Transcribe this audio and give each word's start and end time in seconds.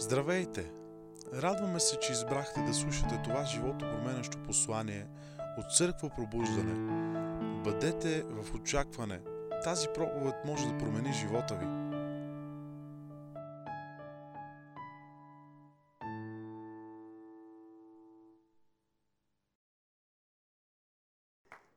Здравейте! 0.00 0.72
Радваме 1.34 1.80
се, 1.80 1.98
че 1.98 2.12
избрахте 2.12 2.60
да 2.60 2.74
слушате 2.74 3.20
това 3.24 3.44
живото 3.44 3.78
променящо 3.78 4.42
послание 4.42 5.06
от 5.58 5.76
Църква 5.76 6.10
Пробуждане. 6.16 6.74
Бъдете 7.64 8.22
в 8.22 8.54
очакване. 8.54 9.20
Тази 9.64 9.88
проповед 9.94 10.34
може 10.44 10.68
да 10.68 10.78
промени 10.78 11.12
живота 11.12 11.54
ви. 11.54 11.66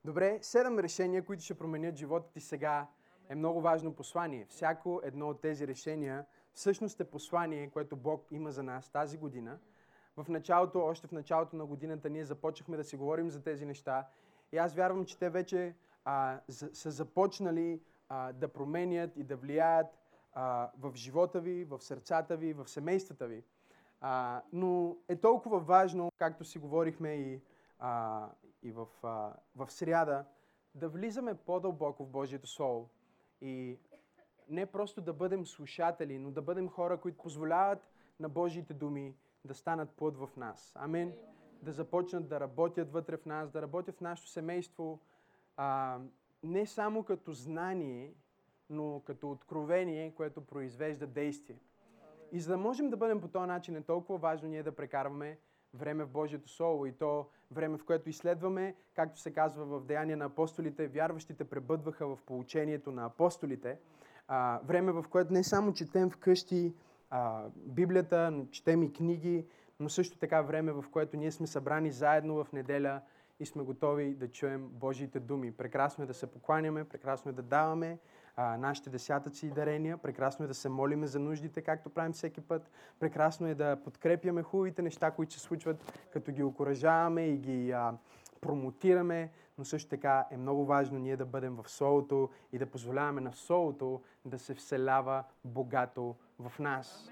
Добре, 0.06 0.40
седем 0.42 0.80
решения, 0.80 1.26
които 1.26 1.44
ще 1.44 1.58
променят 1.58 1.96
живота 1.96 2.32
ти 2.34 2.40
сега, 2.40 2.88
е 3.30 3.36
много 3.36 3.62
важно 3.62 3.94
послание. 3.94 4.46
Всяко 4.50 5.02
едно 5.04 5.28
от 5.28 5.42
тези 5.42 5.68
решения 5.68 6.26
всъщност 6.54 7.00
е 7.00 7.04
послание, 7.04 7.70
което 7.70 7.96
Бог 7.96 8.28
има 8.32 8.52
за 8.52 8.64
нас 8.64 8.90
тази 8.90 9.18
година. 9.18 9.60
В 10.18 10.30
началото, 10.30 10.80
още 10.80 11.08
в 11.08 11.12
началото 11.12 11.56
на 11.56 11.66
годината, 11.66 12.10
ние 12.10 12.26
започнахме 12.26 12.78
да 12.78 12.84
си 12.84 12.98
говорим 12.98 13.30
за 13.30 13.44
тези 13.44 13.66
неща. 13.66 14.08
И 14.52 14.58
аз 14.58 14.76
вярвам, 14.76 15.06
че 15.06 15.18
те 15.18 15.30
вече 15.30 15.76
а, 16.06 16.40
за, 16.48 16.70
са 16.74 16.92
започнали 16.92 17.82
а, 18.10 18.34
да 18.34 18.48
променят 18.48 19.18
и 19.18 19.24
да 19.24 19.36
влияят 19.36 19.88
а, 20.34 20.72
в 20.80 20.92
живота 20.96 21.42
ви, 21.42 21.64
в 21.64 21.82
сърцата 21.82 22.38
ви, 22.38 22.54
в 22.54 22.68
семействата 22.68 23.28
ви. 23.28 23.44
А, 24.02 24.42
но 24.54 24.98
е 25.08 25.16
толкова 25.16 25.60
важно, 25.60 26.12
както 26.18 26.46
си 26.46 26.60
говорихме 26.60 27.14
и, 27.14 27.42
а, 27.80 28.28
и 28.64 28.72
в, 28.72 28.88
а, 29.04 29.34
в 29.56 29.72
сряда, 29.72 30.26
да 30.76 30.90
влизаме 30.90 31.34
по-дълбоко 31.34 32.06
в 32.06 32.10
Божието 32.10 32.48
Слово 32.48 32.90
и 33.42 33.78
не 34.52 34.66
просто 34.66 35.02
да 35.02 35.14
бъдем 35.14 35.46
слушатели, 35.46 36.20
но 36.20 36.32
да 36.32 36.42
бъдем 36.42 36.70
хора, 36.70 36.98
които 36.98 37.18
позволяват 37.18 37.92
на 38.20 38.30
Божиите 38.30 38.74
думи 38.74 39.16
да 39.46 39.54
станат 39.54 39.90
плод 39.90 40.18
в 40.18 40.30
нас. 40.38 40.76
Амин. 40.76 41.14
Да 41.62 41.72
започнат 41.72 42.28
да 42.28 42.40
работят 42.40 42.92
вътре 42.92 43.18
в 43.18 43.26
нас, 43.26 43.52
да 43.52 43.62
работят 43.62 43.98
в 43.98 44.02
нашето 44.02 44.30
семейство, 44.30 45.00
а, 45.58 46.00
не 46.44 46.66
само 46.66 47.04
като 47.04 47.34
знание, 47.34 48.14
но 48.70 49.02
като 49.06 49.32
откровение, 49.32 50.12
което 50.12 50.42
произвежда 50.42 51.08
действие. 51.08 51.60
И 52.32 52.40
за 52.40 52.52
да 52.52 52.58
можем 52.58 52.90
да 52.90 52.98
бъдем 52.98 53.22
по 53.22 53.28
този 53.28 53.48
начин, 53.48 53.76
е 53.76 53.82
толкова 53.82 54.20
важно 54.20 54.50
ние 54.50 54.64
да 54.64 54.76
прекарваме 54.76 55.38
време 55.74 56.04
в 56.04 56.10
Божието 56.10 56.50
Слово 56.50 56.86
и 56.86 56.92
то 56.92 57.26
време, 57.52 57.78
в 57.78 57.86
което 57.86 58.10
изследваме, 58.10 58.76
както 58.94 59.20
се 59.20 59.34
казва 59.34 59.66
в 59.66 59.86
Деяния 59.86 60.18
на 60.18 60.26
апостолите, 60.26 60.88
вярващите 60.88 61.44
пребъдваха 61.44 62.08
в 62.08 62.20
получението 62.26 62.92
на 62.92 63.06
апостолите. 63.06 63.78
А, 64.34 64.60
време, 64.66 64.92
в 64.92 65.06
което 65.10 65.34
не 65.34 65.44
само 65.44 65.74
четем 65.74 66.10
вкъщи 66.10 66.74
а, 67.10 67.44
Библията, 67.56 68.34
четем 68.52 68.84
и 68.84 68.94
книги, 68.94 69.46
но 69.80 69.90
също 69.90 70.18
така 70.18 70.42
време, 70.42 70.72
в 70.72 70.86
което 70.92 71.18
ние 71.18 71.32
сме 71.32 71.48
събрани 71.48 71.92
заедно 71.92 72.44
в 72.44 72.52
неделя 72.54 73.02
и 73.40 73.46
сме 73.46 73.64
готови 73.64 74.16
да 74.16 74.28
чуем 74.28 74.68
Божиите 74.72 75.20
думи. 75.20 75.52
Прекрасно 75.52 76.04
е 76.04 76.08
да 76.08 76.14
се 76.14 76.28
покланяме, 76.28 76.84
прекрасно 76.84 77.30
е 77.30 77.34
да 77.34 77.42
даваме 77.42 77.98
а, 78.36 78.58
нашите 78.58 78.90
десятъци 78.90 79.48
и 79.48 79.50
дарения, 79.50 79.98
прекрасно 79.98 80.46
е 80.46 80.48
да 80.48 80.54
се 80.54 80.70
молиме 80.70 81.08
за 81.08 81.20
нуждите, 81.20 81.62
както 81.62 81.90
правим 81.90 82.14
всеки 82.14 82.42
път, 82.42 82.72
прекрасно 83.00 83.48
е 83.48 83.56
да 83.56 83.78
подкрепяме 83.84 84.44
хубавите 84.44 84.82
неща, 84.82 85.12
които 85.12 85.34
се 85.34 85.40
случват, 85.40 86.08
като 86.14 86.32
ги 86.32 86.44
окоръжаваме 86.44 87.28
и 87.28 87.38
ги 87.38 87.72
а, 87.72 87.94
промотираме, 88.42 89.32
но 89.62 89.66
също 89.66 89.90
така 89.90 90.26
е 90.32 90.38
много 90.38 90.66
важно 90.66 91.00
ние 91.00 91.18
да 91.18 91.26
бъдем 91.26 91.56
в 91.56 91.70
Словото 91.70 92.30
и 92.54 92.58
да 92.58 92.66
позволяваме 92.66 93.22
на 93.22 93.34
Словото 93.34 94.02
да 94.26 94.40
се 94.40 94.54
вселява 94.54 95.24
богато 95.46 96.16
в 96.40 96.60
нас. 96.60 97.10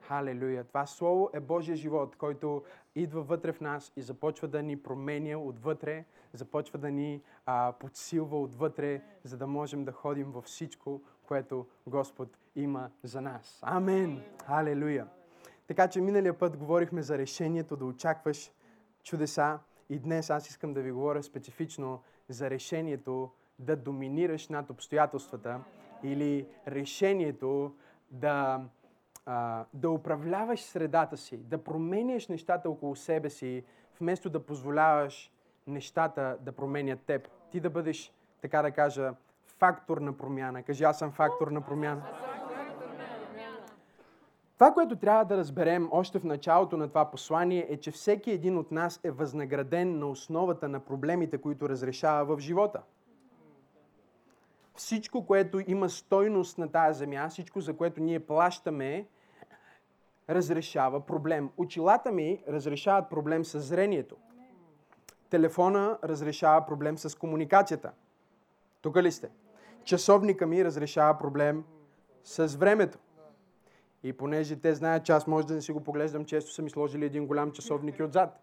Халелуя! 0.00 0.64
Това 0.64 0.86
Слово 0.86 1.30
е 1.32 1.40
Божия 1.40 1.76
живот, 1.76 2.16
който 2.16 2.62
идва 2.94 3.22
вътре 3.22 3.52
в 3.52 3.60
нас 3.60 3.92
и 3.96 4.02
започва 4.02 4.48
да 4.48 4.62
ни 4.62 4.82
променя 4.82 5.38
отвътре, 5.38 6.04
започва 6.32 6.78
да 6.78 6.90
ни 6.90 7.22
а, 7.46 7.72
подсилва 7.72 8.40
отвътре, 8.40 9.02
за 9.24 9.36
да 9.36 9.46
можем 9.46 9.84
да 9.84 9.92
ходим 9.92 10.30
във 10.30 10.44
всичко, 10.44 11.02
което 11.22 11.66
Господ 11.86 12.38
има 12.56 12.90
за 13.02 13.20
нас. 13.20 13.58
Амен! 13.62 14.22
Халелуя! 14.46 15.06
Така 15.66 15.88
че 15.88 16.00
миналия 16.00 16.38
път 16.38 16.56
говорихме 16.56 17.02
за 17.02 17.18
решението 17.18 17.76
да 17.76 17.84
очакваш 17.84 18.52
чудеса 19.02 19.58
и 19.90 19.98
днес 19.98 20.30
аз 20.30 20.48
искам 20.48 20.74
да 20.74 20.82
ви 20.82 20.92
говоря 20.92 21.22
специфично 21.22 22.02
за 22.28 22.50
решението 22.50 23.30
да 23.58 23.76
доминираш 23.76 24.48
над 24.48 24.70
обстоятелствата 24.70 25.60
или 26.02 26.46
решението 26.68 27.74
да, 28.10 28.60
а, 29.26 29.64
да 29.74 29.90
управляваш 29.90 30.60
средата 30.60 31.16
си, 31.16 31.36
да 31.36 31.64
променяш 31.64 32.28
нещата 32.28 32.70
около 32.70 32.96
себе 32.96 33.30
си, 33.30 33.64
вместо 34.00 34.30
да 34.30 34.46
позволяваш 34.46 35.32
нещата 35.66 36.38
да 36.40 36.52
променят 36.52 37.00
теб. 37.00 37.28
Ти 37.50 37.60
да 37.60 37.70
бъдеш, 37.70 38.12
така 38.40 38.62
да 38.62 38.70
кажа, 38.70 39.14
фактор 39.58 39.98
на 39.98 40.12
промяна. 40.12 40.62
Кажи, 40.62 40.84
аз 40.84 40.98
съм 40.98 41.12
фактор 41.12 41.48
на 41.48 41.60
промяна. 41.60 42.02
Това, 44.56 44.72
което 44.72 44.96
трябва 44.96 45.24
да 45.24 45.36
разберем 45.36 45.88
още 45.92 46.18
в 46.18 46.24
началото 46.24 46.76
на 46.76 46.88
това 46.88 47.10
послание 47.10 47.66
е, 47.68 47.76
че 47.76 47.90
всеки 47.90 48.30
един 48.30 48.58
от 48.58 48.72
нас 48.72 49.00
е 49.04 49.10
възнаграден 49.10 49.98
на 49.98 50.06
основата 50.06 50.68
на 50.68 50.80
проблемите, 50.80 51.38
които 51.38 51.68
разрешава 51.68 52.36
в 52.36 52.40
живота. 52.40 52.82
Всичко, 54.74 55.26
което 55.26 55.60
има 55.66 55.88
стойност 55.88 56.58
на 56.58 56.72
тази 56.72 56.98
земя, 56.98 57.28
всичко, 57.28 57.60
за 57.60 57.76
което 57.76 58.00
ние 58.00 58.20
плащаме, 58.20 59.06
разрешава 60.30 61.06
проблем. 61.06 61.50
Очилата 61.56 62.12
ми 62.12 62.42
разрешават 62.48 63.10
проблем 63.10 63.44
с 63.44 63.60
зрението. 63.60 64.16
Телефона 65.30 65.98
разрешава 66.04 66.66
проблем 66.66 66.98
с 66.98 67.18
комуникацията. 67.18 67.92
Тук 68.80 68.96
ли 68.96 69.12
сте? 69.12 69.30
Часовника 69.84 70.46
ми 70.46 70.64
разрешава 70.64 71.18
проблем 71.18 71.64
с 72.24 72.56
времето. 72.56 72.98
И 74.06 74.12
понеже 74.12 74.56
те 74.56 74.74
знаят, 74.74 75.04
че 75.04 75.12
аз 75.12 75.26
може 75.26 75.46
да 75.46 75.54
не 75.54 75.60
си 75.60 75.72
го 75.72 75.80
поглеждам, 75.80 76.24
често 76.24 76.52
са 76.52 76.62
ми 76.62 76.70
сложили 76.70 77.04
един 77.04 77.26
голям 77.26 77.50
часовник 77.52 77.98
и 77.98 78.02
отзад, 78.02 78.40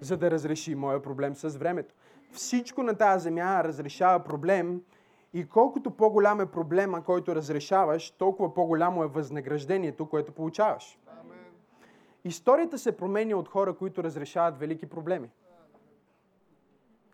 за 0.00 0.16
да 0.16 0.30
разреши 0.30 0.74
моя 0.74 1.02
проблем 1.02 1.34
с 1.34 1.56
времето. 1.56 1.94
Всичко 2.32 2.82
на 2.82 2.94
тази 2.94 3.22
земя 3.22 3.64
разрешава 3.64 4.24
проблем 4.24 4.82
и 5.32 5.48
колкото 5.48 5.90
по-голям 5.90 6.40
е 6.40 6.46
проблема, 6.46 7.04
който 7.04 7.36
разрешаваш, 7.36 8.10
толкова 8.10 8.54
по-голямо 8.54 9.02
е 9.02 9.06
възнаграждението, 9.06 10.06
което 10.06 10.32
получаваш. 10.32 10.98
Историята 12.24 12.78
се 12.78 12.96
променя 12.96 13.36
от 13.36 13.48
хора, 13.48 13.74
които 13.74 14.04
разрешават 14.04 14.58
велики 14.58 14.86
проблеми. 14.86 15.30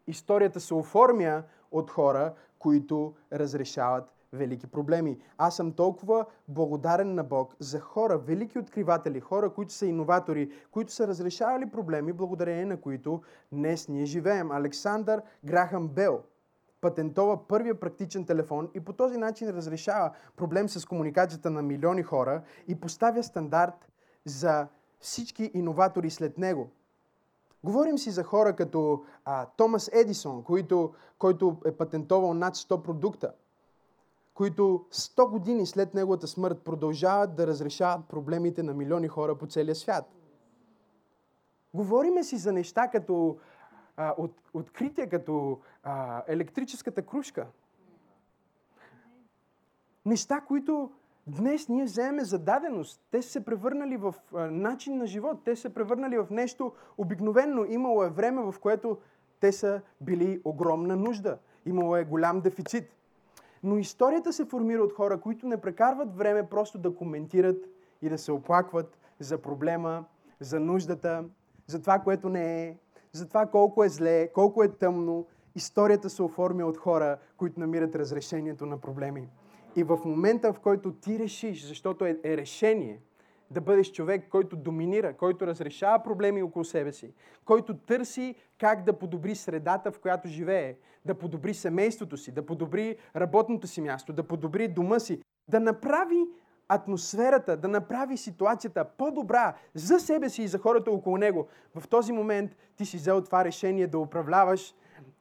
Историята 0.07 0.61
се 0.61 0.75
оформя 0.75 1.43
от 1.71 1.91
хора, 1.91 2.35
които 2.59 3.15
разрешават 3.33 4.15
велики 4.33 4.67
проблеми. 4.67 5.19
Аз 5.39 5.57
съм 5.57 5.73
толкова 5.73 6.27
благодарен 6.49 7.15
на 7.15 7.25
Бог 7.25 7.57
за 7.59 7.81
хора, 7.81 8.19
велики 8.19 8.59
откриватели, 8.59 9.21
хора, 9.21 9.51
които 9.51 9.73
са 9.73 9.87
иноватори, 9.87 10.51
които 10.71 10.93
са 10.93 11.09
разрешавали 11.09 11.71
проблеми, 11.71 12.13
благодарение 12.13 12.65
на 12.65 12.81
които 12.81 13.23
днес 13.53 13.89
ние 13.89 14.05
живеем. 14.05 14.51
Александър 14.51 15.23
Грахам 15.45 15.89
Бел 15.89 16.23
патентова 16.81 17.49
първия 17.49 17.81
практичен 17.81 18.27
телефон 18.27 18.71
и 18.75 18.81
по 18.81 18.93
този 18.93 19.17
начин 19.17 19.49
разрешава 19.49 20.11
проблем 20.37 20.69
с 20.69 20.87
комуникацията 20.87 21.51
на 21.51 21.63
милиони 21.63 22.03
хора 22.03 22.43
и 22.69 22.81
поставя 22.81 23.23
стандарт 23.23 23.89
за 24.25 24.69
всички 25.01 25.51
иноватори 25.55 26.11
след 26.11 26.39
него. 26.39 26.71
Говорим 27.65 27.99
си 27.99 28.11
за 28.11 28.23
хора 28.23 28.57
като 28.57 29.05
а, 29.25 29.47
Томас 29.47 29.91
Едисон, 29.93 30.45
който, 30.45 30.95
който 31.19 31.57
е 31.67 31.73
патентовал 31.73 32.35
над 32.35 32.55
100 32.55 32.83
продукта 32.83 33.33
които 34.41 34.87
100 34.93 35.31
години 35.31 35.67
след 35.67 35.95
неговата 35.95 36.27
смърт 36.27 36.61
продължават 36.65 37.35
да 37.35 37.47
разрешават 37.47 38.09
проблемите 38.09 38.63
на 38.63 38.75
милиони 38.75 39.09
хора 39.09 39.39
по 39.39 39.47
целия 39.47 39.75
свят. 39.75 40.05
Говориме 41.75 42.25
си 42.25 42.37
за 42.37 42.53
неща 42.53 42.89
като 42.89 43.39
а, 43.97 44.15
от, 44.19 44.35
открития, 44.55 45.09
като 45.09 45.61
а, 45.83 46.23
електрическата 46.27 47.03
кружка. 47.03 47.47
Неща, 50.07 50.41
които 50.41 50.91
днес 51.27 51.69
ние 51.69 51.85
вземем 51.85 52.25
за 52.25 52.39
даденост. 52.39 53.01
Те 53.11 53.23
са 53.23 53.31
се 53.31 53.45
превърнали 53.45 53.97
в 53.97 54.15
а, 54.35 54.51
начин 54.51 54.99
на 54.99 55.07
живот. 55.07 55.45
Те 55.45 55.57
са 55.57 55.63
се 55.63 55.75
превърнали 55.75 56.19
в 56.19 56.27
нещо 56.31 56.73
обикновено. 56.99 57.65
Имало 57.65 58.05
е 58.05 58.11
време, 58.11 58.43
в 58.43 58.55
което 58.61 58.99
те 59.41 59.53
са 59.53 59.81
били 60.01 60.41
огромна 60.45 60.97
нужда. 60.97 61.39
Имало 61.67 61.97
е 61.97 62.05
голям 62.05 62.41
дефицит. 62.41 63.00
Но 63.63 63.79
историята 63.79 64.33
се 64.33 64.45
формира 64.45 64.83
от 64.83 64.93
хора, 64.93 65.21
които 65.21 65.47
не 65.47 65.61
прекарват 65.61 66.17
време 66.17 66.49
просто 66.49 66.79
да 66.79 66.95
коментират 66.95 67.65
и 68.03 68.09
да 68.09 68.19
се 68.19 68.33
оплакват 68.33 68.99
за 69.19 69.39
проблема, 69.39 70.05
за 70.41 70.61
нуждата, 70.61 71.25
за 71.67 71.81
това, 71.81 71.99
което 71.99 72.29
не 72.29 72.69
е, 72.69 72.77
за 73.13 73.29
това 73.29 73.47
колко 73.47 73.85
е 73.85 73.89
зле, 73.89 74.29
колко 74.33 74.63
е 74.63 74.69
тъмно. 74.69 75.27
Историята 75.55 76.11
се 76.11 76.23
оформя 76.23 76.67
от 76.67 76.77
хора, 76.77 77.19
които 77.37 77.61
намират 77.61 77.95
разрешението 77.95 78.67
на 78.67 78.79
проблеми. 78.79 79.29
И 79.77 79.83
в 79.83 79.99
момента, 80.05 80.53
в 80.53 80.61
който 80.61 80.93
ти 80.93 81.19
решиш, 81.19 81.67
защото 81.67 82.05
е, 82.05 82.19
е 82.25 82.37
решение, 82.37 83.01
да 83.51 83.61
бъдеш 83.61 83.93
човек, 83.93 84.29
който 84.31 84.57
доминира, 84.57 85.17
който 85.17 85.47
разрешава 85.47 86.03
проблеми 86.03 86.43
около 86.43 86.65
себе 86.65 86.93
си, 86.93 87.13
който 87.45 87.77
търси 87.77 88.35
как 88.59 88.85
да 88.85 88.93
подобри 88.93 89.35
средата, 89.35 89.93
в 89.93 89.99
която 89.99 90.29
живее, 90.29 90.77
да 91.05 91.15
подобри 91.15 91.55
семейството 91.55 92.17
си, 92.17 92.33
да 92.33 92.47
подобри 92.47 92.97
работното 93.17 93.67
си 93.67 93.81
място, 93.81 94.13
да 94.13 94.23
подобри 94.23 94.69
дома 94.69 94.99
си, 94.99 95.23
да 95.49 95.61
направи 95.61 96.27
атмосферата, 96.69 97.57
да 97.57 97.69
направи 97.69 98.17
ситуацията 98.17 98.85
по-добра 98.85 99.55
за 99.75 100.01
себе 100.01 100.29
си 100.29 100.43
и 100.43 100.49
за 100.49 100.59
хората 100.59 100.91
около 100.91 101.17
него. 101.17 101.49
В 101.75 101.89
този 101.89 102.13
момент 102.13 102.57
ти 102.77 102.85
си 102.85 102.97
взел 102.97 103.21
това 103.21 103.45
решение 103.45 103.87
да 103.87 103.99
управляваш 103.99 104.75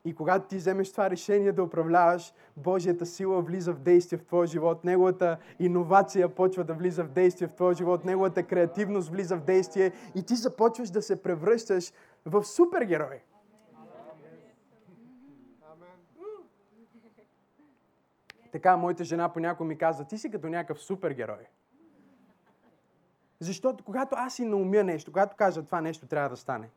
и 0.06 0.16
когато 0.16 0.48
ти 0.48 0.58
вземеш 0.58 0.92
това 0.92 1.10
решение 1.10 1.52
да 1.52 1.64
управляваш, 1.64 2.34
Божията 2.58 3.06
сила 3.06 3.42
влиза 3.42 3.74
в 3.74 3.80
действие 3.80 4.18
в 4.20 4.26
твоя 4.26 4.48
живот, 4.48 4.84
Неговата 4.84 5.38
иновация 5.60 6.36
почва 6.36 6.64
да 6.64 6.74
влиза 6.74 7.04
в 7.04 7.10
действие 7.10 7.48
в 7.48 7.54
твоя 7.54 7.76
живот, 7.76 8.06
Неговата 8.06 8.44
креативност 8.44 9.10
влиза 9.10 9.38
в 9.38 9.44
действие 9.44 9.92
и 10.16 10.24
ти 10.24 10.36
започваш 10.36 10.90
да 10.90 11.02
се 11.02 11.24
превръщаш 11.24 11.94
в 12.26 12.44
супергерой. 12.44 13.22
Така, 18.52 18.78
моята 18.78 19.04
жена 19.04 19.34
понякога 19.34 19.68
ми 19.68 19.78
казва, 19.78 20.06
ти 20.06 20.18
си 20.18 20.31
като 20.31 20.50
някакъв 20.50 20.81
супергерой. 20.81 21.48
Защото 23.40 23.84
когато 23.84 24.16
аз 24.20 24.34
си 24.34 24.46
наумя 24.46 24.84
нещо, 24.84 25.12
когато 25.12 25.36
кажа 25.36 25.64
това 25.64 25.81
нещо 25.81 26.08
трябва 26.08 26.30
да 26.30 26.38
стане, 26.38 26.70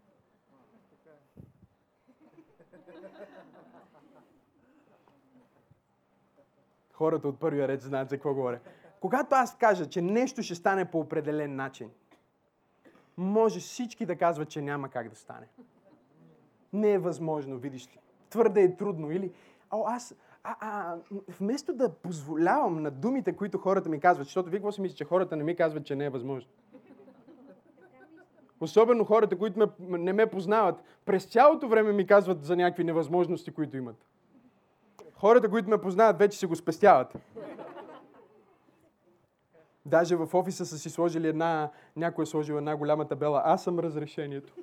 хората 6.92 7.28
от 7.28 7.38
първия 7.38 7.68
ред 7.68 7.82
знаят 7.82 8.08
за 8.08 8.16
какво 8.16 8.34
говоря. 8.34 8.58
Когато 9.00 9.34
аз 9.34 9.56
кажа, 9.56 9.86
че 9.86 10.02
нещо 10.02 10.42
ще 10.42 10.54
стане 10.54 10.90
по 10.90 10.98
определен 10.98 11.56
начин, 11.56 11.90
може 13.16 13.60
всички 13.60 14.06
да 14.06 14.16
казват, 14.16 14.48
че 14.48 14.62
няма 14.62 14.88
как 14.88 15.08
да 15.08 15.16
стане. 15.16 15.46
Не 16.72 16.92
е 16.92 16.98
възможно, 16.98 17.58
видиш 17.58 17.86
ли. 17.86 17.98
Твърде 18.30 18.62
е 18.62 18.76
трудно. 18.76 19.10
Или, 19.10 19.32
о, 19.70 19.84
аз, 19.86 20.14
а, 20.44 20.56
а, 20.60 20.96
вместо 21.38 21.72
да 21.72 21.92
позволявам 21.92 22.82
на 22.82 22.90
думите, 22.90 23.36
които 23.36 23.58
хората 23.58 23.88
ми 23.88 24.00
казват, 24.00 24.26
защото 24.26 24.50
вие 24.50 24.58
какво 24.58 24.72
си 24.72 24.80
мислите, 24.80 24.98
че 24.98 25.04
хората 25.04 25.36
не 25.36 25.44
ми 25.44 25.56
казват, 25.56 25.84
че 25.84 25.96
не 25.96 26.04
е 26.04 26.10
възможно? 26.10 26.50
Особено 28.60 29.04
хората, 29.04 29.38
които 29.38 29.58
ме, 29.58 29.98
не 29.98 30.12
ме 30.12 30.26
познават, 30.26 30.82
през 31.04 31.24
цялото 31.24 31.68
време 31.68 31.92
ми 31.92 32.06
казват 32.06 32.44
за 32.44 32.56
някакви 32.56 32.84
невъзможности, 32.84 33.50
които 33.50 33.76
имат. 33.76 33.96
Хората, 35.22 35.50
които 35.50 35.70
ме 35.70 35.78
познават, 35.78 36.18
вече 36.18 36.38
се 36.38 36.46
го 36.46 36.56
спестяват. 36.56 37.16
Даже 39.86 40.16
в 40.16 40.34
офиса 40.34 40.66
са 40.66 40.78
си 40.78 40.90
сложили 40.90 41.28
една, 41.28 41.70
някой 41.96 42.22
е 42.22 42.26
сложил 42.26 42.54
една 42.54 42.76
голяма 42.76 43.08
табела. 43.08 43.42
Аз 43.44 43.64
съм 43.64 43.78
разрешението. 43.78 44.54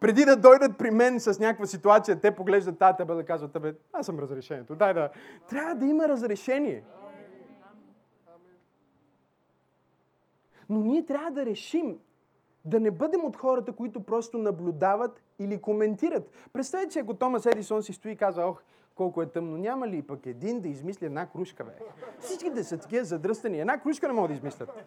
Преди 0.00 0.24
да 0.24 0.36
дойдат 0.36 0.78
при 0.78 0.90
мен 0.90 1.20
с 1.20 1.38
някаква 1.38 1.66
ситуация, 1.66 2.20
те 2.20 2.34
поглеждат 2.34 2.78
тази 2.78 2.96
табела 2.96 3.20
и 3.20 3.24
казват, 3.24 3.62
бе, 3.62 3.74
аз 3.92 4.06
съм 4.06 4.18
разрешението. 4.18 4.74
Дай 4.74 4.94
да. 4.94 5.10
Трябва 5.48 5.74
да 5.74 5.86
има 5.86 6.08
разрешение. 6.08 6.84
Но 10.68 10.80
ние 10.80 11.06
трябва 11.06 11.30
да 11.30 11.46
решим 11.46 11.98
да 12.64 12.80
не 12.80 12.90
бъдем 12.90 13.24
от 13.24 13.36
хората, 13.36 13.72
които 13.72 14.02
просто 14.02 14.38
наблюдават 14.38 15.22
или 15.38 15.60
коментират. 15.60 16.30
Представете, 16.52 16.92
че 16.92 16.98
ако 16.98 17.14
Томас 17.14 17.46
Едисон 17.46 17.82
си 17.82 17.92
стои 17.92 18.12
и 18.12 18.16
казва, 18.16 18.44
ох, 18.44 18.62
колко 18.94 19.22
е 19.22 19.26
тъмно, 19.26 19.56
няма 19.56 19.88
ли 19.88 20.02
пък 20.02 20.26
един 20.26 20.60
да 20.60 20.68
измисли 20.68 21.06
една 21.06 21.26
кружка, 21.26 21.64
бе? 21.64 21.72
Всички 22.20 22.50
да 22.50 22.64
са 22.64 22.78
такива 22.78 23.04
задръстани. 23.04 23.60
Една 23.60 23.80
кружка 23.80 24.08
не 24.08 24.14
могат 24.14 24.30
да 24.30 24.34
измислят. 24.34 24.84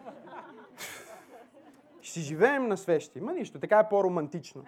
Ще 2.00 2.12
си 2.12 2.20
живеем 2.20 2.68
на 2.68 2.76
свещи. 2.76 3.20
Ма 3.20 3.32
нищо, 3.32 3.60
така 3.60 3.78
е 3.78 3.88
по-романтично. 3.88 4.64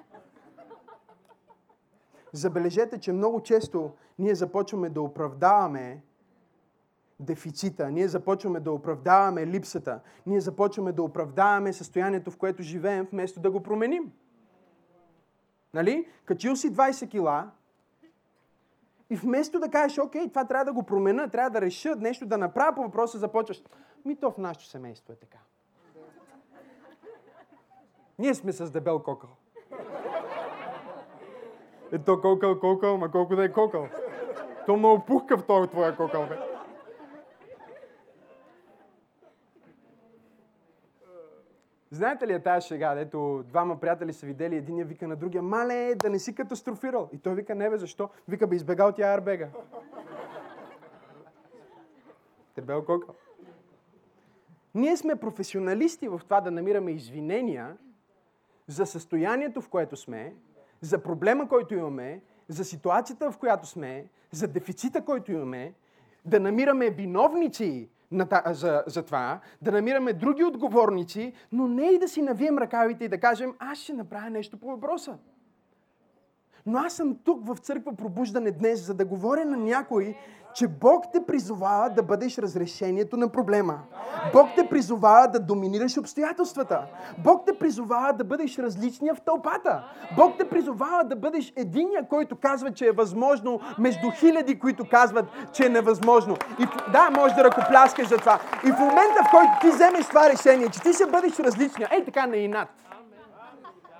Забележете, 2.33 2.99
че 3.01 3.13
много 3.13 3.43
често 3.43 3.93
ние 4.19 4.35
започваме 4.35 4.91
да 4.91 5.03
оправдаваме 5.03 6.03
дефицита, 7.21 7.91
ние 7.91 8.09
започваме 8.09 8.61
да 8.61 8.73
оправдаваме 8.73 9.47
липсата, 9.47 10.01
ние 10.27 10.41
започваме 10.41 10.93
да 10.93 11.03
оправдаваме 11.03 11.73
състоянието, 11.73 12.31
в 12.31 12.37
което 12.37 12.63
живеем, 12.63 13.09
вместо 13.13 13.41
да 13.41 13.51
го 13.51 13.63
променим. 13.63 14.13
Нали? 15.75 16.09
Качил 16.25 16.57
си 16.57 16.73
20 16.73 17.11
кила 17.11 17.51
и 19.11 19.17
вместо 19.17 19.61
да 19.61 19.71
кажеш, 19.71 19.99
окей, 19.99 20.29
това 20.29 20.45
трябва 20.45 20.65
да 20.65 20.73
го 20.73 20.83
променя, 20.83 21.29
трябва 21.29 21.51
да 21.51 21.61
реша 21.61 21.97
нещо 21.97 22.27
да 22.27 22.39
направя 22.39 22.75
по 22.75 22.83
въпроса, 22.83 23.19
започваш. 23.19 23.63
Ми 24.05 24.17
то 24.17 24.31
в 24.31 24.39
нашето 24.39 24.67
семейство 24.67 25.13
е 25.13 25.17
така. 25.17 25.39
Ние 28.19 28.35
сме 28.35 28.53
с 28.53 28.71
дебел 28.71 28.99
кокъл. 28.99 29.31
Ето 31.93 32.21
кокъл, 32.21 32.61
кокъл, 32.61 32.99
ма 32.99 33.11
колко 33.11 33.37
да 33.37 33.45
е 33.45 33.53
кокъл. 33.53 33.89
То 34.67 34.77
много 34.77 35.05
пухка 35.05 35.39
в 35.39 35.47
този 35.47 35.71
твоя 35.71 35.97
кокъл, 35.97 36.27
бе. 36.27 36.58
Знаете 41.91 42.27
ли 42.27 42.33
е 42.33 42.43
тази 42.43 42.67
шега, 42.67 42.95
дето 42.95 43.45
двама 43.49 43.81
приятели 43.81 44.13
са 44.13 44.27
видели, 44.27 44.57
един 44.57 44.79
я 44.79 44.85
вика 44.85 45.09
на 45.09 45.17
другия, 45.17 45.43
мале, 45.43 45.95
да 45.95 46.11
не 46.11 46.19
си 46.19 46.35
катастрофирал. 46.35 47.09
И 47.13 47.19
той 47.19 47.35
вика, 47.35 47.55
не 47.55 47.71
бе, 47.71 47.79
защо? 47.79 48.09
Вика, 48.29 48.47
бе, 48.47 48.57
избегал 48.57 48.93
тя 48.93 49.15
арбега. 49.15 49.49
Тебел 52.55 52.85
кокъл. 52.85 53.15
Ние 54.75 54.97
сме 54.97 55.17
професионалисти 55.17 56.09
в 56.09 56.21
това 56.25 56.41
да 56.41 56.51
намираме 56.51 56.91
извинения 56.91 57.77
за 58.67 58.87
състоянието, 58.87 59.61
в 59.61 59.69
което 59.69 59.97
сме, 59.97 60.35
за 60.81 61.03
проблема, 61.03 61.49
който 61.49 61.75
имаме, 61.75 62.23
за 62.49 62.65
ситуацията, 62.65 63.33
в 63.33 63.39
която 63.39 63.67
сме, 63.67 64.07
за 64.31 64.49
дефицита, 64.49 65.05
който 65.05 65.33
имаме, 65.33 65.75
да 66.25 66.41
намираме 66.41 66.91
виновници 66.91 67.89
за, 68.47 68.83
за 68.87 69.03
това, 69.03 69.41
да 69.63 69.73
намираме 69.73 70.13
други 70.13 70.45
отговорници, 70.45 71.33
но 71.53 71.69
не 71.69 71.87
и 71.87 71.99
да 71.99 72.09
си 72.09 72.23
навием 72.23 72.59
ръкавите 72.59 73.05
и 73.05 73.09
да 73.09 73.21
кажем, 73.21 73.55
аз 73.59 73.79
ще 73.79 73.93
направя 73.93 74.31
нещо 74.31 74.57
по 74.57 74.67
въпроса. 74.67 75.19
Но 76.67 76.79
аз 76.79 76.93
съм 76.93 77.19
тук 77.25 77.47
в 77.47 77.57
църква 77.57 77.97
пробуждане 77.97 78.51
днес, 78.51 78.87
за 78.87 78.95
да 78.95 79.05
говоря 79.05 79.45
на 79.45 79.57
някой, 79.57 80.17
че 80.59 80.69
Бог 80.69 81.05
те 81.13 81.27
призовава 81.27 81.91
да 81.91 82.03
бъдеш 82.03 82.39
разрешението 82.39 83.17
на 83.17 83.29
проблема. 83.29 83.79
Бог 84.33 84.49
те 84.57 84.69
призовава 84.69 85.29
да 85.29 85.41
доминираш 85.41 85.99
обстоятелствата. 85.99 86.87
Бог 87.19 87.47
те 87.47 87.59
призовава 87.59 88.13
да 88.13 88.25
бъдеш 88.25 88.59
различния 88.59 89.15
в 89.15 89.21
тълпата. 89.21 89.85
Бог 90.17 90.39
те 90.39 90.49
призовава 90.49 91.05
да 91.05 91.17
бъдеш 91.17 91.53
единия, 91.57 92.09
който 92.09 92.37
казва, 92.37 92.73
че 92.73 92.87
е 92.87 92.93
възможно, 92.93 93.61
между 93.79 94.11
хиляди, 94.11 94.59
които 94.59 94.85
казват, 94.91 95.27
че 95.53 95.67
е 95.67 95.69
невъзможно. 95.69 96.37
И 96.59 96.67
да, 96.93 97.11
може 97.11 97.35
да 97.35 97.45
ръкопляскаш 97.45 98.09
за 98.09 98.17
това. 98.17 98.41
И 98.65 98.73
в 98.73 98.79
момента, 98.79 99.25
в 99.25 99.31
който 99.31 99.53
ти 99.61 99.69
вземеш 99.69 100.07
това 100.07 100.29
решение, 100.29 100.69
че 100.69 100.83
ти 100.83 100.93
ще 100.93 101.07
бъдеш 101.07 101.39
различния, 101.39 101.89
ей 101.93 102.05
така 102.05 102.27
на 102.27 102.37
инат. 102.37 102.69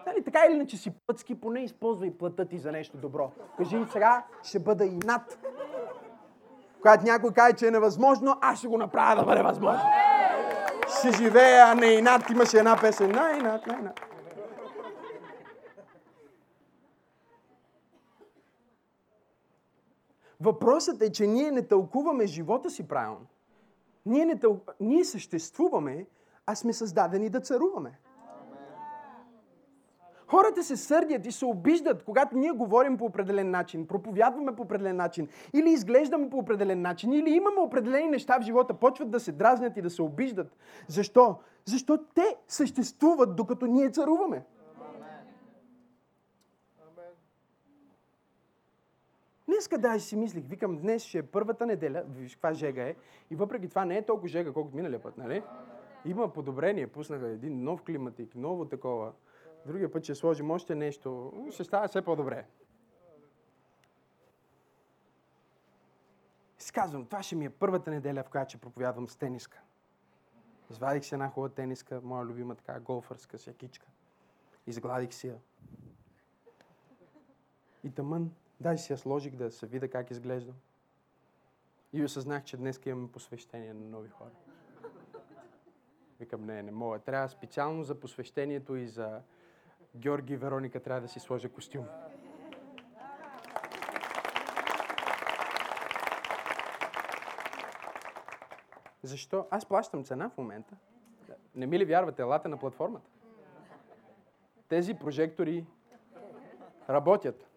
Нали, 0.07 0.25
така 0.25 0.39
или 0.49 0.55
иначе 0.55 0.77
си 0.77 0.93
пътски, 1.07 1.41
поне 1.41 1.61
използвай 1.61 2.11
плътта 2.11 2.45
ти 2.45 2.59
за 2.59 2.73
нещо 2.73 2.97
добро. 2.97 3.31
Кажи 3.57 3.85
сега, 3.93 4.25
ще 4.43 4.59
бъда 4.59 4.85
и 4.85 4.97
над. 4.97 5.39
Когато 6.83 7.05
някой 7.05 7.33
каже, 7.33 7.57
че 7.57 7.67
е 7.67 7.71
невъзможно, 7.71 8.37
аз 8.41 8.59
ще 8.59 8.69
го 8.69 8.79
направя 8.79 9.17
да 9.17 9.27
бъде 9.27 9.43
възможно. 9.43 9.85
Ще 10.99 11.13
живея 11.13 11.75
на 11.75 11.87
инат. 11.87 12.31
Имаше 12.31 12.59
една 12.59 12.81
песен. 12.81 13.11
На 13.11 13.31
инат, 13.39 13.67
на 13.67 13.79
инат. 13.79 14.01
Въпросът 20.41 21.03
е, 21.03 21.13
че 21.13 21.27
ние 21.27 21.51
не 21.51 21.63
тълкуваме 21.63 22.27
живота 22.27 22.71
си 22.71 22.89
правилно. 22.89 23.27
Ние, 24.07 24.25
не 24.25 24.39
тъл... 24.39 24.61
ние 24.81 25.05
съществуваме, 25.05 26.07
а 26.47 26.55
сме 26.55 26.73
създадени 26.73 27.29
да 27.31 27.41
царуваме. 27.41 27.99
Хората 30.29 30.63
се 30.65 30.77
сърдят 30.77 31.27
и 31.27 31.33
се 31.33 31.45
обиждат, 31.45 32.05
когато 32.05 32.39
ние 32.39 32.51
говорим 32.51 32.97
по 32.97 33.05
определен 33.05 33.51
начин, 33.51 33.87
проповядваме 33.87 34.57
по 34.57 34.63
определен 34.63 34.97
начин, 34.97 35.29
или 35.55 35.71
изглеждаме 35.71 36.31
по 36.31 36.39
определен 36.39 36.83
начин, 36.83 37.13
или 37.13 37.31
имаме 37.31 37.61
определени 37.61 38.09
неща 38.09 38.39
в 38.39 38.43
живота, 38.43 38.75
почват 38.75 39.11
да 39.11 39.21
се 39.21 39.33
дразнят 39.33 39.77
и 39.77 39.83
да 39.83 39.91
се 39.91 40.03
обиждат. 40.03 40.57
Защо? 40.89 41.37
Защо 41.65 41.99
те 42.15 42.37
съществуват, 42.49 43.37
докато 43.37 43.67
ние 43.67 43.91
царуваме. 43.91 44.45
Днеска 49.47 49.79
даже 49.79 50.05
си 50.05 50.17
мислих, 50.17 50.45
викам, 50.49 50.77
днес 50.77 51.03
ще 51.03 51.19
е 51.19 51.23
първата 51.23 51.67
неделя, 51.67 52.03
виж 52.09 52.35
каква 52.35 52.53
жега 52.53 52.83
е, 52.83 52.95
и 53.31 53.37
въпреки 53.37 53.69
това 53.69 53.85
не 53.85 53.97
е 53.97 54.07
толкова 54.07 54.29
жега, 54.29 54.53
колкото 54.53 54.77
миналия 54.77 55.03
път, 55.03 55.19
нали? 55.19 55.43
Има 56.05 56.29
подобрение, 56.29 56.87
пуснаха 56.87 57.29
един 57.29 57.65
нов 57.65 57.83
климатик, 57.83 58.35
ново 58.35 58.65
такова. 58.65 59.13
Другия 59.69 59.93
път 59.93 60.05
ще 60.05 60.15
сложим 60.15 60.51
още 60.51 60.75
нещо. 60.75 61.33
Ще 61.51 61.65
става 61.65 61.89
все 61.89 62.03
по-добре. 62.03 62.47
Си 66.59 66.73
казвам, 66.73 67.07
това 67.07 67.23
ще 67.23 67.37
ми 67.37 67.45
е 67.45 67.51
първата 67.51 67.91
неделя, 67.91 68.23
в 68.23 68.29
която 68.29 68.49
ще 68.49 68.59
проповядвам 68.59 69.09
с 69.09 69.17
тениска. 69.17 69.61
Извадих 70.71 71.05
си 71.05 71.15
една 71.15 71.29
хубава 71.29 71.55
тениска, 71.55 72.01
моя 72.05 72.25
любима 72.25 72.55
така 72.55 72.81
голфърска 72.81 73.39
сякичка. 73.39 73.87
Изгладих 74.67 75.15
си 75.15 75.29
я. 75.29 75.39
И 77.85 77.91
тъмън, 77.91 78.33
дай 78.61 78.79
си 78.79 78.93
я 78.93 78.99
сложих 78.99 79.37
да 79.37 79.51
се 79.51 79.67
видя 79.67 79.89
как 79.89 80.11
изглеждам. 80.11 80.57
И 81.93 82.05
осъзнах, 82.05 82.45
че 82.45 82.57
днес 82.57 82.81
имаме 82.87 83.13
посвещение 83.13 83.75
на 83.75 83.89
нови 83.89 84.09
хора. 84.09 84.35
Викам, 86.21 86.45
не, 86.45 86.63
не 86.63 86.71
мога. 86.71 86.99
Трябва 86.99 87.29
специално 87.29 87.85
за 87.85 88.01
посвещението 88.01 88.77
и 88.77 88.89
за 88.89 89.23
Георги 89.99 90.33
и 90.33 90.37
Вероника 90.37 90.81
трябва 90.81 91.01
да 91.01 91.09
си 91.09 91.21
сложа 91.21 91.49
костюм. 91.49 91.85
Защо? 99.03 99.47
Аз 99.51 99.67
плащам 99.67 100.05
цена 100.05 100.29
в 100.29 100.39
момента. 100.39 100.77
Не 101.55 101.67
ми 101.67 101.79
ли 101.79 101.85
вярвате? 101.85 102.23
Елате 102.23 102.49
на 102.49 102.57
платформата. 102.57 103.11
Тези 104.69 104.95
прожектори 104.95 105.67
работят. 106.89 107.49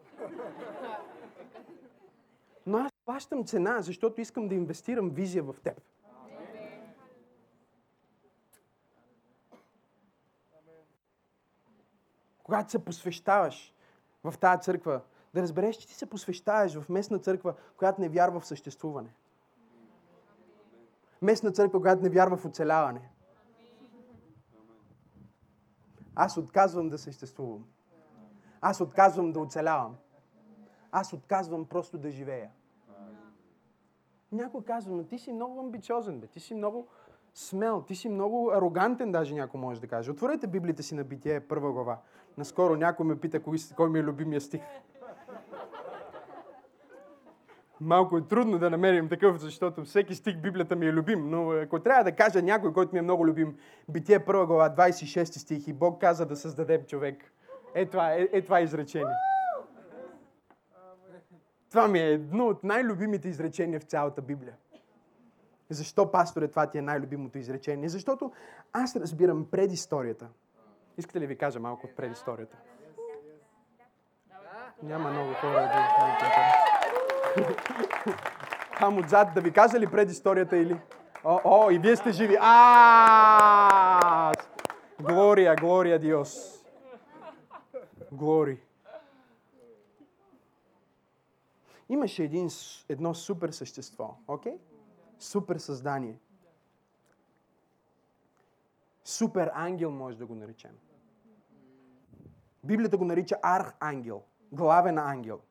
Но 2.66 2.78
аз 2.78 2.92
плащам 3.06 3.46
цена, 3.46 3.82
защото 3.82 4.22
искам 4.22 4.48
да 4.48 4.56
инвестирам 4.56 5.10
визия 5.10 5.44
в 5.44 5.56
теб. 5.64 5.82
Когато 12.52 12.72
се 12.72 12.86
посвещаваш 12.86 13.74
в 14.24 14.34
тази 14.40 14.62
църква, 14.62 15.02
да 15.34 15.42
разбереш, 15.42 15.76
че 15.76 15.88
ти 15.88 15.94
се 15.94 16.06
посвещаваш 16.06 16.80
в 16.80 16.90
местна 16.90 17.20
църква, 17.20 17.54
която 17.78 18.02
не 18.02 18.10
вярва 18.10 18.40
в 18.40 18.46
съществуване. 18.46 19.14
Местна 21.22 21.52
църква, 21.52 21.82
която 21.82 22.04
не 22.04 22.10
вярва 22.10 22.38
в 22.38 22.46
оцеляване. 22.46 23.10
Аз 26.16 26.38
отказвам 26.38 26.90
да 26.90 26.98
съществувам. 26.98 27.66
Аз 28.62 28.82
отказвам 28.82 29.32
да 29.32 29.40
оцелявам. 29.40 29.96
Аз 30.92 31.14
отказвам 31.14 31.66
просто 31.66 31.98
да 31.98 32.12
живея. 32.12 32.52
Някой 34.32 34.64
казва, 34.64 34.96
но 34.96 35.04
ти 35.04 35.20
си 35.20 35.34
много 35.34 35.60
амбициозен, 35.60 36.20
бе. 36.20 36.28
ти 36.28 36.40
си 36.40 36.56
много 36.56 36.88
смел, 37.34 37.82
ти 37.82 37.96
си 37.96 38.10
много 38.10 38.52
арогантен, 38.52 39.12
даже 39.12 39.36
някой 39.36 39.60
може 39.60 39.82
да 39.82 39.88
каже. 39.88 40.12
Отворете 40.12 40.48
Библията 40.48 40.84
си 40.84 40.96
на 40.96 41.04
Битие, 41.04 41.40
първа 41.40 41.72
глава. 41.72 41.98
Наскоро 42.38 42.76
някой 42.76 43.06
ме 43.06 43.20
пита, 43.20 43.40
кой, 43.40 43.58
кой 43.76 43.90
ми 43.90 44.00
е 44.00 44.04
любимия 44.04 44.42
стих. 44.42 44.62
Малко 47.82 48.18
е 48.18 48.22
трудно 48.22 48.60
да 48.60 48.70
намерим 48.70 49.10
такъв, 49.10 49.38
защото 49.38 49.84
всеки 49.84 50.16
стих 50.16 50.38
Библията 50.38 50.76
ми 50.76 50.86
е 50.86 50.94
любим. 50.94 51.30
Но 51.30 51.52
ако 51.52 51.80
трябва 51.80 52.04
да 52.04 52.12
кажа 52.12 52.42
някой, 52.42 52.74
който 52.74 52.94
ми 52.94 53.00
е 53.00 53.02
много 53.02 53.28
любим, 53.28 53.58
Битие 53.90 54.26
първа 54.26 54.46
глава, 54.46 54.70
26 54.70 55.24
стих 55.24 55.68
и 55.68 55.74
Бог 55.74 56.02
каза 56.02 56.26
да 56.26 56.36
създадем 56.36 56.84
човек. 56.84 57.34
Е 57.76 57.86
това, 57.86 58.14
е, 58.14 58.28
е 58.32 58.42
това 58.42 58.62
изречение. 58.62 59.16
Това 61.70 61.88
ми 61.88 62.00
е 62.00 62.12
едно 62.12 62.48
от 62.48 62.64
най-любимите 62.64 63.30
изречения 63.30 63.80
в 63.80 63.84
цялата 63.84 64.22
Библия. 64.22 64.56
Защо, 65.70 66.12
пасторе, 66.12 66.48
това 66.48 66.68
ти 66.68 66.78
е 66.78 66.82
най-любимото 66.82 67.38
изречение? 67.38 67.90
Защото 67.90 68.32
аз 68.74 68.96
разбирам 68.96 69.48
предисторията. 69.52 70.28
Искате 70.98 71.20
ли 71.20 71.28
ви 71.28 71.38
кажа 71.38 71.60
малко 71.60 71.88
от 71.88 71.96
предисторията? 71.96 72.58
Няма 74.84 75.12
много 75.12 75.34
хора. 75.34 75.72
Там 78.80 78.98
отзад 78.98 79.34
да 79.34 79.42
ви 79.42 79.52
кажа 79.52 79.80
ли 79.80 79.88
предисторията 79.88 80.58
или? 80.58 80.82
О, 81.24 81.40
о, 81.44 81.72
и 81.72 81.80
вие 81.80 81.96
сте 81.96 82.12
живи. 82.12 82.38
А! 82.42 83.52
Глория, 85.02 85.56
глория 85.56 86.00
Диос. 86.00 86.64
Глори. 88.12 88.60
Имаше 91.90 92.24
един, 92.24 92.50
едно 92.90 93.14
супер 93.14 93.50
същество, 93.50 94.16
окей? 94.28 94.54
Okay? 94.54 94.58
Супер 95.20 95.58
създание. 95.58 96.20
Супер 99.04 99.52
ангел 99.54 99.92
може 99.92 100.18
да 100.18 100.26
го 100.26 100.36
наречем. 100.36 100.78
Библията 102.64 102.98
го 102.98 103.06
нарича 103.06 103.36
архангел, 103.42 104.24
главен 104.52 104.98
ангел, 104.98 105.42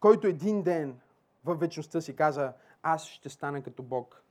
който 0.00 0.26
един 0.26 0.62
ден 0.62 1.00
в 1.44 1.54
вечността 1.54 2.00
си 2.00 2.16
каза, 2.16 2.52
аз 2.82 3.06
ще 3.06 3.28
стана 3.28 3.62
като 3.62 3.82
Бог. 3.82 4.22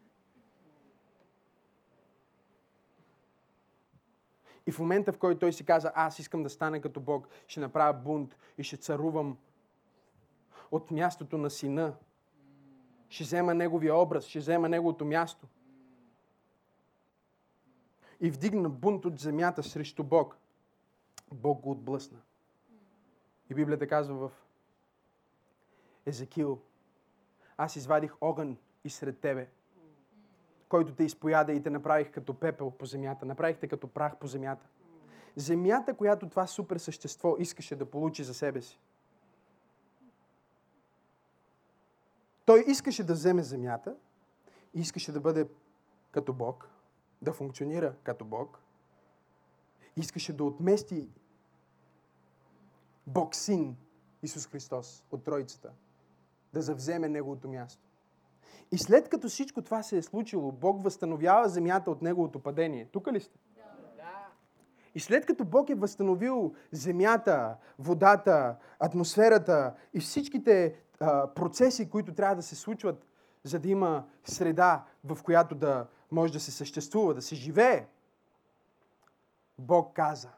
И 4.67 4.71
в 4.71 4.79
момента, 4.79 5.13
в 5.13 5.17
който 5.17 5.39
той 5.39 5.53
си 5.53 5.65
каза, 5.65 5.91
аз 5.95 6.19
искам 6.19 6.43
да 6.43 6.49
стана 6.49 6.81
като 6.81 6.99
Бог, 6.99 7.27
ще 7.47 7.59
направя 7.59 7.93
бунт 7.93 8.37
и 8.57 8.63
ще 8.63 8.77
царувам 8.77 9.37
от 10.71 10.91
мястото 10.91 11.37
на 11.37 11.49
сина. 11.49 11.95
Ще 13.09 13.23
взема 13.23 13.53
неговия 13.53 13.95
образ, 13.95 14.25
ще 14.25 14.39
взема 14.39 14.69
неговото 14.69 15.05
място. 15.05 15.47
И 18.23 18.31
вдигна 18.31 18.69
бунт 18.69 19.05
от 19.05 19.19
земята 19.19 19.63
срещу 19.63 20.03
Бог. 20.03 20.37
Бог 21.31 21.61
го 21.61 21.71
отблъсна. 21.71 22.19
И 23.49 23.53
Библията 23.53 23.87
казва 23.87 24.15
в 24.15 24.31
Езекил, 26.05 26.59
аз 27.57 27.75
извадих 27.75 28.13
огън 28.21 28.57
и 28.83 28.89
сред 28.89 29.19
тебе, 29.19 29.49
който 30.69 30.93
те 30.93 31.03
изпояда 31.03 31.53
и 31.53 31.63
те 31.63 31.69
направих 31.69 32.11
като 32.11 32.33
пепел 32.33 32.71
по 32.71 32.85
земята. 32.85 33.25
Направихте 33.25 33.67
като 33.67 33.87
прах 33.87 34.17
по 34.17 34.27
земята. 34.27 34.67
Земята, 35.35 35.93
която 35.93 36.29
това 36.29 36.47
супер 36.47 36.77
същество 36.77 37.35
искаше 37.39 37.75
да 37.75 37.85
получи 37.85 38.23
за 38.23 38.33
себе 38.33 38.61
си. 38.61 38.79
Той 42.45 42.63
искаше 42.67 43.03
да 43.03 43.13
вземе 43.13 43.43
земята, 43.43 43.95
искаше 44.73 45.11
да 45.11 45.19
бъде 45.19 45.47
като 46.11 46.33
Бог, 46.33 46.72
да 47.23 47.33
функционира 47.33 47.93
като 48.03 48.25
Бог, 48.25 48.59
искаше 49.95 50.33
да 50.33 50.43
отмести 50.43 51.09
Бог 53.07 53.35
Син 53.35 53.75
Исус 54.23 54.47
Христос 54.47 55.03
от 55.11 55.23
Троицата, 55.23 55.71
да 56.53 56.61
завземе 56.61 57.09
Неговото 57.09 57.47
място. 57.47 57.81
И 58.71 58.77
след 58.77 59.09
като 59.09 59.29
всичко 59.29 59.61
това 59.61 59.83
се 59.83 59.97
е 59.97 60.01
случило, 60.01 60.51
Бог 60.51 60.83
възстановява 60.83 61.49
земята 61.49 61.91
от 61.91 62.01
Неговото 62.01 62.39
падение. 62.39 62.85
Тук 62.91 63.11
ли 63.11 63.19
сте? 63.19 63.39
И 64.95 64.99
след 64.99 65.25
като 65.25 65.45
Бог 65.45 65.69
е 65.69 65.75
възстановил 65.75 66.53
земята, 66.71 67.57
водата, 67.79 68.55
атмосферата 68.79 69.73
и 69.93 69.99
всичките 69.99 70.75
а, 70.99 71.27
процеси, 71.27 71.89
които 71.89 72.13
трябва 72.13 72.35
да 72.35 72.41
се 72.41 72.55
случват, 72.55 73.07
за 73.43 73.59
да 73.59 73.69
има 73.69 74.03
среда, 74.23 74.85
в 75.03 75.23
която 75.23 75.55
да 75.55 75.87
може 76.13 76.33
да 76.33 76.39
се 76.39 76.51
съществува, 76.51 77.13
да 77.13 77.21
се 77.21 77.35
живее, 77.35 77.87
Бог 79.59 79.93
каза. 79.93 80.29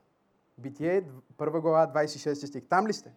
Битие, 0.58 1.04
1 1.38 1.62
глава, 1.62 1.92
26 1.96 2.46
стих. 2.46 2.64
Там 2.70 2.88
ли 2.88 2.94
сте? 2.94 3.14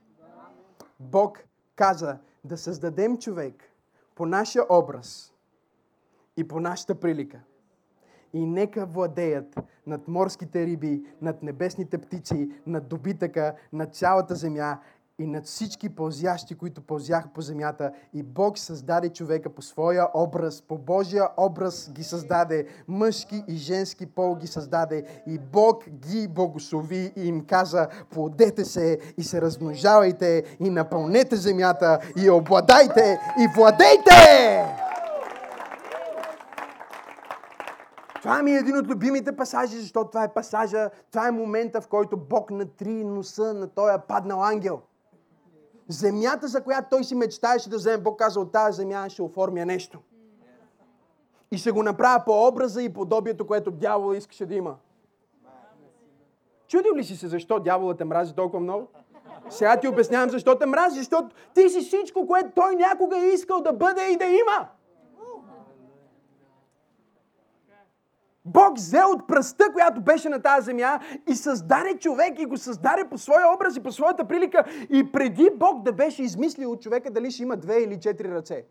Бог 1.01 1.45
каза 1.77 2.19
да 2.45 2.57
създадем 2.57 3.19
човек 3.19 3.73
по 4.15 4.27
нашия 4.27 4.65
образ 4.71 5.35
и 6.37 6.49
по 6.49 6.61
нашата 6.61 7.01
прилика. 7.01 7.41
И 8.33 8.47
нека 8.47 8.87
владеят 8.87 9.57
над 9.87 10.09
морските 10.09 10.67
риби, 10.67 11.07
над 11.23 11.43
небесните 11.43 11.99
птици, 11.99 12.51
над 12.67 12.89
добитъка, 12.89 13.57
над 13.73 13.95
цялата 13.95 14.35
земя 14.35 14.81
и 15.21 15.27
над 15.27 15.47
всички 15.47 15.89
пълзящи, 15.89 16.55
които 16.55 16.81
пълзяха 16.81 17.29
по 17.29 17.41
земята. 17.41 17.93
И 18.15 18.23
Бог 18.23 18.59
създаде 18.59 19.09
човека 19.09 19.51
по 19.51 19.63
своя 19.63 20.09
образ, 20.15 20.63
по 20.63 20.79
Божия 20.79 21.29
образ 21.37 21.91
ги 21.93 22.05
създаде, 22.05 22.67
мъжки 22.89 23.45
и 23.49 23.57
женски 23.57 24.07
пол 24.07 24.37
ги 24.37 24.47
създаде. 24.47 25.05
И 25.27 25.39
Бог 25.39 25.89
ги 25.91 26.29
благослови 26.29 27.13
и 27.17 27.29
им 27.29 27.45
каза, 27.45 27.89
плодете 28.11 28.65
се 28.65 28.99
и 29.17 29.23
се 29.23 29.41
размножавайте 29.41 30.57
и 30.61 30.71
напълнете 30.71 31.37
земята 31.37 31.99
и 32.17 32.31
обладайте 32.31 33.21
и 33.41 33.49
владейте! 33.57 34.65
Това 38.23 38.43
ми 38.43 38.51
е 38.51 38.59
един 38.59 38.77
от 38.77 38.89
любимите 38.89 39.37
пасажи, 39.37 39.81
защото 39.81 40.11
това 40.11 40.25
е 40.25 40.33
пасажа, 40.33 40.91
това 41.11 41.29
е 41.29 41.31
момента, 41.31 41.81
в 41.81 41.89
който 41.89 42.17
Бог 42.17 42.51
натри 42.51 43.05
носа 43.05 43.55
на 43.55 43.69
този 43.69 43.95
паднал 44.09 44.45
ангел. 44.45 44.81
Земята, 45.89 46.49
за 46.49 46.63
която 46.63 46.89
той 46.91 47.05
си 47.05 47.15
мечтаеше 47.15 47.71
да 47.71 47.77
вземе, 47.77 47.99
Бог 47.99 48.19
каза, 48.19 48.41
от 48.41 48.53
тази 48.53 48.77
земя 48.77 49.09
ще 49.09 49.23
оформя 49.23 49.67
нещо. 49.67 49.99
И 51.51 51.59
ще 51.59 51.71
го 51.71 51.83
направя 51.83 52.23
по 52.25 52.47
образа 52.47 52.83
и 52.83 52.93
подобието, 52.93 53.47
което 53.47 53.71
дявола 53.71 54.17
искаше 54.17 54.47
да 54.47 54.55
има. 54.55 54.77
Чудил 56.69 56.95
ли 56.95 57.05
си 57.05 57.17
се 57.17 57.29
защо 57.29 57.61
дявола 57.61 57.97
те 57.97 58.05
мрази 58.05 58.35
толкова 58.35 58.61
много? 58.61 58.87
Сега 59.51 59.81
ти 59.81 59.89
обяснявам 59.89 60.31
защо 60.31 60.59
те 60.59 60.67
мрази, 60.67 60.99
защото 60.99 61.29
ти 61.55 61.69
си 61.69 61.81
всичко, 61.81 62.27
което 62.27 62.51
той 62.55 62.77
някога 62.77 63.19
е 63.19 63.29
искал 63.29 63.61
да 63.61 63.73
бъде 63.73 64.13
и 64.13 64.17
да 64.17 64.25
има. 64.25 64.69
Бог 68.49 68.77
взе 68.77 69.01
от 69.15 69.29
пръста, 69.29 69.65
която 69.73 70.01
беше 70.01 70.29
на 70.29 70.43
тази 70.43 70.65
земя 70.65 71.01
и 71.29 71.35
създаде 71.35 71.99
човек 71.99 72.39
и 72.39 72.47
го 72.47 72.57
създаде 72.57 73.05
по 73.11 73.19
своя 73.19 73.55
образ 73.55 73.77
и 73.77 73.83
по 73.83 73.93
своята 73.93 74.25
прилика. 74.25 74.65
И 74.91 75.13
преди 75.13 75.51
Бог 75.57 75.83
да 75.83 75.93
беше 75.93 76.23
измислил 76.23 76.73
от 76.73 76.83
човека 76.83 77.11
дали 77.11 77.31
ще 77.31 77.43
има 77.43 77.57
две 77.57 77.77
или 77.77 78.01
четири 78.01 78.29
ръце. 78.29 78.65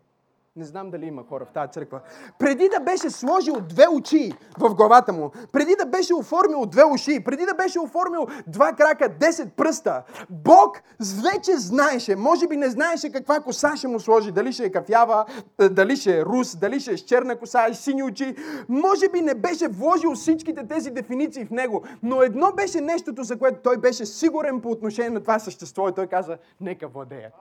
Не 0.56 0.64
знам 0.64 0.90
дали 0.90 1.06
има 1.06 1.24
хора 1.28 1.44
в 1.44 1.52
тази 1.52 1.72
църква. 1.72 2.00
Преди 2.38 2.68
да 2.68 2.80
беше 2.80 3.10
сложил 3.10 3.54
две 3.68 3.86
очи 3.92 4.32
в 4.58 4.74
главата 4.74 5.12
му, 5.12 5.30
преди 5.52 5.76
да 5.78 5.86
беше 5.86 6.14
оформил 6.14 6.66
две 6.66 6.84
уши, 6.84 7.24
преди 7.24 7.46
да 7.46 7.54
беше 7.54 7.80
оформил 7.80 8.26
два 8.46 8.72
крака, 8.72 9.10
10 9.20 9.50
пръста, 9.50 10.02
Бог 10.30 10.82
вече 11.00 11.56
знаеше, 11.56 12.16
може 12.16 12.46
би 12.46 12.56
не 12.56 12.70
знаеше 12.70 13.12
каква 13.12 13.40
коса 13.40 13.76
ще 13.76 13.88
му 13.88 14.00
сложи, 14.00 14.32
дали 14.32 14.52
ще 14.52 14.64
е 14.64 14.72
кафява, 14.72 15.24
е, 15.60 15.68
дали 15.68 15.96
ще 15.96 16.18
е 16.18 16.24
рус, 16.24 16.56
дали 16.56 16.80
ще 16.80 16.92
е 16.92 16.96
с 16.96 17.00
черна 17.00 17.36
коса 17.36 17.68
и 17.70 17.74
сини 17.74 18.02
очи. 18.02 18.36
Може 18.68 19.08
би 19.08 19.20
не 19.20 19.34
беше 19.34 19.68
вложил 19.68 20.14
всичките 20.14 20.66
тези 20.66 20.90
дефиниции 20.90 21.44
в 21.44 21.50
него, 21.50 21.84
но 22.02 22.22
едно 22.22 22.52
беше 22.52 22.80
нещото, 22.80 23.22
за 23.22 23.38
което 23.38 23.58
той 23.62 23.76
беше 23.76 24.06
сигурен 24.06 24.60
по 24.60 24.70
отношение 24.70 25.10
на 25.10 25.20
това 25.20 25.38
същество 25.38 25.88
и 25.88 25.92
той 25.92 26.06
каза, 26.06 26.38
нека 26.60 26.88
владеят. 26.88 27.32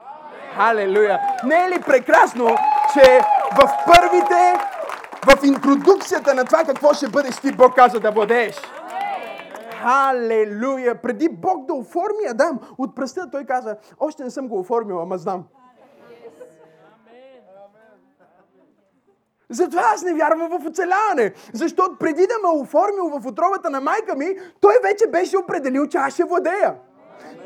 Халелуя! 0.57 1.19
Не 1.45 1.55
е 1.55 1.69
ли 1.69 1.81
прекрасно, 1.81 2.55
че 2.93 3.21
в 3.51 3.71
първите, 3.85 4.53
в 5.27 5.45
интродукцията 5.45 6.33
на 6.33 6.45
това 6.45 6.63
какво 6.63 6.93
ще 6.93 7.07
бъдеш 7.07 7.37
ти, 7.37 7.51
Бог 7.51 7.75
каза 7.75 7.99
да 7.99 8.11
владееш? 8.11 8.55
Халелуя! 9.81 11.01
Преди 11.01 11.29
Бог 11.29 11.65
да 11.65 11.73
оформи 11.73 12.27
Адам 12.29 12.59
от 12.77 12.95
пръста, 12.95 13.31
той 13.31 13.45
каза, 13.45 13.77
още 13.99 14.23
не 14.23 14.29
съм 14.29 14.47
го 14.47 14.59
оформил, 14.59 15.01
ама 15.01 15.17
знам. 15.17 15.43
Затова 19.49 19.83
аз 19.93 20.03
не 20.03 20.13
вярвам 20.13 20.59
в 20.59 20.67
оцеляване. 20.67 21.33
Защото 21.53 21.97
преди 21.99 22.27
да 22.27 22.33
ме 22.43 22.61
оформил 22.61 23.09
в 23.09 23.27
отробата 23.27 23.69
на 23.69 23.81
майка 23.81 24.15
ми, 24.15 24.35
той 24.61 24.73
вече 24.83 25.07
беше 25.07 25.37
определил, 25.37 25.87
че 25.87 25.97
аз 25.97 26.13
ще 26.13 26.23
владея. 26.23 26.75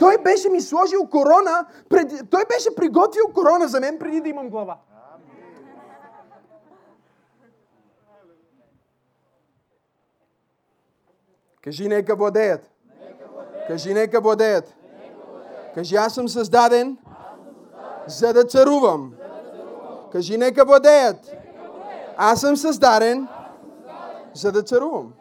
Той 0.01 0.17
беше 0.17 0.49
ми 0.49 0.61
сложил 0.61 1.07
корона, 1.07 1.65
преди, 1.89 2.25
той 2.29 2.45
беше 2.45 2.75
приготвил 2.75 3.27
корона 3.33 3.67
за 3.67 3.79
мен 3.79 3.99
преди 3.99 4.21
да 4.21 4.29
имам 4.29 4.49
глава. 4.49 4.77
Кажи, 11.63 11.87
нека 11.87 12.15
владеят. 12.15 12.71
Кажи, 13.67 13.93
нека 13.93 14.21
владеят. 14.21 14.75
Кажи, 15.75 15.95
аз 15.95 16.13
съм 16.13 16.29
създаден, 16.29 16.97
за 18.07 18.33
да 18.33 18.43
царувам. 18.43 19.13
Кажи, 20.11 20.37
нека 20.37 20.65
владеят. 20.65 21.31
Аз 22.17 22.41
съм 22.41 22.57
създаден, 22.57 23.27
за 24.33 24.51
да 24.51 24.63
царувам. 24.63 25.13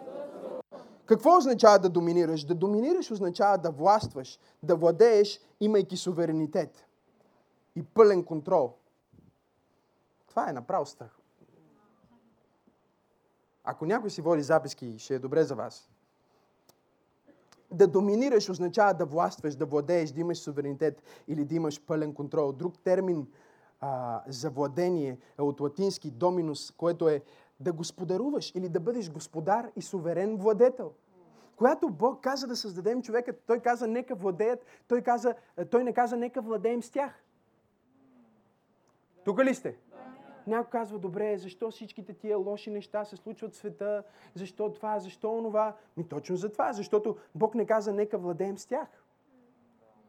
Какво 1.11 1.37
означава 1.37 1.79
да 1.79 1.89
доминираш? 1.89 2.45
Да 2.45 2.55
доминираш 2.55 3.11
означава 3.11 3.59
да 3.59 3.71
властваш, 3.71 4.39
да 4.63 4.77
владееш, 4.77 5.41
имайки 5.61 5.97
суверенитет 5.97 6.87
и 7.77 7.83
пълен 7.83 8.25
контрол. 8.25 8.75
Това 10.29 10.51
е 10.51 10.53
направо 10.53 10.87
страх. 10.87 11.19
Ако 13.65 13.87
някой 13.87 14.11
си 14.11 14.21
води 14.21 14.43
записки, 14.43 14.99
ще 14.99 15.15
е 15.15 15.19
добре 15.19 15.45
за 15.45 15.55
вас. 15.55 15.91
Да 17.71 17.87
доминираш 17.87 18.49
означава 18.49 18.95
да 18.95 19.05
властваш, 19.05 19.55
да 19.55 19.67
владееш, 19.67 20.11
да 20.11 20.21
имаш 20.21 20.39
суверенитет 20.39 21.03
или 21.29 21.45
да 21.45 21.55
имаш 21.55 21.81
пълен 21.87 22.15
контрол. 22.15 22.53
Друг 22.53 22.79
термин 22.79 23.27
а, 23.81 24.23
за 24.29 24.51
владение 24.51 25.19
е 25.39 25.43
от 25.43 25.61
латински 25.61 26.11
доминус, 26.11 26.71
което 26.71 27.09
е 27.09 27.23
да 27.61 27.73
господаруваш 27.73 28.55
или 28.55 28.69
да 28.69 28.81
бъдеш 28.81 29.11
господар 29.11 29.71
и 29.77 29.83
суверен 29.83 30.37
владетел. 30.37 30.93
Когато 31.57 31.91
Бог 31.91 32.21
каза 32.21 32.47
да 32.47 32.57
създадем 32.57 33.03
човека, 33.03 33.33
той 33.47 33.61
каза 33.61 33.87
нека 33.87 34.15
владеят, 34.15 34.67
той, 34.89 35.03
каза, 35.03 35.35
той 35.71 35.85
не 35.85 35.93
каза 35.93 36.17
нека 36.17 36.43
владеем 36.43 36.83
с 36.83 36.91
тях. 36.91 37.25
Тук 39.25 39.39
ли 39.39 39.55
сте? 39.55 39.77
Някой 40.47 40.71
казва, 40.71 40.99
добре, 40.99 41.39
защо 41.39 41.71
всичките 41.71 42.15
тия 42.15 42.39
лоши 42.39 42.71
неща 42.71 43.05
се 43.05 43.17
случват 43.17 43.53
в 43.53 43.57
света, 43.57 44.03
защо 44.35 44.73
това, 44.73 44.99
защо 44.99 45.35
онова? 45.35 45.77
Ми 45.97 46.09
точно 46.09 46.37
за 46.37 46.53
това, 46.53 46.73
защото 46.73 47.17
Бог 47.35 47.55
не 47.55 47.67
каза, 47.67 47.93
нека 47.93 48.19
владеем 48.19 48.59
с 48.59 48.67
тях. 48.67 48.89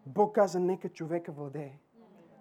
Бог 0.05 0.35
каза, 0.35 0.59
нека 0.59 0.89
човека 0.89 1.31
владее. 1.31 1.79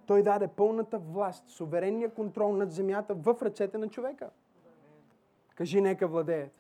Той 0.07 0.23
даде 0.23 0.49
пълната 0.49 0.99
власт, 0.99 1.49
суверенния 1.49 2.15
контрол 2.15 2.53
над 2.53 2.73
земята 2.73 3.15
в 3.15 3.37
ръцете 3.43 3.79
на 3.79 3.89
човека. 3.89 4.31
Кажи, 5.61 5.81
нека 5.81 6.09
владеят. 6.09 6.53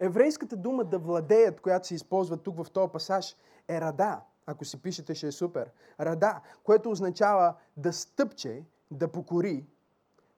Еврейската 0.00 0.56
дума 0.56 0.84
да 0.84 0.98
владеят, 0.98 1.60
която 1.60 1.86
се 1.86 1.94
използва 1.94 2.36
тук 2.36 2.64
в 2.64 2.70
този 2.70 2.92
пасаж, 2.92 3.36
е 3.68 3.80
рада. 3.80 4.20
Ако 4.46 4.64
си 4.64 4.82
пишете, 4.82 5.14
ще 5.14 5.26
е 5.26 5.32
супер. 5.32 5.70
Рада, 6.00 6.40
което 6.64 6.90
означава 6.90 7.54
да 7.76 7.92
стъпче, 7.92 8.64
да 8.90 9.12
покори, 9.12 9.66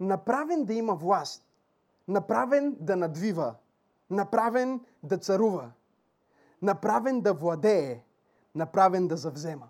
направен 0.01 0.65
да 0.65 0.75
има 0.75 0.95
власт, 0.95 1.45
направен 2.09 2.77
да 2.81 2.97
надвива, 2.97 3.55
направен 4.11 4.81
да 5.03 5.19
царува, 5.19 5.73
направен 6.63 7.21
да 7.21 7.35
владее, 7.35 8.05
направен 8.55 9.09
да 9.09 9.17
завзема. 9.17 9.69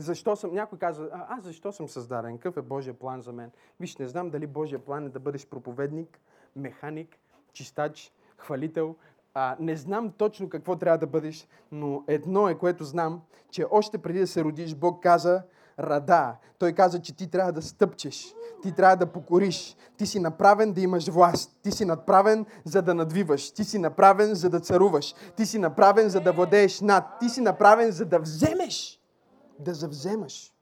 Защо 0.00 0.36
съм, 0.36 0.54
някой 0.54 0.78
казва, 0.78 1.08
а, 1.12 1.26
аз 1.28 1.44
защо 1.44 1.72
съм 1.72 1.88
създаден? 1.88 2.38
Какъв 2.38 2.56
е 2.56 2.62
Божия 2.62 2.94
план 2.94 3.22
за 3.22 3.32
мен? 3.32 3.50
Виж, 3.80 3.96
не 3.96 4.08
знам 4.08 4.30
дали 4.30 4.46
Божия 4.46 4.78
план 4.78 5.06
е 5.06 5.08
да 5.08 5.20
бъдеш 5.20 5.46
проповедник, 5.46 6.20
механик, 6.56 7.16
чистач, 7.52 8.12
хвалител. 8.36 8.96
А, 9.34 9.56
не 9.60 9.76
знам 9.76 10.12
точно 10.12 10.48
какво 10.48 10.76
трябва 10.76 10.98
да 10.98 11.06
бъдеш, 11.06 11.48
но 11.72 12.04
едно 12.08 12.48
е, 12.48 12.54
което 12.54 12.84
знам, 12.84 13.22
че 13.50 13.66
още 13.70 13.98
преди 13.98 14.18
да 14.18 14.26
се 14.26 14.44
родиш, 14.44 14.74
Бог 14.74 15.02
каза, 15.02 15.42
рада. 15.78 16.36
Той 16.58 16.72
каза, 16.72 17.02
че 17.02 17.16
ти 17.16 17.30
трябва 17.30 17.52
да 17.52 17.62
стъпчеш. 17.62 18.34
Ти 18.62 18.74
трябва 18.74 18.96
да 18.96 19.06
покориш. 19.06 19.76
Ти 19.96 20.06
си 20.06 20.20
направен 20.20 20.72
да 20.72 20.80
имаш 20.80 21.08
власт. 21.08 21.58
Ти 21.62 21.70
си 21.70 21.84
направен 21.84 22.46
за 22.64 22.82
да 22.82 22.94
надвиваш. 22.94 23.50
Ти 23.50 23.64
си 23.64 23.78
направен 23.78 24.34
за 24.34 24.50
да 24.50 24.60
царуваш. 24.60 25.14
Ти 25.36 25.46
си 25.46 25.58
направен 25.58 26.08
за 26.08 26.20
да 26.20 26.32
владееш 26.32 26.80
над. 26.80 27.04
Ти 27.20 27.28
си 27.28 27.40
направен 27.40 27.90
за 27.90 28.04
да 28.04 28.18
вземеш 28.18 28.99
да 29.60 29.74
завземаш. 29.74 30.54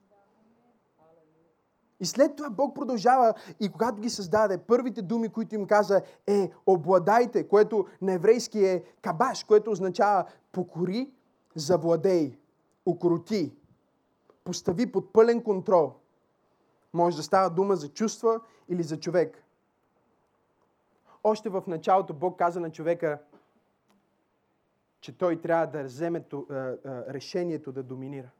И 2.00 2.06
след 2.06 2.36
това 2.36 2.50
Бог 2.50 2.74
продължава 2.74 3.34
и 3.60 3.72
когато 3.72 4.00
ги 4.00 4.10
създаде, 4.10 4.58
първите 4.58 5.02
думи, 5.02 5.28
които 5.28 5.54
им 5.54 5.66
каза 5.66 6.02
е 6.26 6.50
обладайте, 6.66 7.48
което 7.48 7.86
на 8.02 8.12
еврейски 8.12 8.64
е 8.64 8.84
кабаш, 9.02 9.44
което 9.44 9.70
означава 9.70 10.24
покори, 10.52 11.10
завладей, 11.54 12.38
укроти, 12.86 13.56
постави 14.44 14.92
под 14.92 15.12
пълен 15.12 15.42
контрол. 15.42 15.92
Може 16.92 17.16
да 17.16 17.22
става 17.22 17.50
дума 17.50 17.76
за 17.76 17.88
чувства 17.88 18.40
или 18.68 18.82
за 18.82 19.00
човек. 19.00 19.44
Още 21.24 21.48
в 21.48 21.62
началото 21.66 22.14
Бог 22.14 22.38
каза 22.38 22.60
на 22.60 22.72
човека, 22.72 23.18
че 25.00 25.18
той 25.18 25.40
трябва 25.40 25.66
да 25.66 25.84
вземе 25.84 26.24
решението 26.86 27.72
да 27.72 27.82
доминира. 27.82 28.30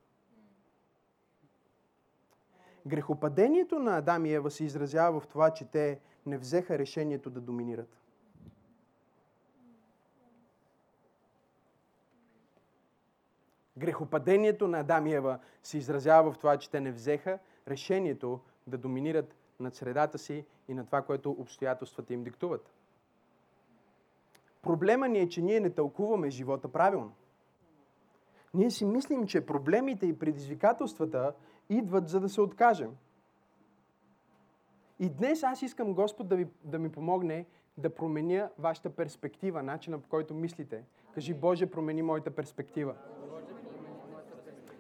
Грехопадението 2.88 3.78
на 3.78 3.98
Адам 3.98 4.26
и 4.26 4.32
Ева 4.32 4.50
се 4.50 4.64
изразява 4.64 5.20
в 5.20 5.26
това, 5.26 5.50
че 5.50 5.64
те 5.64 6.00
не 6.26 6.38
взеха 6.38 6.78
решението 6.78 7.30
да 7.30 7.40
доминират. 7.40 7.98
Грехопадението 13.76 14.68
на 14.68 14.80
Адам 14.80 15.06
и 15.06 15.14
Ева 15.14 15.38
се 15.62 15.78
изразява 15.78 16.32
в 16.32 16.38
това, 16.38 16.56
че 16.56 16.70
те 16.70 16.80
не 16.80 16.92
взеха 16.92 17.38
решението 17.68 18.40
да 18.66 18.78
доминират 18.78 19.34
над 19.60 19.74
средата 19.74 20.18
си 20.18 20.44
и 20.68 20.74
на 20.74 20.86
това, 20.86 21.02
което 21.02 21.30
обстоятелствата 21.30 22.14
им 22.14 22.24
диктуват. 22.24 22.72
Проблема 24.62 25.08
ни 25.08 25.18
е, 25.18 25.28
че 25.28 25.42
ние 25.42 25.60
не 25.60 25.70
тълкуваме 25.70 26.30
живота 26.30 26.72
правилно. 26.72 27.12
Ние 28.54 28.70
си 28.70 28.84
мислим, 28.84 29.26
че 29.26 29.46
проблемите 29.46 30.06
и 30.06 30.18
предизвикателствата 30.18 31.34
идват 31.68 32.08
за 32.08 32.20
да 32.20 32.28
се 32.28 32.40
откажем. 32.40 32.90
И 34.98 35.08
днес 35.08 35.42
аз 35.42 35.62
искам 35.62 35.94
Господ 35.94 36.28
да, 36.28 36.36
ви, 36.36 36.46
да 36.64 36.78
ми 36.78 36.88
помогне 36.88 37.46
да 37.76 37.94
променя 37.94 38.48
вашата 38.58 38.90
перспектива, 38.90 39.62
начина 39.62 39.98
по 39.98 40.08
който 40.08 40.34
мислите. 40.34 40.84
Кажи, 41.14 41.34
Боже, 41.34 41.66
промени 41.66 42.02
моята 42.02 42.30
перспектива. 42.30 42.94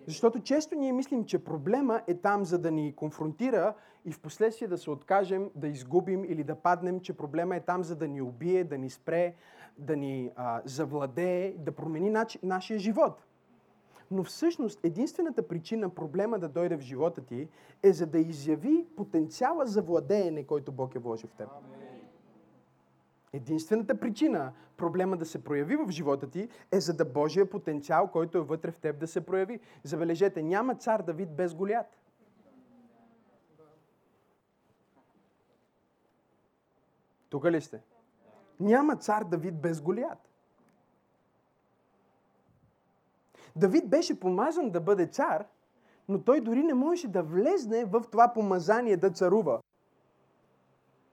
Защото 0.06 0.40
често 0.40 0.74
ние 0.74 0.92
мислим, 0.92 1.24
че 1.24 1.44
проблема 1.44 2.02
е 2.06 2.14
там, 2.14 2.44
за 2.44 2.58
да 2.58 2.70
ни 2.70 2.92
конфронтира 2.96 3.74
и 4.04 4.12
в 4.12 4.20
последствие 4.20 4.68
да 4.68 4.78
се 4.78 4.90
откажем, 4.90 5.50
да 5.54 5.68
изгубим 5.68 6.24
или 6.24 6.44
да 6.44 6.54
паднем, 6.54 7.00
че 7.00 7.16
проблема 7.16 7.56
е 7.56 7.60
там, 7.60 7.84
за 7.84 7.96
да 7.96 8.08
ни 8.08 8.22
убие, 8.22 8.64
да 8.64 8.78
ни 8.78 8.90
спре, 8.90 9.34
да 9.78 9.96
ни 9.96 10.30
а, 10.36 10.62
завладее, 10.64 11.54
да 11.58 11.72
промени 11.72 12.10
нач, 12.10 12.38
нашия 12.42 12.78
живот. 12.78 13.27
Но 14.10 14.24
всъщност 14.24 14.80
единствената 14.84 15.48
причина 15.48 15.88
проблема 15.88 16.38
да 16.38 16.48
дойде 16.48 16.76
в 16.76 16.80
живота 16.80 17.20
ти 17.20 17.48
е 17.82 17.92
за 17.92 18.06
да 18.06 18.18
изяви 18.18 18.86
потенциала 18.96 19.66
за 19.66 19.82
владеене, 19.82 20.44
който 20.44 20.72
Бог 20.72 20.94
е 20.94 20.98
вложил 20.98 21.28
в 21.28 21.34
теб. 21.34 21.48
Единствената 23.32 24.00
причина 24.00 24.52
проблема 24.76 25.16
да 25.16 25.24
се 25.24 25.44
прояви 25.44 25.76
в 25.76 25.90
живота 25.90 26.30
ти 26.30 26.48
е 26.72 26.80
за 26.80 26.96
да 26.96 27.04
Божия 27.04 27.50
потенциал, 27.50 28.10
който 28.10 28.38
е 28.38 28.40
вътре 28.40 28.70
в 28.70 28.78
теб, 28.78 28.98
да 28.98 29.06
се 29.06 29.26
прояви. 29.26 29.60
Забележете, 29.84 30.42
няма 30.42 30.74
цар 30.74 31.02
Давид 31.02 31.30
без 31.30 31.54
Голят. 31.54 31.98
Тук 37.28 37.44
ли 37.44 37.60
сте? 37.60 37.80
Няма 38.60 38.96
цар 38.96 39.24
Давид 39.24 39.60
без 39.60 39.80
Голият. 39.80 40.27
Давид 43.58 43.90
беше 43.90 44.20
помазан 44.20 44.70
да 44.70 44.80
бъде 44.80 45.06
цар, 45.06 45.46
но 46.08 46.22
той 46.24 46.40
дори 46.40 46.62
не 46.62 46.74
можеше 46.74 47.08
да 47.08 47.22
влезне 47.22 47.84
в 47.84 48.04
това 48.10 48.32
помазание 48.34 48.96
да 48.96 49.10
царува, 49.10 49.60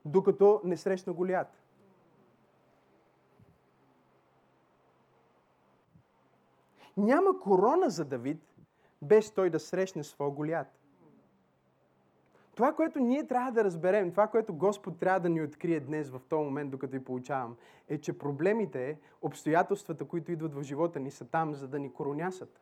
докато 0.05 0.61
не 0.63 0.77
срещна 0.77 1.13
Голият. 1.13 1.47
Няма 6.97 7.39
корона 7.39 7.89
за 7.89 8.05
Давид, 8.05 8.43
без 9.01 9.31
той 9.31 9.49
да 9.49 9.59
срещне 9.59 10.03
своя 10.03 10.31
Голият. 10.31 10.84
Това, 12.55 12.73
което 12.73 12.99
ние 12.99 13.27
трябва 13.27 13.51
да 13.51 13.63
разберем, 13.63 14.11
това, 14.11 14.27
което 14.27 14.53
Господ 14.53 14.99
трябва 14.99 15.19
да 15.19 15.29
ни 15.29 15.41
открие 15.41 15.79
днес 15.79 16.09
в 16.09 16.21
този 16.29 16.43
момент, 16.43 16.71
докато 16.71 16.91
ви 16.91 17.03
получавам, 17.03 17.55
е, 17.89 17.97
че 17.97 18.17
проблемите, 18.17 18.99
обстоятелствата, 19.21 20.05
които 20.05 20.31
идват 20.31 20.53
в 20.53 20.63
живота 20.63 20.99
ни, 20.99 21.11
са 21.11 21.25
там, 21.25 21.53
за 21.53 21.67
да 21.67 21.79
ни 21.79 21.93
коронясат. 21.93 22.61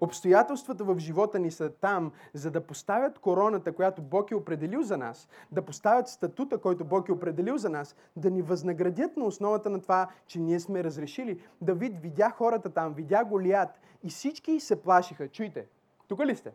Обстоятелствата 0.00 0.84
в 0.84 0.98
живота 0.98 1.38
ни 1.38 1.50
са 1.50 1.70
там, 1.70 2.12
за 2.34 2.50
да 2.50 2.66
поставят 2.66 3.18
короната, 3.18 3.72
която 3.72 4.02
Бог 4.02 4.30
е 4.30 4.34
определил 4.34 4.82
за 4.82 4.96
нас, 4.96 5.28
да 5.52 5.62
поставят 5.62 6.08
статута, 6.08 6.58
който 6.58 6.84
Бог 6.84 7.08
е 7.08 7.12
определил 7.12 7.58
за 7.58 7.70
нас, 7.70 7.96
да 8.16 8.30
ни 8.30 8.42
възнаградят 8.42 9.16
на 9.16 9.24
основата 9.24 9.70
на 9.70 9.80
това, 9.80 10.08
че 10.26 10.40
ние 10.40 10.60
сме 10.60 10.84
разрешили. 10.84 11.42
Давид 11.60 11.98
видя 11.98 12.30
хората 12.30 12.70
там, 12.70 12.94
видя 12.94 13.24
Голият 13.24 13.70
и 14.02 14.10
всички 14.10 14.60
се 14.60 14.82
плашиха. 14.82 15.28
Чуйте, 15.28 15.66
тук 16.08 16.20
ли 16.20 16.36
сте? 16.36 16.52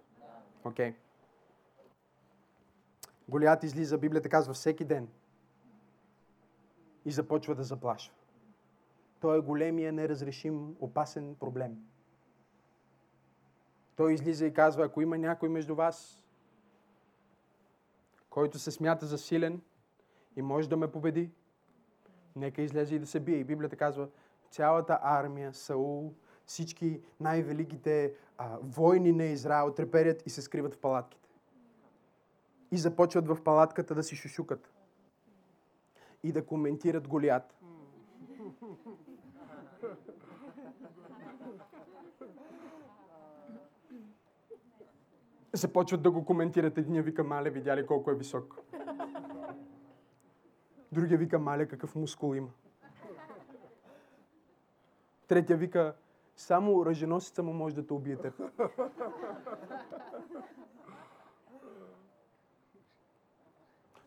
Okay. 0.63 0.95
Голият 3.27 3.63
излиза, 3.63 3.97
Библията 3.97 4.29
казва, 4.29 4.53
всеки 4.53 4.85
ден. 4.85 5.07
И 7.05 7.11
започва 7.11 7.55
да 7.55 7.63
заплашва. 7.63 8.13
Той 9.19 9.37
е 9.37 9.41
големия, 9.41 9.93
неразрешим, 9.93 10.75
опасен 10.79 11.35
проблем. 11.35 11.77
Той 13.95 14.13
излиза 14.13 14.45
и 14.45 14.53
казва, 14.53 14.85
ако 14.85 15.01
има 15.01 15.17
някой 15.17 15.49
между 15.49 15.75
вас, 15.75 16.23
който 18.29 18.59
се 18.59 18.71
смята 18.71 19.05
за 19.05 19.17
силен 19.17 19.61
и 20.35 20.41
може 20.41 20.69
да 20.69 20.77
ме 20.77 20.91
победи, 20.91 21.31
нека 22.35 22.61
излезе 22.61 22.95
и 22.95 22.99
да 22.99 23.07
се 23.07 23.19
бие. 23.19 23.37
И 23.37 23.43
Библията 23.43 23.75
казва, 23.75 24.09
цялата 24.51 24.99
армия, 25.01 25.53
Саул, 25.53 26.13
всички 26.45 27.01
най-великите 27.19 28.13
а, 28.37 28.57
войни 28.61 29.11
на 29.11 29.23
Израел 29.23 29.73
треперят 29.73 30.23
и 30.25 30.29
се 30.29 30.41
скриват 30.41 30.73
в 30.73 30.77
палатките. 30.77 31.29
И 32.71 32.77
започват 32.77 33.27
в 33.27 33.43
палатката 33.43 33.95
да 33.95 34.03
си 34.03 34.15
шушукат. 34.15 34.73
И 36.23 36.31
да 36.31 36.45
коментират 36.45 37.07
Голият. 37.07 37.55
Започват 45.53 46.01
да 46.01 46.11
го 46.11 46.25
коментират. 46.25 46.77
Единия 46.77 47.03
вика, 47.03 47.23
мале, 47.23 47.49
видя 47.49 47.77
ли 47.77 47.85
колко 47.85 48.11
е 48.11 48.15
висок? 48.15 48.59
Другия 50.91 51.17
вика, 51.17 51.39
мале, 51.39 51.65
какъв 51.65 51.95
мускул 51.95 52.35
има. 52.35 52.49
Третия 55.27 55.57
вика, 55.57 55.93
само 56.35 56.75
оръженосица 56.75 57.43
му 57.43 57.53
може 57.53 57.75
да 57.75 57.87
те 57.87 57.93
убие 57.93 58.17
теб. 58.17 58.41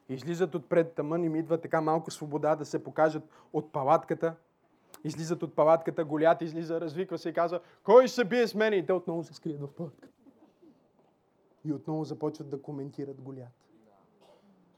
Излизат 0.08 0.54
отпред 0.54 0.94
тъмън, 0.94 1.24
им 1.24 1.36
идва 1.36 1.60
така 1.60 1.80
малко 1.80 2.10
свобода 2.10 2.56
да 2.56 2.64
се 2.64 2.84
покажат 2.84 3.22
от 3.52 3.72
палатката. 3.72 4.36
Излизат 5.04 5.42
от 5.42 5.54
палатката, 5.54 6.04
голят 6.04 6.42
излиза, 6.42 6.80
развиква 6.80 7.18
се 7.18 7.28
и 7.28 7.32
казва, 7.32 7.60
кой 7.84 8.08
ще 8.08 8.24
бие 8.24 8.46
с 8.46 8.54
мен? 8.54 8.72
И 8.72 8.86
те 8.86 8.92
отново 8.92 9.24
се 9.24 9.34
скрият 9.34 9.60
в 9.60 9.74
палатката. 9.74 10.14
И 11.64 11.72
отново 11.72 12.04
започват 12.04 12.50
да 12.50 12.62
коментират 12.62 13.20
голят. 13.20 13.48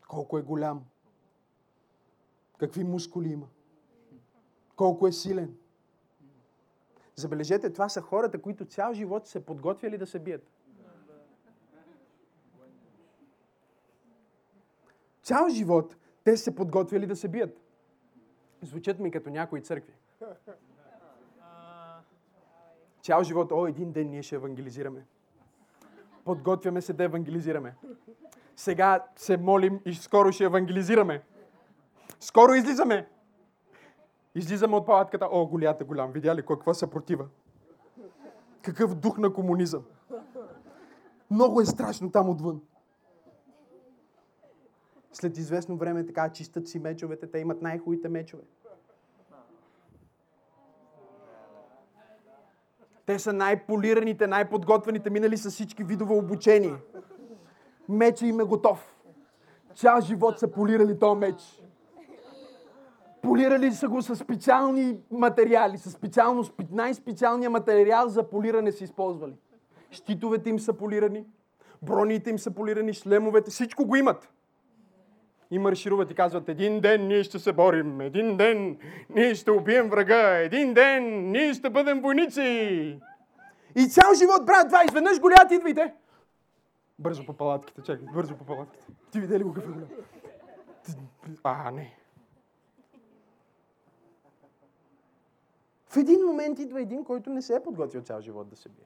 Колко 0.09 0.39
е 0.39 0.43
голям. 0.43 0.85
Какви 2.59 2.85
мускули 2.85 3.29
има. 3.29 3.47
Колко 4.77 5.07
е 5.07 5.13
силен. 5.13 5.57
Забележете, 7.19 7.73
това 7.73 7.89
са 7.89 8.01
хората, 8.01 8.43
които 8.43 8.65
цял 8.65 8.93
живот 8.95 9.27
се 9.27 9.47
подготвяли 9.47 9.99
да 9.99 10.07
се 10.07 10.19
бият. 10.19 10.43
Цял 15.23 15.49
живот 15.49 15.97
те 16.25 16.37
се 16.37 16.55
подготвяли 16.55 17.07
да 17.07 17.17
се 17.17 17.29
бият. 17.29 17.61
Звучат 18.63 18.99
ми 18.99 19.11
като 19.11 19.31
някои 19.31 19.63
църкви. 19.63 19.93
Цял 23.03 23.23
живот, 23.23 23.53
о, 23.53 23.67
един 23.67 23.93
ден 23.93 24.11
ние 24.11 24.23
ще 24.23 24.35
евангелизираме. 24.35 25.07
Подготвяме 26.25 26.81
се 26.81 26.93
да 26.93 27.05
евангелизираме. 27.05 27.75
Сега 28.57 29.05
се 29.17 29.37
молим 29.37 29.81
и 29.85 29.95
скоро 29.95 30.33
ще 30.33 30.45
евангелизираме. 30.45 31.23
Скоро 32.21 32.55
излизаме. 32.55 33.09
Излизаме 34.35 34.77
от 34.77 34.87
палатката. 34.87 35.29
О, 35.33 35.47
голята 35.47 35.85
голям. 35.85 36.13
Видя 36.13 36.35
ли 36.35 36.47
каква 36.47 36.75
съпротива? 36.75 37.27
Какъв 38.63 38.95
дух 38.95 39.19
на 39.19 39.33
комунизъм. 39.33 39.83
Много 41.31 41.61
е 41.61 41.65
страшно 41.65 42.11
там 42.11 42.29
отвън. 42.29 42.61
След 45.13 45.39
известно 45.39 45.77
време 45.77 46.07
така 46.07 46.33
чистят 46.33 46.69
си 46.69 46.79
мечовете. 46.79 47.31
Те 47.31 47.39
имат 47.39 47.63
най-хубавите 47.63 48.09
мечове. 48.09 48.43
Те 53.07 53.19
са 53.19 53.33
най-полираните, 53.33 54.27
най-подготвените, 54.27 55.11
минали 55.11 55.37
са 55.37 55.51
всички 55.51 55.85
видове 55.85 56.15
обучение. 56.15 56.77
Меча 57.89 58.27
им 58.27 58.41
е 58.41 58.45
готов. 58.45 58.95
Цял 59.75 60.01
живот 60.01 60.39
са 60.39 60.51
полирали 60.51 60.99
този 60.99 61.19
меч. 61.19 61.58
Полирали 63.23 63.73
са 63.73 63.89
го 63.89 64.03
с 64.03 64.17
специални 64.17 64.97
материали, 65.11 65.79
с 65.79 65.91
специално, 65.91 66.45
най-специалния 66.71 67.51
материал 67.51 68.09
за 68.09 68.31
полиране 68.31 68.73
са 68.73 68.85
използвали. 68.85 69.35
Щитовете 69.91 70.51
им 70.51 70.59
са 70.59 70.73
полирани, 70.73 71.25
броните 71.83 72.31
им 72.31 72.39
са 72.39 72.51
полирани, 72.51 72.93
шлемовете, 72.93 73.51
всичко 73.51 73.87
го 73.87 73.97
имат. 73.97 74.29
И 75.51 75.59
маршируват 75.59 76.11
и 76.11 76.15
казват, 76.15 76.49
един 76.49 76.81
ден 76.81 77.07
ние 77.07 77.23
ще 77.23 77.39
се 77.39 77.53
борим, 77.53 78.01
един 78.01 78.37
ден 78.37 78.79
ние 79.11 79.35
ще 79.35 79.51
убием 79.51 79.89
врага, 79.89 80.39
един 80.39 80.75
ден 80.75 81.31
ние 81.31 81.55
ще 81.55 81.71
бъдем 81.71 82.01
войници. 82.01 83.01
И 83.77 83.89
цял 83.89 84.15
живот 84.15 84.47
правят 84.47 84.69
това, 84.69 84.85
изведнъж 84.85 85.21
голят 85.21 85.51
идвайте. 85.51 85.95
Бързо 86.99 87.27
по 87.27 87.33
палатките, 87.33 87.83
чакай, 87.83 88.07
бързо 88.15 88.37
по 88.37 88.45
палатките. 88.45 88.87
Ти 89.11 89.21
видели 89.21 89.43
го 89.43 89.53
голям? 89.53 89.85
А, 91.45 91.71
не. 91.71 91.98
В 95.89 95.97
един 95.97 96.25
момент 96.27 96.59
идва 96.59 96.81
един, 96.81 97.05
който 97.05 97.31
не 97.31 97.43
се 97.43 97.57
е 97.57 97.63
подготвил 97.63 98.03
цял 98.03 98.21
живот 98.21 98.49
да 98.49 98.57
се 98.57 98.69
бие. 98.69 98.85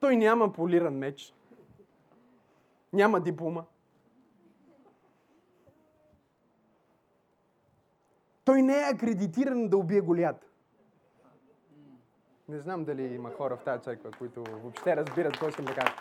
Той 0.00 0.16
няма 0.16 0.52
полиран 0.52 0.94
меч. 0.94 1.34
Няма 2.92 3.20
диплома. 3.20 3.64
Той 8.44 8.62
не 8.62 8.78
е 8.78 8.90
акредитиран 8.94 9.68
да 9.68 9.76
убие 9.76 10.00
Голият. 10.00 10.48
Не 12.48 12.58
знам 12.58 12.84
дали 12.84 13.14
има 13.14 13.30
хора 13.30 13.56
в 13.56 13.64
тази 13.64 13.82
църква, 13.82 14.10
които 14.10 14.44
въобще 14.44 14.96
разбират 14.96 15.32
какво 15.32 15.48
искам 15.48 15.64
да 15.64 15.74
кажа. 15.74 15.92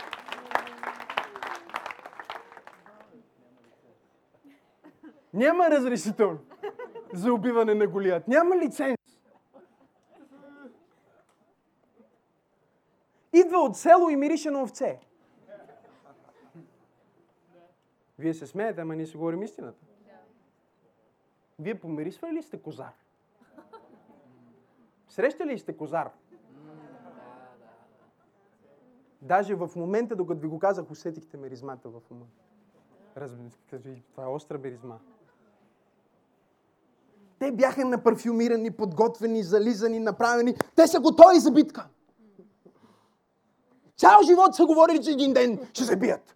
Няма 5.33 5.69
разрешително 5.69 6.39
за 7.13 7.33
убиване 7.33 7.73
на 7.73 7.87
Голият. 7.87 8.27
Няма 8.27 8.57
лиценз. 8.57 8.97
Идва 13.33 13.57
от 13.57 13.77
село 13.77 14.09
и 14.09 14.15
мирише 14.15 14.51
на 14.51 14.61
овце. 14.61 14.99
Вие 18.19 18.33
се 18.33 18.47
смеете, 18.47 18.81
ама 18.81 18.95
ние 18.95 19.05
си 19.05 19.17
говорим 19.17 19.43
истината. 19.43 19.85
Вие 21.59 21.79
помирисвали 21.79 22.33
ли 22.33 22.43
сте 22.43 22.61
козар? 22.61 22.93
Срещали 25.09 25.53
ли 25.53 25.59
сте 25.59 25.77
козар? 25.77 26.11
Даже 29.21 29.55
в 29.55 29.69
момента, 29.75 30.15
докато 30.15 30.41
ви 30.41 30.47
го 30.47 30.59
казах, 30.59 30.91
усетихте 30.91 31.37
миризмата 31.37 31.89
в 31.89 32.01
ума. 32.11 32.25
Разбирате, 33.17 34.01
това 34.11 34.23
е 34.23 34.27
остра 34.27 34.57
миризма. 34.57 34.99
Те 37.41 37.51
бяха 37.51 37.85
напарфюмирани, 37.85 38.71
подготвени, 38.71 39.43
зализани, 39.43 39.99
направени. 39.99 40.55
Те 40.75 40.87
са 40.87 40.99
готови 40.99 41.39
за 41.39 41.51
битка. 41.51 41.87
Цял 43.97 44.19
живот 44.25 44.55
са 44.55 44.65
говорили, 44.65 45.03
че 45.03 45.11
един 45.11 45.33
ден 45.33 45.69
ще 45.73 45.83
се 45.83 45.95
бият. 45.95 46.35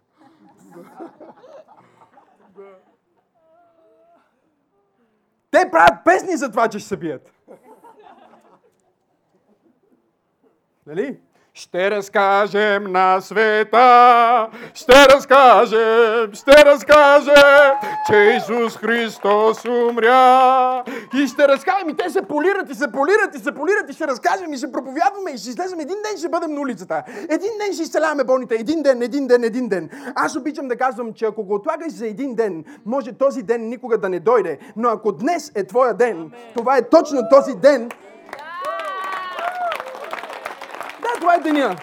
Те 5.50 5.70
правят 5.70 6.04
песни 6.04 6.36
за 6.36 6.50
това, 6.50 6.68
че 6.68 6.78
ще 6.78 6.88
се 6.88 6.96
бият. 6.96 7.32
Нали? 10.86 11.20
Ще 11.58 11.90
разкажем 11.90 12.92
на 12.92 13.20
света, 13.20 14.48
ще 14.74 14.92
разкажем, 14.92 16.32
ще 16.32 16.64
разкажем, 16.64 17.72
че 18.06 18.16
Исус 18.16 18.76
Христос 18.76 19.64
умря. 19.64 20.84
И 21.14 21.26
ще 21.26 21.48
разкажем, 21.48 21.88
и 21.88 21.96
те 21.96 22.10
се 22.10 22.22
полират, 22.22 22.70
и 22.70 22.74
се 22.74 22.92
полират, 22.92 23.34
и 23.34 23.38
се 23.38 23.52
полират, 23.52 23.90
и 23.90 23.92
ще 23.92 24.06
разкажем, 24.06 24.52
и 24.52 24.56
ще 24.56 24.72
проповядваме, 24.72 25.30
и 25.34 25.38
ще 25.38 25.48
излезем. 25.48 25.80
Един 25.80 25.96
ден 26.08 26.18
ще 26.18 26.28
бъдем 26.28 26.54
на 26.54 26.60
улицата. 26.60 27.02
Един 27.28 27.50
ден 27.60 27.72
ще 27.72 27.82
изцеляваме 27.82 28.24
болните. 28.24 28.54
Един 28.54 28.82
ден, 28.82 29.02
един 29.02 29.26
ден, 29.26 29.44
един 29.44 29.68
ден. 29.68 29.90
Аз 30.14 30.36
обичам 30.36 30.68
да 30.68 30.76
казвам, 30.76 31.12
че 31.12 31.24
ако 31.24 31.44
го 31.44 31.54
отлагаш 31.54 31.92
за 31.92 32.06
един 32.06 32.34
ден, 32.34 32.64
може 32.86 33.12
този 33.12 33.42
ден 33.42 33.68
никога 33.68 33.98
да 33.98 34.08
не 34.08 34.20
дойде. 34.20 34.58
Но 34.76 34.88
ако 34.88 35.12
днес 35.12 35.52
е 35.54 35.64
твоя 35.64 35.94
ден, 35.94 36.30
това 36.56 36.76
е 36.76 36.88
точно 36.88 37.20
този 37.30 37.54
ден, 37.54 37.88
това 41.26 41.34
е 41.34 41.40
деня. 41.40 41.76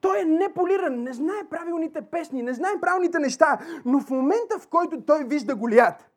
Той 0.00 0.20
е 0.20 0.24
неполиран, 0.24 1.02
не 1.02 1.12
знае 1.12 1.48
правилните 1.50 2.02
песни, 2.02 2.42
не 2.42 2.54
знае 2.54 2.80
правилните 2.80 3.18
неща, 3.18 3.58
но 3.84 4.00
в 4.00 4.10
момента, 4.10 4.58
в 4.58 4.68
който 4.68 5.00
той 5.00 5.24
вижда 5.24 5.54
Голият, 5.54 6.10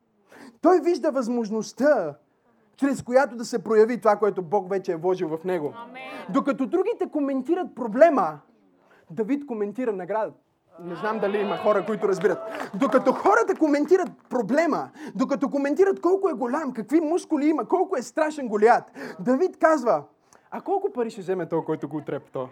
той 0.62 0.80
вижда 0.80 1.12
възможността, 1.12 2.16
чрез 2.78 3.02
която 3.02 3.36
да 3.36 3.46
се 3.46 3.64
прояви 3.64 3.98
това, 3.98 4.16
което 4.16 4.42
Бог 4.42 4.70
вече 4.70 4.92
е 4.92 4.96
вложил 4.96 5.28
в 5.28 5.44
него. 5.44 5.74
Докато 6.30 6.66
другите 6.66 7.10
коментират 7.12 7.76
проблема, 7.76 8.40
Давид 9.12 9.46
коментира 9.46 9.94
наградата. 9.94 10.40
Не 10.84 10.96
знам 10.96 11.20
дали 11.20 11.38
има 11.38 11.58
хора, 11.58 11.86
които 11.86 12.08
разбират. 12.08 12.38
Докато 12.74 13.12
хората 13.12 13.56
коментират 13.60 14.10
проблема, 14.30 14.90
докато 15.16 15.50
коментират 15.50 16.02
колко 16.02 16.30
е 16.30 16.34
голям, 16.34 16.74
какви 16.74 17.00
мускули 17.00 17.46
има, 17.46 17.68
колко 17.68 17.98
е 17.98 18.02
страшен 18.02 18.48
голят, 18.48 18.84
Давид 19.20 19.58
казва, 19.58 20.04
а 20.52 20.62
колко 20.62 20.94
пари 20.94 21.10
ще 21.10 21.22
вземе 21.22 21.50
той, 21.50 21.64
който 21.66 21.88
го 21.88 21.98
отрепа 21.98 22.30
то? 22.32 22.50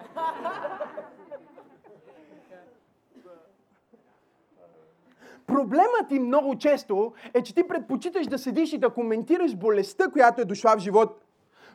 Проблемът 5.47 6.09
ти 6.09 6.19
много 6.19 6.57
често 6.57 7.13
е, 7.33 7.43
че 7.43 7.55
ти 7.55 7.67
предпочиташ 7.67 8.27
да 8.27 8.37
седиш 8.37 8.73
и 8.73 8.77
да 8.77 8.89
коментираш 8.89 9.55
болестта, 9.55 10.11
която 10.11 10.41
е 10.41 10.45
дошла 10.45 10.75
в 10.77 10.79
живот, 10.79 11.21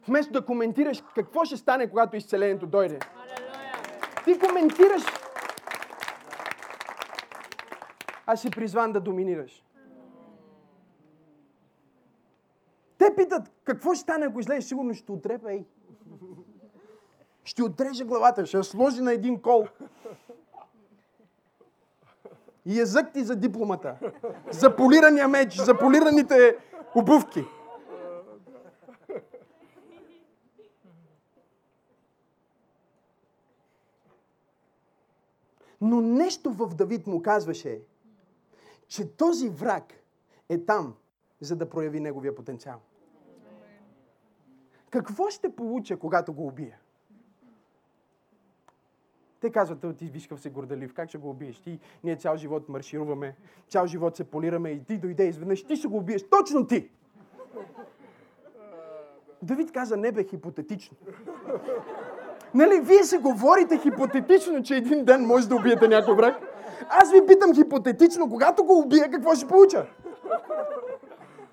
вместо 0.09 0.33
да 0.33 0.45
коментираш 0.45 1.03
какво 1.15 1.45
ще 1.45 1.57
стане, 1.57 1.91
когато 1.91 2.17
изцелението 2.17 2.67
дойде. 2.67 2.99
Ти 4.25 4.39
коментираш 4.39 5.03
а 8.33 8.37
си 8.37 8.51
призван 8.51 8.93
да 8.93 9.01
доминираш. 9.01 9.65
Те 12.99 13.15
питат, 13.17 13.51
какво 13.65 13.95
ще 13.95 14.03
стане, 14.03 14.27
ако 14.27 14.41
излезеш? 14.41 14.65
Сигурно 14.65 14.95
ще 14.95 15.13
отрепа, 15.13 15.53
ей. 15.53 15.65
Ще 17.45 17.63
отреже 17.63 18.05
главата, 18.05 18.47
ще 18.47 18.57
я 18.57 18.65
сложи 18.65 19.03
на 19.03 19.13
един 19.13 19.41
кол. 19.41 19.67
И 22.67 22.79
язък 22.79 23.13
ти 23.13 23.25
за 23.25 23.37
дипломата. 23.37 23.97
За 24.51 24.77
полирания 24.77 25.29
меч, 25.29 25.57
за 25.57 25.79
полираните 25.79 26.57
обувки. 26.95 27.45
Но 35.81 36.01
нещо 36.01 36.51
в 36.51 36.75
Давид 36.75 37.07
му 37.07 37.23
казваше, 37.23 37.81
че 38.93 39.17
този 39.17 39.49
враг 39.49 39.93
е 40.49 40.59
там, 40.59 40.95
за 41.41 41.57
да 41.57 41.69
прояви 41.69 42.01
неговия 42.01 42.35
потенциал. 42.35 42.81
Какво 44.91 45.31
ще 45.31 45.57
получа, 45.57 45.97
когато 45.97 46.33
го 46.33 46.47
убия? 46.47 46.79
Те 49.41 49.51
казват, 49.51 49.97
ти 49.97 50.05
виж 50.05 50.29
си 50.37 50.51
горделив, 50.51 50.95
как 50.95 51.09
ще 51.09 51.19
го 51.19 51.31
убиеш? 51.31 51.61
Ти, 51.61 51.81
ние 52.05 52.17
цял 52.17 52.37
живот 52.37 52.69
маршируваме, 52.69 53.37
цял 53.69 53.87
живот 53.87 54.17
се 54.17 54.25
полираме 54.25 54.71
и 54.71 54.85
ти 54.85 54.99
дойде 54.99 55.25
изведнъж, 55.25 55.65
ти 55.65 55.77
ще 55.77 55.89
го 55.89 55.97
убиеш, 55.97 56.29
точно 56.29 56.67
ти! 56.67 56.91
Давид 59.43 59.73
каза, 59.73 59.97
не 59.97 60.13
бе 60.13 60.25
хипотетично. 60.25 60.97
Нали, 62.55 62.81
вие 62.81 63.05
се 63.05 63.19
говорите 63.19 63.79
хипотетично, 63.79 64.63
че 64.63 64.77
един 64.77 65.05
ден 65.05 65.27
може 65.27 65.49
да 65.49 65.57
убиете 65.57 65.89
някой 65.89 66.17
враг? 66.17 66.52
Аз 66.89 67.13
ви 67.13 67.27
питам 67.27 67.55
хипотетично, 67.55 68.31
когато 68.31 68.65
го 68.65 68.79
убия, 68.79 69.11
какво 69.11 69.35
ще 69.35 69.49
получа? 69.49 69.87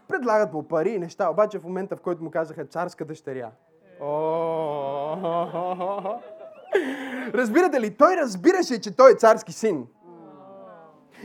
Предлагат 0.07 0.53
му 0.53 0.63
пари 0.63 0.89
и 0.89 0.99
неща, 0.99 1.29
обаче 1.29 1.59
в 1.59 1.63
момента, 1.63 1.95
в 1.95 2.01
който 2.01 2.23
му 2.23 2.31
казаха 2.31 2.65
царска 2.65 3.05
дъщеря. 3.05 3.51
Разбирате 7.33 7.81
ли, 7.81 7.97
той 7.97 8.17
разбираше, 8.17 8.81
че 8.81 8.95
той 8.95 9.11
е 9.11 9.15
царски 9.15 9.51
син. 9.51 9.87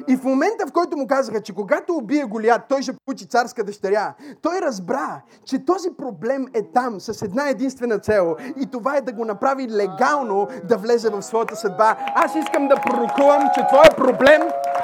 И 0.08 0.16
в 0.16 0.24
момента, 0.24 0.66
в 0.66 0.72
който 0.72 0.96
му 0.96 1.06
казаха, 1.06 1.40
че 1.40 1.54
когато 1.54 1.92
убие 1.94 2.24
Голият, 2.24 2.62
той 2.68 2.82
ще 2.82 2.92
получи 2.92 3.28
царска 3.28 3.64
дъщеря, 3.64 4.14
той 4.42 4.60
разбра, 4.60 5.20
че 5.44 5.64
този 5.64 5.88
проблем 5.98 6.46
е 6.54 6.62
там 6.74 7.00
с 7.00 7.22
една 7.22 7.48
единствена 7.48 7.98
цел. 7.98 8.36
И 8.60 8.66
това 8.66 8.96
е 8.96 9.00
да 9.00 9.12
го 9.12 9.24
направи 9.24 9.68
легално 9.68 10.48
да 10.64 10.76
влезе 10.76 11.10
в 11.10 11.22
своята 11.22 11.56
съдба. 11.56 11.96
Аз 12.14 12.36
искам 12.36 12.68
да 12.68 12.76
пророкувам, 12.76 13.48
че 13.54 13.66
твоя 13.66 13.90
проблем 13.96 14.42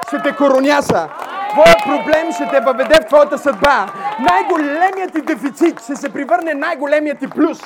ще 0.09 0.23
те 0.23 0.37
короняса. 0.37 1.09
Твоя 1.51 1.77
проблем 1.85 2.33
ще 2.33 2.49
те 2.51 2.61
въведе 2.61 2.95
в 3.03 3.07
твоята 3.07 3.39
съдба. 3.39 3.87
Най-големият 4.21 5.13
ти 5.13 5.21
дефицит 5.23 5.81
ще 5.81 5.97
се 5.97 6.13
превърне 6.13 6.55
най-големият 6.55 7.19
ти 7.19 7.31
плюс. 7.31 7.59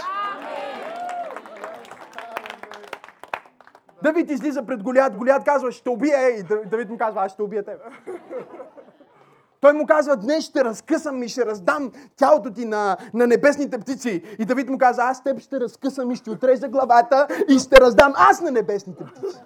Давид 4.05 4.31
излиза 4.31 4.62
пред 4.62 4.83
Голият. 4.83 5.17
Голият 5.17 5.45
казва, 5.45 5.73
ще 5.73 5.88
убия. 5.88 6.31
И 6.31 6.43
Давид 6.67 6.90
му 6.90 6.99
казва, 6.99 7.25
аз 7.25 7.33
ще 7.33 7.43
убия 7.43 7.64
теб. 7.64 7.81
Той 9.61 9.73
му 9.73 9.87
казва, 9.87 10.17
днес 10.17 10.45
ще 10.45 10.64
разкъсам 10.64 11.23
и 11.23 11.29
ще 11.29 11.47
раздам 11.47 11.93
тялото 12.17 12.53
ти 12.53 12.64
на, 12.64 12.97
на 13.14 13.27
небесните 13.27 13.79
птици. 13.79 14.23
И 14.38 14.45
Давид 14.45 14.69
му 14.69 14.79
казва, 14.79 15.03
аз 15.05 15.23
теб 15.23 15.38
ще 15.40 15.61
разкъсам 15.61 16.11
и 16.11 16.17
ще 16.17 16.31
отрежа 16.31 16.69
главата 16.69 17.27
и 17.49 17.59
ще 17.59 17.81
раздам 17.81 18.12
аз 18.17 18.40
на 18.40 18.51
небесните 18.51 19.05
птици. 19.05 19.38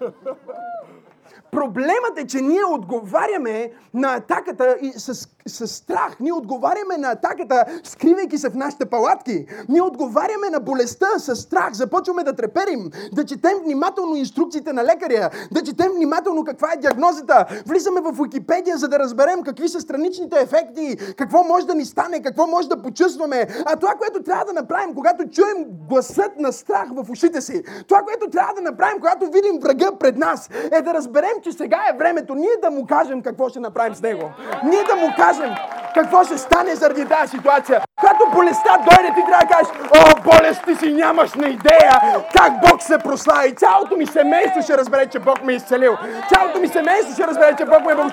Проблемът 1.51 2.17
е, 2.17 2.27
че 2.27 2.41
ние 2.41 2.65
отговаряме 2.65 3.71
на 3.93 4.15
атаката 4.15 4.77
и 4.81 4.91
с, 4.91 5.27
с 5.47 5.67
страх. 5.67 6.17
Ние 6.19 6.33
отговаряме 6.33 6.97
на 6.97 7.11
атаката, 7.11 7.65
скривайки 7.83 8.37
се 8.37 8.49
в 8.49 8.55
нашите 8.55 8.85
палатки. 8.85 9.45
Ние 9.69 9.81
отговаряме 9.81 10.49
на 10.49 10.59
болестта 10.59 11.07
с 11.17 11.35
страх. 11.35 11.73
Започваме 11.73 12.23
да 12.23 12.35
треперим, 12.35 12.91
да 13.13 13.25
четем 13.25 13.57
внимателно 13.63 14.15
инструкциите 14.15 14.73
на 14.73 14.83
лекаря, 14.83 15.29
да 15.51 15.63
четем 15.63 15.91
внимателно 15.91 16.43
каква 16.43 16.73
е 16.73 16.77
диагнозата. 16.77 17.45
Влизаме 17.65 18.01
в 18.01 18.23
Википедия, 18.23 18.77
за 18.77 18.87
да 18.87 18.99
разберем 18.99 19.43
какви 19.43 19.69
са 19.69 19.81
страничните 19.81 20.39
ефекти, 20.39 20.97
какво 21.17 21.43
може 21.43 21.67
да 21.67 21.75
ни 21.75 21.85
стане, 21.85 22.21
какво 22.21 22.47
може 22.47 22.69
да 22.69 22.81
почувстваме. 22.81 23.47
А 23.65 23.75
това, 23.75 23.93
което 23.93 24.23
трябва 24.23 24.45
да 24.45 24.53
направим, 24.53 24.95
когато 24.95 25.29
чуем 25.29 25.65
гласът 25.89 26.39
на 26.39 26.53
страх 26.53 26.87
в 26.95 27.09
ушите 27.09 27.41
си, 27.41 27.63
това, 27.87 28.01
което 28.01 28.29
трябва 28.29 28.53
да 28.53 28.61
направим, 28.61 28.99
когато 28.99 29.25
видим 29.31 29.59
врага 29.61 29.91
пред 29.99 30.17
нас, 30.17 30.49
е 30.71 30.81
да 30.81 30.93
разберем, 30.93 31.38
че 31.43 31.51
сега 31.51 31.79
е 31.89 31.97
времето 31.97 32.35
ние 32.35 32.57
да 32.61 32.71
му 32.71 32.85
кажем 32.87 33.21
какво 33.21 33.49
ще 33.49 33.59
направим 33.59 33.95
с 33.95 34.01
него. 34.01 34.31
Ние 34.63 34.83
да 34.83 34.95
му 34.95 35.13
кажем 35.17 35.55
какво 35.93 36.23
ще 36.23 36.37
стане 36.37 36.75
заради 36.75 37.05
тази 37.05 37.37
ситуация. 37.37 37.81
Когато 37.99 38.35
болестта 38.35 38.77
дойде, 38.77 39.13
ти 39.15 39.25
трябва 39.25 39.45
да 39.45 39.53
кажеш, 39.53 39.67
о, 39.97 40.21
болест, 40.21 40.63
ти 40.65 40.75
си 40.75 40.93
нямаш 40.93 41.33
на 41.33 41.47
идея 41.47 41.99
как 42.37 42.53
Бог 42.69 42.81
се 42.81 42.97
прослави. 42.97 43.55
Цялото 43.55 43.97
ми 43.97 44.05
семейство 44.05 44.61
ще 44.61 44.77
разбере, 44.77 45.05
че 45.05 45.19
Бог 45.19 45.43
ме 45.43 45.53
е 45.53 45.55
изцелил. 45.55 45.97
Цялото 46.33 46.59
ми 46.59 46.67
семейство 46.67 47.13
ще 47.13 47.27
разбере, 47.27 47.55
че 47.57 47.65
Бог 47.65 47.85
ме 47.85 47.91
е 47.91 47.95
Бог. 47.95 48.11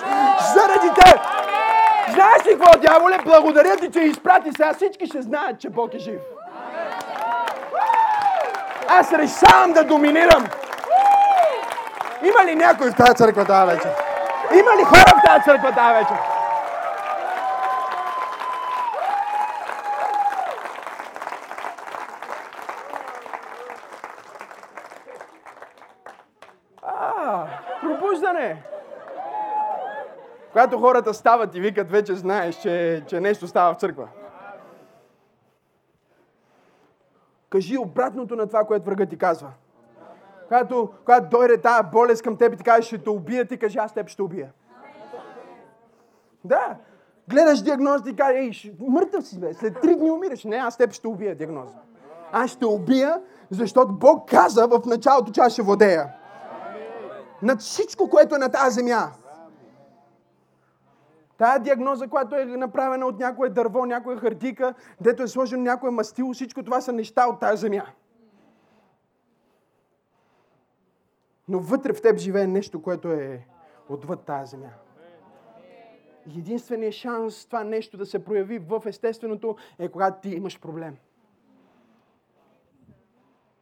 Заради 0.54 0.90
те. 0.94 1.14
Знаеш 2.12 2.46
ли 2.46 2.58
какво, 2.58 2.80
дяволе? 2.80 3.18
Благодаря 3.24 3.76
ти, 3.76 3.90
че 3.90 4.00
изпрати 4.00 4.50
сега. 4.56 4.74
Всички 4.74 5.06
ще 5.06 5.22
знаят, 5.22 5.60
че 5.60 5.70
Бог 5.70 5.94
е 5.94 5.98
жив. 5.98 6.20
Аз 8.88 9.12
решавам 9.12 9.72
да 9.72 9.84
доминирам. 9.84 10.44
Има 12.26 12.44
ли 12.44 12.54
някой 12.54 12.90
в 12.90 12.96
тази 12.96 13.14
църква 13.14 13.44
тази 13.44 13.76
вечер? 13.76 13.90
Има 14.52 14.70
ли 14.78 14.84
хора 14.84 15.12
в 15.18 15.22
тази 15.26 15.44
църква 15.44 15.72
тази 15.74 15.94
вечер? 15.94 16.16
А! 26.82 27.46
Когато 30.52 30.78
хората 30.78 31.14
стават 31.14 31.54
и 31.54 31.60
викат, 31.60 31.90
вече 31.90 32.14
знаеш, 32.14 32.56
че, 32.56 33.04
че 33.08 33.20
нещо 33.20 33.48
става 33.48 33.74
в 33.74 33.76
църква. 33.76 34.08
Кажи 37.50 37.78
обратното 37.78 38.36
на 38.36 38.46
това, 38.46 38.64
което 38.64 38.84
врагът 38.84 39.10
ти 39.10 39.18
казва. 39.18 39.48
Когато, 40.48 40.92
когато 41.04 41.28
дойде 41.28 41.60
тази 41.60 41.88
болест 41.92 42.22
към 42.22 42.36
теб 42.36 42.54
и 42.54 42.56
ти 42.56 42.64
каже, 42.64 42.86
ще 42.86 42.98
те 42.98 43.10
убия, 43.10 43.44
ти 43.44 43.58
кажи, 43.58 43.78
аз 43.78 43.94
теб 43.94 44.08
ще 44.08 44.22
убия. 44.22 44.52
Да. 46.44 46.76
Гледаш 47.28 47.62
диагноза 47.62 48.10
и 48.10 48.16
кажеш, 48.16 48.64
ей, 48.64 48.74
мъртъв 48.80 49.26
си, 49.26 49.40
бе. 49.40 49.54
След 49.54 49.80
три 49.80 49.96
дни 49.96 50.10
умираш. 50.10 50.44
Не, 50.44 50.56
аз 50.56 50.76
теб 50.76 50.92
ще 50.92 51.08
убия 51.08 51.34
диагноза. 51.34 51.76
Аз 52.32 52.50
ще 52.50 52.66
убия, 52.66 53.22
защото 53.50 53.92
Бог 53.92 54.28
каза 54.30 54.66
в 54.66 54.82
началото, 54.86 55.32
че 55.32 55.40
аз 55.40 55.52
ще 55.52 55.62
владея. 55.62 56.08
Над 57.42 57.60
всичко, 57.60 58.10
което 58.10 58.34
е 58.34 58.38
на 58.38 58.48
тази 58.48 58.74
земя. 58.74 59.10
Тая 61.38 61.58
диагноза, 61.58 62.08
която 62.08 62.36
е 62.36 62.44
направена 62.44 63.06
от 63.06 63.18
някое 63.18 63.48
дърво, 63.48 63.84
някоя 63.84 64.16
хартика, 64.16 64.74
дето 65.00 65.22
е 65.22 65.28
сложено 65.28 65.62
някое 65.62 65.90
мастило, 65.90 66.32
всичко 66.32 66.62
това 66.62 66.80
са 66.80 66.92
неща 66.92 67.26
от 67.26 67.40
тази 67.40 67.60
земя. 67.60 67.84
Но 71.48 71.58
вътре 71.58 71.92
в 71.92 72.02
теб 72.02 72.18
живее 72.18 72.46
нещо, 72.46 72.82
което 72.82 73.08
е 73.08 73.46
отвъд 73.88 74.20
тази 74.20 74.50
земя. 74.50 74.70
Единственият 76.38 76.94
шанс 76.94 77.46
това 77.46 77.64
нещо 77.64 77.96
да 77.96 78.06
се 78.06 78.24
прояви 78.24 78.58
в 78.58 78.82
естественото 78.86 79.56
е 79.78 79.88
когато 79.88 80.20
ти 80.20 80.28
имаш 80.28 80.60
проблем. 80.60 80.96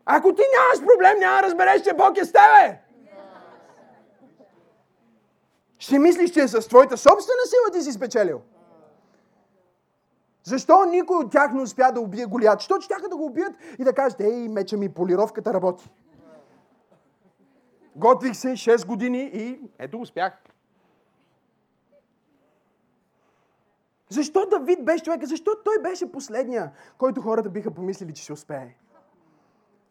Ако 0.06 0.34
ти 0.34 0.42
нямаш 0.56 0.86
проблем, 0.86 1.18
няма 1.18 1.36
да 1.36 1.42
разбереш, 1.42 1.82
че 1.82 1.94
Бог 1.94 2.18
е 2.18 2.24
с 2.24 2.32
тебе. 2.32 2.80
Ще 5.78 5.98
мислиш, 5.98 6.30
че 6.30 6.40
е 6.40 6.48
с 6.48 6.68
твоята 6.68 6.96
собствена 6.96 7.42
сила 7.46 7.72
ти 7.72 7.82
си 7.82 7.92
спечелил. 7.92 8.40
Защо 10.44 10.84
никой 10.84 11.16
от 11.16 11.32
тях 11.32 11.52
не 11.52 11.62
успя 11.62 11.92
да 11.92 12.00
убие 12.00 12.24
Голият? 12.24 12.60
Защото 12.60 12.84
щяха 12.84 13.08
да 13.08 13.16
го 13.16 13.24
убият 13.24 13.52
и 13.78 13.84
да 13.84 13.92
кажат, 13.92 14.20
ей, 14.20 14.48
меча 14.48 14.76
ми, 14.76 14.88
полировката 14.88 15.54
работи. 15.54 15.90
Готвих 17.96 18.36
се 18.36 18.48
6 18.48 18.86
години 18.86 19.30
и 19.34 19.60
ето 19.78 20.00
успях. 20.00 20.32
Защо 24.08 24.46
Давид 24.46 24.84
беше 24.84 25.04
човека? 25.04 25.26
Защо 25.26 25.50
той 25.64 25.82
беше 25.82 26.12
последния, 26.12 26.72
който 26.98 27.20
хората 27.20 27.50
биха 27.50 27.70
помислили, 27.70 28.14
че 28.14 28.22
ще 28.22 28.32
успее? 28.32 28.74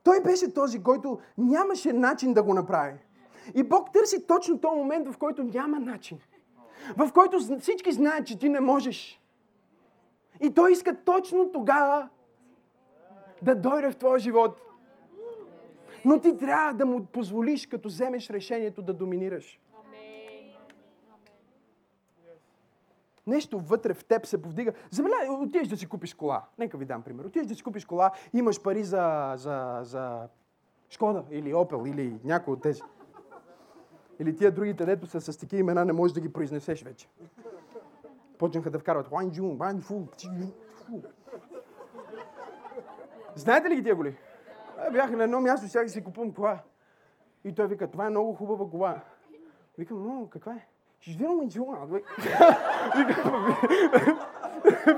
Той 0.03 0.23
беше 0.23 0.53
този, 0.53 0.83
който 0.83 1.19
нямаше 1.37 1.93
начин 1.93 2.33
да 2.33 2.43
го 2.43 2.53
направи. 2.53 2.99
И 3.55 3.63
Бог 3.63 3.91
търси 3.93 4.27
точно 4.27 4.59
този 4.59 4.75
момент, 4.75 5.07
в 5.07 5.17
който 5.17 5.43
няма 5.43 5.79
начин. 5.79 6.19
В 6.97 7.11
който 7.13 7.59
всички 7.59 7.91
знаят, 7.91 8.27
че 8.27 8.39
ти 8.39 8.49
не 8.49 8.59
можеш. 8.59 9.21
И 10.41 10.53
Той 10.53 10.71
иска 10.71 11.03
точно 11.03 11.51
тогава 11.51 12.09
да 13.41 13.55
дойде 13.55 13.91
в 13.91 13.95
твоя 13.95 14.19
живот. 14.19 14.61
Но 16.05 16.19
ти 16.19 16.37
трябва 16.37 16.73
да 16.73 16.85
му 16.85 17.05
позволиш, 17.05 17.67
като 17.67 17.87
вземеш 17.87 18.29
решението 18.29 18.81
да 18.81 18.93
доминираш. 18.93 19.59
Нещо 23.27 23.59
вътре 23.59 23.93
в 23.93 24.05
теб 24.05 24.25
се 24.25 24.41
повдига. 24.41 24.73
Забеляй, 24.91 25.29
отидеш 25.29 25.67
да 25.67 25.77
си 25.77 25.85
купиш 25.85 26.13
кола. 26.13 26.43
Нека 26.59 26.77
ви 26.77 26.85
дам 26.85 27.01
пример. 27.01 27.25
Отидеш 27.25 27.47
да 27.47 27.55
си 27.55 27.63
купиш 27.63 27.85
кола, 27.85 28.11
имаш 28.33 28.61
пари 28.61 28.83
за, 28.83 29.33
за, 29.37 29.79
за 29.83 30.27
Шкода 30.89 31.23
или 31.31 31.53
Опел 31.53 31.83
или 31.87 32.19
някой 32.23 32.53
от 32.53 32.61
тези. 32.61 32.81
Или 34.19 34.35
тия 34.35 34.51
другите, 34.51 34.85
дето 34.85 35.07
са 35.07 35.21
с 35.21 35.37
такива 35.37 35.59
имена, 35.59 35.85
не 35.85 35.93
можеш 35.93 36.13
да 36.13 36.21
ги 36.21 36.33
произнесеш 36.33 36.83
вече. 36.83 37.09
Почнаха 38.37 38.71
да 38.71 38.79
вкарват 38.79 39.07
Хуанджун, 39.07 39.57
Банфу. 39.57 40.01
Знаете 43.35 43.69
ли 43.69 43.75
ги 43.75 43.83
тия 43.83 43.95
коли? 43.95 44.17
А, 44.87 44.91
бях 44.91 45.11
на 45.11 45.23
едно 45.23 45.41
място, 45.41 45.67
сега 45.67 45.87
си 45.87 46.03
купувам 46.03 46.33
кола. 46.33 46.59
И 47.43 47.55
той 47.55 47.67
вика, 47.67 47.91
това 47.91 48.05
е 48.05 48.09
много 48.09 48.33
хубава 48.33 48.69
кола. 48.71 48.95
Викам, 49.77 50.03
но 50.03 50.29
каква 50.29 50.51
е? 50.51 50.67
Видим 51.07 51.37
ми 51.37 51.51
чума. 51.51 51.87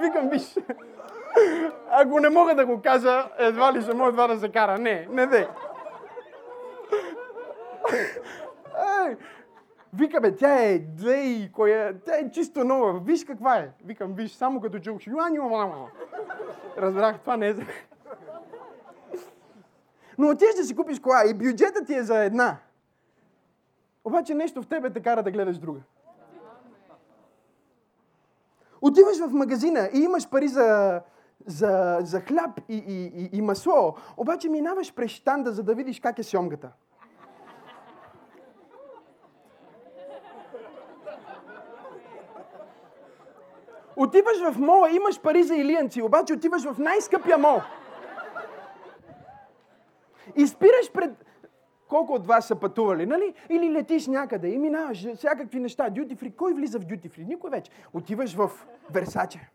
Викам, 0.02 0.30
виж. 0.30 0.58
Ако 1.90 2.20
не 2.20 2.30
мога 2.30 2.56
да 2.56 2.66
го 2.66 2.82
кажа, 2.82 3.30
едва 3.38 3.74
ли 3.74 3.82
ще 3.82 3.94
може 3.94 4.12
това 4.12 4.28
да 4.28 4.40
се 4.40 4.52
кара. 4.52 4.78
Не, 4.78 5.08
не 5.12 5.28
дей. 5.28 5.46
Ей, 9.08 9.16
Викаме, 9.94 10.36
тя 10.36 10.64
е 10.64 10.80
две 10.80 11.50
коя, 11.54 11.94
тя 12.06 12.18
е 12.18 12.32
чисто 12.32 12.64
нова. 12.64 13.00
Виж 13.00 13.26
каква 13.26 13.58
е. 13.58 13.72
Викам, 13.86 14.14
виж, 14.14 14.32
само 14.32 14.62
като 14.62 14.80
чух. 14.80 14.98
Разбрах, 16.78 17.20
това 17.20 17.38
не 17.38 17.48
е 17.48 17.54
за 17.54 17.62
мен. 17.62 17.95
Но 20.18 20.30
отиваш 20.30 20.56
да 20.56 20.64
си 20.64 20.76
купиш 20.76 21.00
кола 21.00 21.24
и 21.28 21.34
бюджетът 21.34 21.88
ти 21.88 21.94
е 21.96 22.04
за 22.04 22.24
една. 22.24 22.58
Обаче 24.06 24.34
нещо 24.34 24.62
в 24.62 24.68
тебе 24.68 24.90
те 24.90 25.02
кара 25.02 25.24
да 25.24 25.32
гледаш 25.32 25.58
друга. 25.58 25.80
Отиваш 28.82 29.18
в 29.20 29.34
магазина 29.34 29.90
и 29.94 30.00
имаш 30.00 30.30
пари 30.30 30.48
за, 30.48 31.02
за, 31.46 31.98
за 32.02 32.22
хляб 32.22 32.60
и, 32.70 32.78
и, 32.78 33.06
и, 33.06 33.30
и 33.38 33.42
масло, 33.42 33.96
обаче 34.18 34.50
минаваш 34.50 34.94
през 34.94 35.12
щанда, 35.12 35.52
за 35.52 35.64
да 35.64 35.76
видиш 35.76 36.00
как 36.00 36.20
е 36.20 36.24
сьомгата. 36.24 36.72
Отиваш 43.96 44.38
в 44.52 44.60
мола, 44.60 44.90
имаш 44.90 45.22
пари 45.22 45.44
за 45.44 45.56
илиянци, 45.56 46.02
обаче 46.02 46.34
отиваш 46.34 46.64
в 46.64 46.80
най-скъпия 46.80 47.38
мол. 47.38 47.62
И 50.36 50.48
спираш 50.48 50.92
пред... 50.94 51.26
Колко 51.90 52.14
от 52.14 52.28
вас 52.28 52.48
са 52.48 52.56
пътували, 52.56 53.06
нали? 53.06 53.34
Или 53.50 53.72
летиш 53.72 54.08
някъде 54.08 54.48
и 54.48 54.58
минаваш 54.58 55.08
всякакви 55.16 55.60
неща. 55.60 55.90
Дюти 55.90 56.16
фри. 56.16 56.32
Кой 56.32 56.54
влиза 56.54 56.80
в 56.80 56.86
дюти 56.86 57.10
фри? 57.10 57.26
Никой 57.26 57.50
вече. 57.50 57.72
Отиваш 57.94 58.36
в 58.36 58.52
Версаче. 58.90 59.50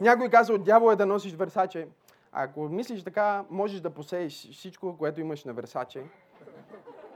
Някой 0.00 0.28
каза, 0.28 0.52
от 0.52 0.64
дявола 0.64 0.92
е 0.92 0.96
да 0.96 1.06
носиш 1.06 1.34
Версаче. 1.34 1.88
Ако 2.32 2.60
мислиш 2.60 3.04
така, 3.04 3.44
можеш 3.50 3.80
да 3.80 3.90
посееш 3.90 4.50
всичко, 4.52 4.96
което 4.98 5.20
имаш 5.20 5.44
на 5.44 5.52
Версаче. 5.52 6.02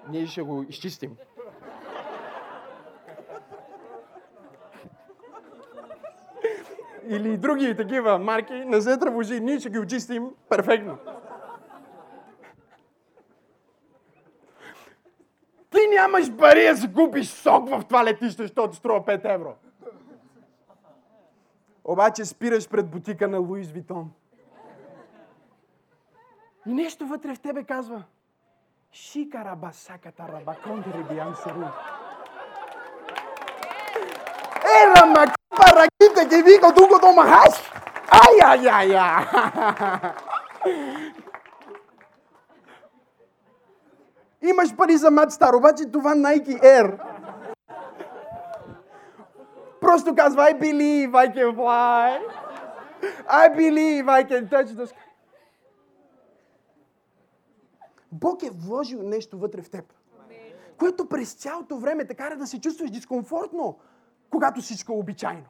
Ние 0.08 0.26
ще 0.26 0.42
го 0.42 0.62
изчистим. 0.62 1.16
Или 7.08 7.36
други 7.36 7.76
такива 7.76 8.18
марки, 8.18 8.54
не 8.54 8.80
се 8.80 8.98
тревожи, 8.98 9.40
ние 9.40 9.60
ще 9.60 9.70
ги 9.70 9.78
очистим 9.78 10.30
перфектно. 10.48 10.98
Ти 15.70 15.78
нямаш 15.94 16.36
пари 16.36 16.66
да 16.66 16.76
си 16.76 16.92
купиш 16.94 17.28
сок 17.28 17.68
в 17.68 17.84
това 17.88 18.04
летище, 18.04 18.42
защото 18.42 18.76
струва 18.76 19.04
5 19.04 19.34
евро. 19.34 19.54
Обаче 21.84 22.24
спираш 22.24 22.68
пред 22.68 22.90
бутика 22.90 23.28
на 23.28 23.38
Луис 23.38 23.70
Витон. 23.70 24.10
И 26.66 26.72
нещо 26.72 27.06
вътре 27.06 27.34
в 27.34 27.40
тебе 27.40 27.64
казва. 27.64 28.02
Шика 28.92 29.44
рабасаката 29.44 30.28
рабакон 30.28 30.84
рибиян 30.94 31.34
серу. 31.36 31.62
Ера 34.82 35.06
ма 35.06 35.26
раките 35.58 36.26
ги 36.26 36.42
вика 36.42 36.74
тук 36.74 37.00
до 37.00 37.12
махаш. 37.12 37.72
Ай, 38.10 38.40
ай, 38.44 38.68
ай, 38.68 38.96
ай. 38.96 39.24
Имаш 44.42 44.76
пари 44.76 44.96
за 44.96 45.10
Star, 45.10 45.56
обаче 45.56 45.86
това 45.92 46.14
Nike 46.14 46.62
Air. 46.62 46.98
Просто 49.80 50.14
казва, 50.14 50.42
I 50.42 50.60
believe 50.60 51.10
I 51.10 51.34
can 51.34 51.56
fly. 51.56 52.20
I 53.28 53.48
believe 53.56 54.04
I 54.04 54.24
can 54.24 54.48
touch 54.48 54.66
the 54.66 54.86
sky. 54.86 55.08
Бог 58.12 58.42
е 58.42 58.50
вложил 58.50 59.02
нещо 59.02 59.38
вътре 59.38 59.62
в 59.62 59.70
теб, 59.70 59.84
което 60.78 61.08
през 61.08 61.34
цялото 61.34 61.76
време 61.76 62.04
те 62.04 62.14
кара 62.14 62.36
да 62.36 62.46
се 62.46 62.60
чувстваш 62.60 62.90
дискомфортно, 62.90 63.78
когато 64.32 64.60
всичко 64.60 64.92
е 64.92 64.96
обичайно. 64.96 65.44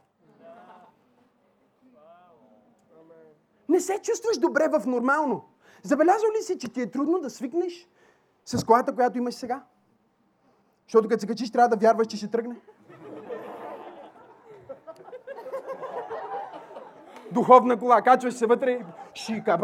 Не 3.68 3.80
се 3.80 3.99
чувстваш 4.03 4.39
добре 4.39 4.68
в 4.68 4.87
нормално. 4.87 5.45
Забелязал 5.83 6.30
ли 6.39 6.43
си, 6.43 6.59
че 6.59 6.68
ти 6.68 6.80
е 6.83 6.91
трудно 6.91 7.20
да 7.20 7.30
свикнеш 7.30 7.89
с 8.45 8.64
колата, 8.64 8.95
която 8.95 9.18
имаш 9.18 9.35
сега? 9.35 9.62
Защото 10.87 11.09
като 11.09 11.20
се 11.20 11.26
качиш, 11.26 11.51
трябва 11.51 11.68
да 11.68 11.76
вярваш, 11.76 12.07
че 12.07 12.16
ще 12.16 12.30
тръгне. 12.30 12.57
Духовна 17.33 17.78
кола, 17.78 18.03
качваш 18.03 18.35
се 18.35 18.47
вътре 18.47 18.70
и... 18.70 18.85
Шика, 19.14 19.59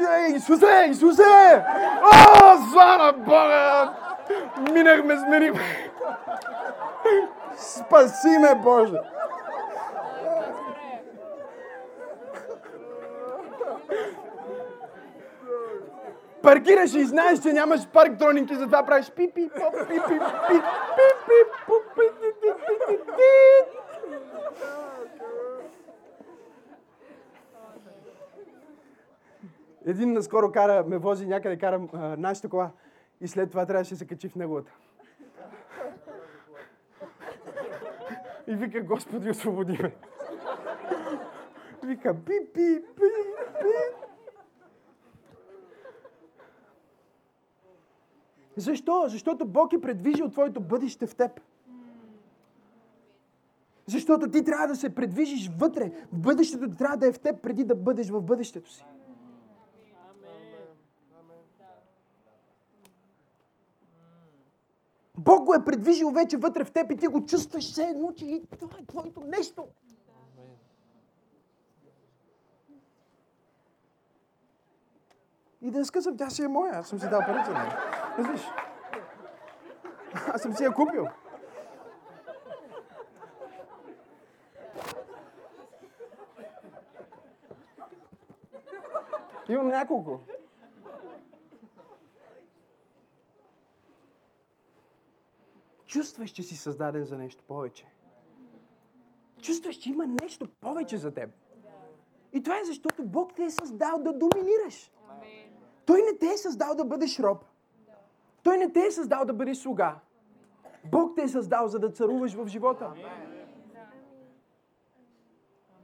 Жей, 0.00 0.36
Исусе, 0.36 0.86
Исусе! 0.90 1.64
О, 2.02 2.56
слава 2.72 3.12
Бога! 3.12 3.94
Минахме, 4.72 5.18
сменихме. 5.18 5.90
Спаси 7.56 8.38
ме, 8.38 8.54
Боже! 8.54 9.00
Паркираш 16.42 16.94
и 16.94 17.04
знаеш, 17.04 17.38
че 17.40 17.52
нямаш 17.52 17.80
парк 17.92 18.18
тронинг 18.18 18.50
и 18.50 18.54
затова 18.54 18.82
правиш 18.82 19.10
пи 19.16 19.30
пи 19.34 19.48
поп 19.48 19.74
пи 19.88 19.94
пи 19.94 20.00
пи 20.08 20.18
пи 20.48 20.58
пи 21.26 21.38
пуп, 21.66 21.84
пи 21.96 22.06
ти 22.20 22.28
ти 22.40 22.48
ти 22.66 22.74
ти 22.86 22.96
ти. 22.96 23.20
Един 29.90 30.12
наскоро 30.12 30.52
кара, 30.52 30.84
ме 30.88 30.98
вози 30.98 31.26
някъде, 31.26 31.58
кара 31.58 31.88
а, 31.92 32.16
нашата 32.16 32.48
кола 32.48 32.70
и 33.20 33.28
след 33.28 33.50
това 33.50 33.66
трябваше 33.66 33.94
да 33.94 33.98
се 33.98 34.06
качи 34.06 34.28
в 34.28 34.34
неговата. 34.34 34.72
И 38.46 38.54
вика, 38.54 38.82
Господи, 38.82 39.30
освободи 39.30 39.78
ме. 39.82 39.94
Вика, 41.84 42.14
пи, 42.26 42.32
пи, 42.54 42.82
пи, 42.96 43.02
пи. 43.60 44.06
Защо? 48.56 49.04
Защото 49.08 49.46
Бог 49.46 49.72
е 49.72 49.80
предвижил 49.80 50.30
твоето 50.30 50.60
бъдеще 50.60 51.06
в 51.06 51.14
теб. 51.14 51.40
Защото 53.86 54.30
ти 54.30 54.44
трябва 54.44 54.66
да 54.66 54.76
се 54.76 54.94
предвижиш 54.94 55.50
вътре. 55.58 55.92
Бъдещето 56.12 56.70
трябва 56.70 56.96
да 56.96 57.06
е 57.06 57.12
в 57.12 57.20
теб, 57.20 57.42
преди 57.42 57.64
да 57.64 57.74
бъдеш 57.74 58.10
в 58.10 58.22
бъдещето 58.22 58.72
си. 58.72 58.84
Бог 65.40 65.46
го 65.46 65.54
е 65.54 65.64
предвижил 65.64 66.10
вече 66.10 66.36
вътре 66.36 66.64
в 66.64 66.72
теб 66.72 66.90
и 66.90 66.96
ти 66.96 67.06
го 67.06 67.26
чувстваш 67.26 67.72
все 67.72 67.82
едно, 67.82 68.12
че 68.12 68.24
и 68.24 68.42
това 68.58 68.78
е 68.80 68.84
твоето 68.84 69.20
нещо. 69.20 69.66
И 75.62 75.70
да 75.70 75.84
скъсам, 75.84 76.16
тя 76.16 76.30
си 76.30 76.42
е 76.42 76.48
моя. 76.48 76.72
Аз 76.74 76.88
съм 76.88 77.00
си 77.00 77.08
дал 77.08 77.20
пари 77.20 77.52
нея. 77.52 77.78
Разбираш? 78.18 78.42
Аз 80.34 80.42
съм 80.42 80.54
си 80.56 80.64
я 80.64 80.72
купил. 80.72 81.06
Имам 89.48 89.68
няколко. 89.68 90.20
Чувстваш, 95.90 96.30
че 96.30 96.42
си 96.42 96.56
създаден 96.56 97.04
за 97.04 97.18
нещо 97.18 97.44
повече. 97.48 97.86
Чувстваш, 99.42 99.76
че 99.76 99.90
има 99.90 100.06
нещо 100.06 100.48
повече 100.60 100.96
за 100.96 101.10
теб. 101.10 101.30
И 102.32 102.42
това 102.42 102.58
е 102.58 102.64
защото 102.64 103.04
Бог 103.04 103.34
те 103.34 103.44
е 103.44 103.50
създал 103.50 103.98
да 103.98 104.12
доминираш. 104.12 104.92
Той 105.86 106.02
не 106.02 106.18
те 106.18 106.26
е 106.26 106.36
създал 106.36 106.74
да 106.74 106.84
бъдеш 106.84 107.18
роб. 107.18 107.44
Той 108.42 108.58
не 108.58 108.72
те 108.72 108.80
е 108.80 108.90
създал 108.90 109.24
да 109.24 109.32
бъдеш 109.32 109.56
слуга. 109.56 109.96
Бог 110.84 111.16
те 111.16 111.22
е 111.22 111.28
създал, 111.28 111.68
за 111.68 111.78
да 111.78 111.92
царуваш 111.92 112.34
в 112.34 112.46
живота. 112.46 112.92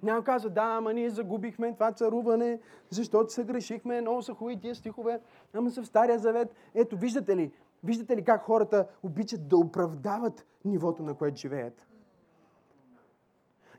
Няма 0.03 0.25
казва, 0.25 0.51
да, 0.51 0.63
ама 0.63 0.93
ние 0.93 1.11
загубихме 1.11 1.73
това 1.73 1.93
царуване, 1.93 2.61
защото 2.91 3.33
се 3.33 3.45
грешихме, 3.45 4.01
много 4.01 4.23
са 4.23 4.35
хубави 4.35 4.61
тия 4.61 4.75
стихове, 4.75 5.21
ама 5.55 5.71
са 5.71 5.83
в 5.83 5.87
Стария 5.87 6.19
Завет. 6.19 6.55
Ето, 6.75 6.97
виждате 6.97 7.37
ли, 7.37 7.53
виждате 7.87 8.16
ли 8.16 8.24
как 8.24 8.43
хората 8.43 8.87
обичат 9.03 9.49
да 9.49 9.57
оправдават 9.57 10.47
нивото, 10.64 11.03
на 11.03 11.14
което 11.14 11.37
живеят. 11.37 11.87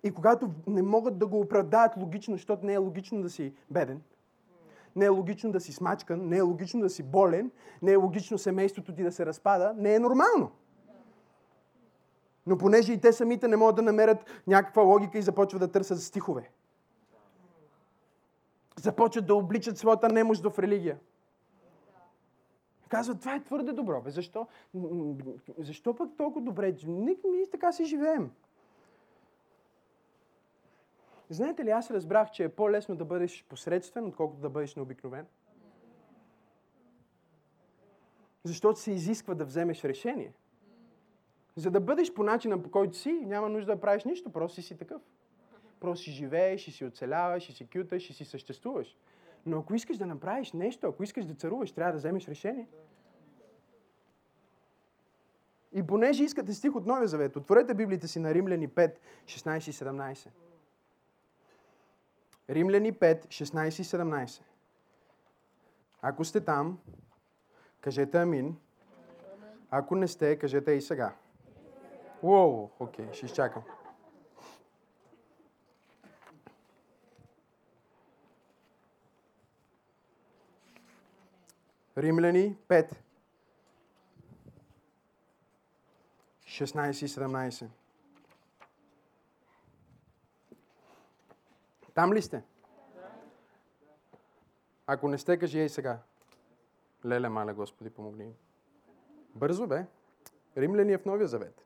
И 0.03 0.11
когато 0.11 0.51
не 0.67 0.81
могат 0.81 1.17
да 1.17 1.27
го 1.27 1.39
оправдаят 1.39 1.97
логично, 1.97 2.35
защото 2.35 2.65
не 2.65 2.73
е 2.73 2.77
логично 2.77 3.21
да 3.21 3.29
си 3.29 3.53
беден, 3.71 4.01
не 4.95 5.05
е 5.05 5.09
логично 5.09 5.51
да 5.51 5.59
си 5.59 5.73
смачкан, 5.73 6.27
не 6.27 6.37
е 6.37 6.41
логично 6.41 6.81
да 6.81 6.89
си 6.89 7.03
болен, 7.03 7.51
не 7.81 7.91
е 7.91 7.95
логично 7.95 8.37
семейството 8.37 8.95
ти 8.95 9.03
да 9.03 9.11
се 9.11 9.25
разпада, 9.25 9.73
не 9.77 9.95
е 9.95 9.99
нормално. 9.99 10.51
Но 12.45 12.57
понеже 12.57 12.93
и 12.93 13.01
те 13.01 13.13
самите 13.13 13.47
не 13.47 13.57
могат 13.57 13.75
да 13.75 13.81
намерят 13.81 14.43
някаква 14.47 14.81
логика 14.81 15.17
и 15.17 15.21
започват 15.21 15.59
да 15.59 15.71
търсят 15.71 16.01
стихове. 16.01 16.49
Започват 18.79 19.27
да 19.27 19.35
обличат 19.35 19.77
своята 19.77 20.09
немощ 20.09 20.43
в 20.43 20.59
религия. 20.59 20.99
Казват, 22.89 23.19
това 23.19 23.35
е 23.35 23.43
твърде 23.43 23.73
добро. 23.73 24.01
Бе, 24.01 24.09
защо? 24.09 24.47
Защо 25.57 25.95
пък 25.95 26.09
толкова 26.17 26.45
добре? 26.45 26.75
Ми 26.87 27.15
така 27.51 27.71
си 27.71 27.85
живеем. 27.85 28.31
Знаете 31.29 31.65
ли, 31.65 31.69
аз 31.69 31.91
разбрах, 31.91 32.31
че 32.31 32.43
е 32.43 32.49
по-лесно 32.49 32.95
да 32.95 33.05
бъдеш 33.05 33.45
посредствен, 33.49 34.05
отколкото 34.05 34.41
да 34.41 34.49
бъдеш 34.49 34.75
необикновен. 34.75 35.25
Защото 38.43 38.79
се 38.79 38.91
изисква 38.91 39.33
да 39.35 39.45
вземеш 39.45 39.83
решение. 39.83 40.33
За 41.55 41.71
да 41.71 41.79
бъдеш 41.79 42.13
по 42.13 42.23
начина, 42.23 42.63
по 42.63 42.71
който 42.71 42.97
си, 42.97 43.11
няма 43.11 43.49
нужда 43.49 43.75
да 43.75 43.81
правиш 43.81 44.03
нищо, 44.03 44.31
просто 44.31 44.61
си 44.61 44.77
такъв. 44.77 45.01
Просто 45.79 46.03
си 46.03 46.11
живееш, 46.11 46.67
и 46.67 46.71
си 46.71 46.85
оцеляваш, 46.85 47.49
и 47.49 47.53
си 47.53 47.67
кюташ, 47.67 48.09
и 48.09 48.13
си 48.13 48.25
съществуваш. 48.25 48.97
Но 49.45 49.59
ако 49.59 49.75
искаш 49.75 49.97
да 49.97 50.05
направиш 50.05 50.53
нещо, 50.53 50.87
ако 50.87 51.03
искаш 51.03 51.25
да 51.25 51.33
царуваш, 51.33 51.71
трябва 51.71 51.91
да 51.91 51.97
вземеш 51.97 52.27
решение. 52.27 52.67
И 55.73 55.87
понеже 55.87 56.23
искате 56.23 56.53
стих 56.53 56.75
от 56.75 56.85
Новия 56.85 57.07
Завет, 57.07 57.35
отворете 57.35 57.73
Библията 57.73 58.07
си 58.07 58.19
на 58.19 58.33
Римляни 58.33 58.69
5, 58.69 58.95
16 59.25 59.69
и 59.69 59.73
17. 59.73 60.29
Римляни 62.49 62.93
5, 62.93 63.27
16 63.27 63.81
и 63.81 63.83
17. 63.83 64.41
Ако 66.01 66.25
сте 66.25 66.41
там, 66.41 66.79
кажете 67.81 68.17
амин. 68.17 68.57
Ако 69.69 69.95
не 69.95 70.07
сте, 70.07 70.39
кажете 70.39 70.71
и 70.71 70.81
сега. 70.81 71.15
Уоу, 72.21 72.69
окей, 72.79 73.05
ще 73.13 73.25
изчакам. 73.25 73.63
Римляни 81.97 82.57
5, 82.67 82.91
16 86.45 87.05
и 87.05 87.07
17. 87.07 87.67
Там 91.93 92.13
ли 92.13 92.21
сте? 92.21 92.43
Ако 94.87 95.07
не 95.07 95.17
сте, 95.17 95.37
кажи 95.37 95.59
ей 95.59 95.69
сега. 95.69 95.99
Леле, 97.05 97.29
маля, 97.29 97.53
Господи, 97.53 97.89
помогни. 97.89 98.33
Бързо 99.35 99.67
бе. 99.67 99.85
Римляни 100.57 100.93
е 100.93 100.97
в 100.97 101.05
Новия 101.05 101.27
Завет. 101.27 101.65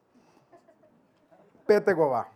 Пета 1.67 1.95
глава. 1.95 2.27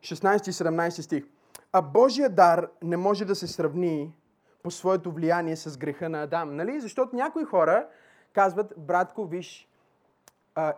16 0.00 0.48
и 0.48 0.52
17 0.52 1.00
стих. 1.00 1.24
А 1.72 1.82
Божия 1.82 2.30
дар 2.30 2.70
не 2.82 2.96
може 2.96 3.24
да 3.24 3.34
се 3.34 3.46
сравни 3.46 4.14
по 4.62 4.70
своето 4.70 5.12
влияние 5.12 5.56
с 5.56 5.78
греха 5.78 6.08
на 6.08 6.22
Адам. 6.22 6.56
Нали? 6.56 6.80
Защото 6.80 7.16
някои 7.16 7.44
хора 7.44 7.88
казват, 8.32 8.74
братко, 8.76 9.26
виж, 9.26 9.68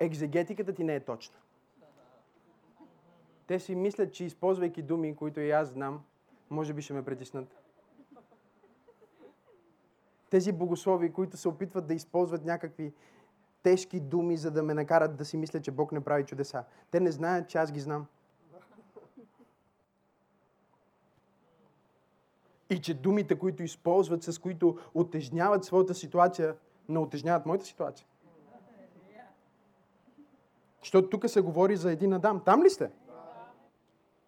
екзегетиката 0.01 0.73
ти 0.73 0.85
не 0.85 0.95
е 0.95 1.01
точна. 1.01 1.37
Те 3.47 3.61
си 3.61 3.75
мислят, 3.75 4.13
че 4.13 4.25
използвайки 4.25 4.83
думи, 4.83 5.17
които 5.17 5.41
и 5.41 5.51
аз 5.51 5.69
знам, 5.69 6.05
може 6.51 6.73
би 6.73 6.83
ще 6.83 6.93
ме 6.93 7.05
притиснат. 7.05 7.57
Тези 10.31 10.53
богослови, 10.53 11.13
които 11.13 11.37
се 11.37 11.49
опитват 11.49 11.87
да 11.87 11.95
използват 11.95 12.45
някакви 12.45 12.93
тежки 13.63 14.01
думи, 14.01 14.37
за 14.37 14.51
да 14.51 14.63
ме 14.63 14.75
накарат 14.75 15.17
да 15.17 15.25
си 15.25 15.37
мисля, 15.37 15.61
че 15.61 15.71
Бог 15.71 15.93
не 15.93 16.01
прави 16.01 16.25
чудеса. 16.25 16.65
Те 16.91 17.01
не 17.01 17.11
знаят, 17.11 17.49
че 17.49 17.59
аз 17.59 17.73
ги 17.73 17.81
знам. 17.81 18.07
И 22.71 22.81
че 22.81 22.95
думите, 22.95 23.39
които 23.39 23.63
използват, 23.63 24.23
с 24.23 24.39
които 24.39 24.79
отежняват 24.95 25.65
своята 25.65 25.95
ситуация, 25.95 26.55
не 26.89 26.99
отежняват 26.99 27.47
моята 27.47 27.65
ситуация. 27.65 28.07
Защото 30.83 31.09
тук 31.09 31.29
се 31.29 31.41
говори 31.41 31.77
за 31.77 31.93
един 31.93 32.13
Адам. 32.13 32.41
Там 32.45 32.63
ли 32.63 32.71
сте? 32.71 32.91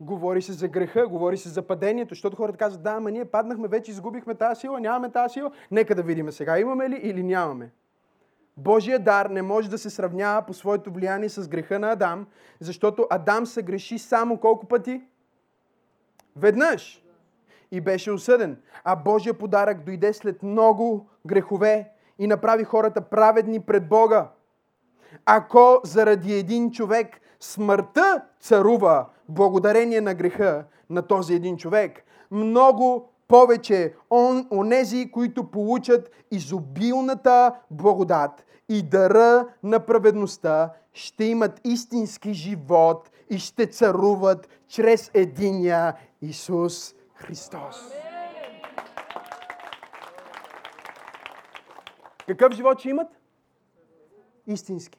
Говори 0.01 0.43
се 0.43 0.53
за 0.53 0.69
греха, 0.69 1.09
говори 1.09 1.37
се 1.37 1.49
за 1.49 1.63
падението, 1.63 2.15
защото 2.15 2.37
хората 2.37 2.59
казват, 2.59 2.83
да, 2.83 2.91
ама 2.91 3.11
ние 3.11 3.25
паднахме, 3.25 3.69
вече 3.69 3.91
изгубихме 3.91 4.35
тази 4.35 4.61
сила, 4.61 4.81
нямаме 4.81 5.11
тази 5.11 5.33
сила. 5.33 5.51
Нека 5.71 5.95
да 5.95 6.03
видим 6.03 6.33
сега, 6.33 6.59
имаме 6.59 6.91
ли 6.91 6.97
или 6.97 7.23
нямаме. 7.23 7.71
Божия 8.57 8.99
дар 8.99 9.27
не 9.27 9.43
може 9.43 9.71
да 9.71 9.79
се 9.79 9.91
сравнява 9.91 10.43
по 10.43 10.55
своето 10.55 10.91
влияние 10.91 11.29
с 11.29 11.49
греха 11.49 11.79
на 11.79 11.93
Адам, 11.93 12.27
защото 12.61 13.07
Адам 13.11 13.47
се 13.47 13.63
греши 13.63 13.99
само 13.99 14.39
колко 14.39 14.67
пъти? 14.67 15.03
Веднъж. 16.37 17.06
И 17.71 17.81
беше 17.81 18.13
осъден. 18.13 18.57
А 18.85 18.97
Божия 18.97 19.35
подарък 19.35 19.85
дойде 19.85 20.13
след 20.13 20.43
много 20.43 21.09
грехове 21.27 21.91
и 22.19 22.27
направи 22.27 22.65
хората 22.65 23.01
праведни 23.01 23.61
пред 23.61 23.89
Бога. 23.89 24.31
Ако 25.27 25.81
заради 25.85 26.35
един 26.35 26.71
човек 26.71 27.21
смъртта 27.41 28.23
царува 28.41 29.07
благодарение 29.29 30.01
на 30.01 30.15
греха 30.15 30.65
на 30.91 31.03
този 31.03 31.35
един 31.35 31.57
човек, 31.57 32.05
много 32.31 33.13
повече 33.29 33.95
он, 34.11 34.47
онези, 34.53 35.11
които 35.11 35.51
получат 35.51 36.11
изобилната 36.31 37.55
благодат 37.71 38.47
и 38.69 38.83
дъра 38.83 39.47
на 39.63 39.81
праведността, 39.81 40.71
ще 40.93 41.25
имат 41.25 41.61
истински 41.65 42.35
живот 42.35 43.11
и 43.31 43.39
ще 43.39 43.67
царуват 43.67 44.49
чрез 44.69 45.11
единия 45.15 45.95
Исус 46.23 46.95
Христос. 47.17 47.93
Какъв 52.27 52.53
живот 52.53 52.79
ще 52.79 52.89
имат? 52.89 53.21
Истински. 54.47 54.99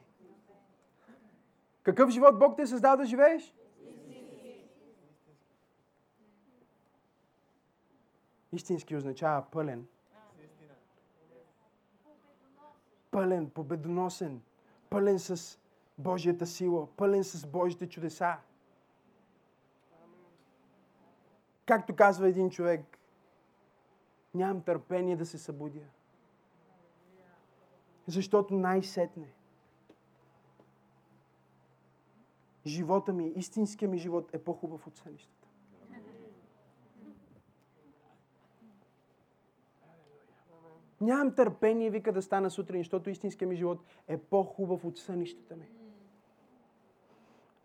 Какъв 1.82 2.10
живот 2.10 2.38
Бог 2.38 2.56
те 2.56 2.66
създал 2.66 2.96
да 2.96 3.04
живееш? 3.04 3.54
Истински 8.52 8.96
означава 8.96 9.44
пълен. 9.50 9.86
Пълен, 13.10 13.50
победоносен, 13.50 14.42
пълен 14.90 15.18
с 15.18 15.58
Божията 15.98 16.46
сила, 16.46 16.86
пълен 16.96 17.24
с 17.24 17.46
Божите 17.46 17.88
чудеса. 17.88 18.36
Както 21.68 21.96
казва 21.96 22.28
един 22.28 22.50
човек, 22.50 22.98
нямам 24.34 24.62
търпение 24.62 25.16
да 25.16 25.26
се 25.26 25.38
събудя. 25.38 25.80
Защото 28.06 28.54
най-сетне 28.54 29.32
живота 32.66 33.12
ми, 33.12 33.28
истинския 33.28 33.88
ми 33.88 33.98
живот 33.98 34.34
е 34.34 34.38
по-хубав 34.38 34.86
от 34.86 34.96
сънищата. 34.96 35.48
Нямам 41.00 41.34
търпение, 41.34 41.90
вика, 41.90 42.12
да 42.12 42.22
стана 42.22 42.50
сутрин, 42.50 42.80
защото 42.80 43.10
истинския 43.10 43.48
ми 43.48 43.56
живот 43.56 43.84
е 44.08 44.18
по-хубав 44.18 44.84
от 44.84 44.98
сънищата 44.98 45.56
ми. 45.56 45.68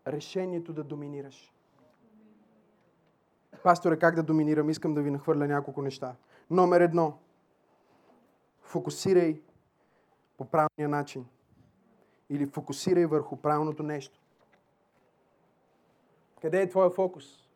Решението 0.06 0.72
да 0.72 0.84
доминираш. 0.84 1.53
Пасторе, 3.64 3.98
как 3.98 4.14
да 4.14 4.22
доминирам? 4.22 4.70
Искам 4.70 4.94
да 4.94 5.02
ви 5.02 5.10
нахвърля 5.10 5.46
няколко 5.46 5.82
неща. 5.82 6.14
Номер 6.50 6.80
едно. 6.80 7.18
Фокусирай 8.62 9.42
по 10.38 10.44
правилния 10.44 10.88
начин. 10.88 11.26
Или 12.30 12.46
фокусирай 12.46 13.06
върху 13.06 13.36
правилното 13.36 13.82
нещо. 13.82 14.20
Къде 16.40 16.62
е 16.62 16.68
твоя 16.68 16.90
фокус? 16.90 17.48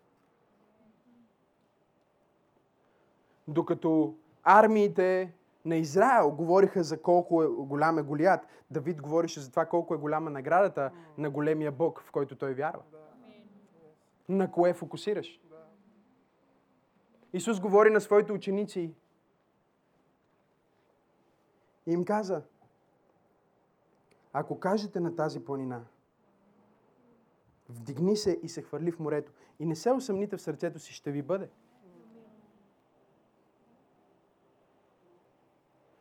Докато 3.48 4.14
армиите 4.42 5.32
на 5.64 5.76
Израел 5.76 6.30
говориха 6.30 6.82
за 6.82 7.02
колко 7.02 7.42
е 7.42 7.46
голям 7.46 7.98
е 7.98 8.02
Голият, 8.02 8.40
Давид 8.70 9.02
говорише 9.02 9.40
за 9.40 9.50
това 9.50 9.66
колко 9.66 9.94
е 9.94 9.98
голяма 9.98 10.30
наградата 10.30 10.90
на 11.18 11.30
големия 11.30 11.72
Бог, 11.72 12.02
в 12.02 12.12
който 12.12 12.36
той 12.36 12.54
вярва. 12.54 12.82
На 14.28 14.50
кое 14.50 14.74
фокусираш? 14.74 15.40
Исус 17.32 17.60
говори 17.60 17.90
на 17.90 18.00
своите 18.00 18.32
ученици 18.32 18.94
и 21.86 21.92
им 21.92 22.04
каза, 22.04 22.42
ако 24.32 24.60
кажете 24.60 25.00
на 25.00 25.16
тази 25.16 25.44
планина, 25.44 25.84
вдигни 27.68 28.16
се 28.16 28.40
и 28.42 28.48
се 28.48 28.62
хвърли 28.62 28.92
в 28.92 28.98
морето 28.98 29.32
и 29.58 29.66
не 29.66 29.76
се 29.76 29.92
усъмните 29.92 30.36
в 30.36 30.42
сърцето 30.42 30.78
си, 30.78 30.92
ще 30.92 31.10
ви 31.10 31.22
бъде. 31.22 31.48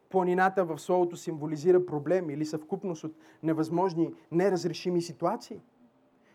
Планината 0.09 0.65
в 0.65 0.79
Словото 0.79 1.17
символизира 1.17 1.85
проблем 1.85 2.29
или 2.29 2.45
съвкупност 2.45 3.03
от 3.03 3.15
невъзможни, 3.43 4.15
неразрешими 4.31 5.01
ситуации. 5.01 5.61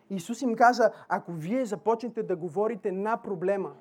Исус 0.09 0.41
им 0.41 0.55
каза, 0.55 0.91
ако 1.09 1.31
вие 1.31 1.65
започнете 1.65 2.23
да 2.23 2.35
говорите 2.35 2.91
на 2.91 3.21
проблема, 3.21 3.75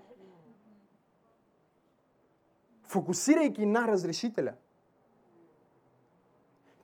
фокусирайки 2.92 3.66
на 3.66 3.88
разрешителя, 3.88 4.54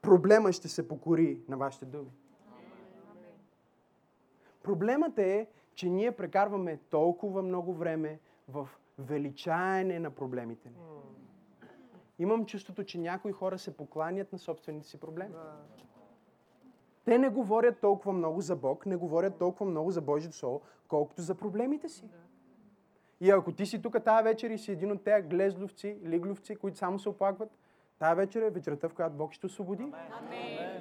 проблема 0.02 0.52
ще 0.52 0.68
се 0.68 0.88
покори 0.88 1.40
на 1.48 1.56
вашите 1.56 1.84
думи. 1.84 2.10
Проблемът 4.62 5.18
е, 5.18 5.46
че 5.74 5.88
ние 5.88 6.12
прекарваме 6.12 6.76
толкова 6.76 7.42
много 7.42 7.74
време 7.74 8.20
в 8.48 8.68
величаене 8.98 9.98
на 9.98 10.10
проблемите 10.10 10.68
ни. 10.68 10.76
Имам 12.18 12.46
чувството, 12.46 12.84
че 12.84 12.98
някои 12.98 13.32
хора 13.32 13.58
се 13.58 13.76
покланят 13.76 14.32
на 14.32 14.38
собствените 14.38 14.86
си 14.86 15.00
проблеми. 15.00 15.34
Те 17.04 17.18
не 17.18 17.28
говорят 17.28 17.80
толкова 17.80 18.12
много 18.12 18.40
за 18.40 18.56
Бог, 18.56 18.86
не 18.86 18.96
говорят 18.96 19.38
толкова 19.38 19.70
много 19.70 19.90
за 19.90 20.00
Божието 20.00 20.36
Слово, 20.36 20.60
колкото 20.88 21.22
за 21.22 21.34
проблемите 21.34 21.88
си. 21.88 22.04
И 23.20 23.30
ако 23.30 23.52
ти 23.52 23.66
си 23.66 23.82
тук 23.82 24.04
тази 24.04 24.24
вечер 24.24 24.50
и 24.50 24.58
си 24.58 24.72
един 24.72 24.92
от 24.92 25.04
тези 25.04 25.28
глезловци, 25.28 25.98
лигловци, 26.04 26.56
които 26.56 26.78
само 26.78 26.98
се 26.98 27.08
оплакват, 27.08 27.50
тази 27.98 28.16
вечер 28.16 28.42
е 28.42 28.50
вечерта, 28.50 28.88
в 28.88 28.94
която 28.94 29.16
Бог 29.16 29.32
ще 29.32 29.46
освободи. 29.46 29.92
Амен. 30.10 30.80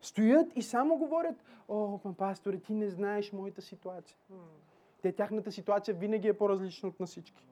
Стоят 0.00 0.56
и 0.56 0.62
само 0.62 0.96
говорят, 0.96 1.44
о, 1.68 1.98
пасторе, 2.18 2.58
ти 2.58 2.74
не 2.74 2.88
знаеш 2.88 3.32
моята 3.32 3.62
ситуация. 3.62 4.16
Те, 5.02 5.12
тяхната 5.12 5.52
ситуация 5.52 5.94
винаги 5.94 6.28
е 6.28 6.38
по-различна 6.38 6.88
от 6.88 7.00
на 7.00 7.06
всички. 7.06 7.46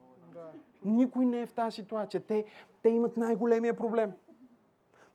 Никой 0.85 1.25
не 1.25 1.41
е 1.41 1.45
в 1.45 1.53
тази 1.53 1.75
ситуация. 1.75 2.21
Те, 2.21 2.45
те 2.83 2.89
имат 2.89 3.17
най-големия 3.17 3.77
проблем. 3.77 4.11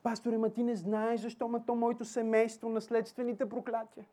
Пасторе, 0.02 0.38
ма 0.38 0.50
ти 0.50 0.62
не 0.62 0.76
знаеш 0.76 1.20
защо 1.20 1.48
ма 1.48 1.66
то 1.66 1.74
моето 1.74 2.04
семейство, 2.04 2.68
наследствените 2.68 3.48
проклятия. 3.48 4.04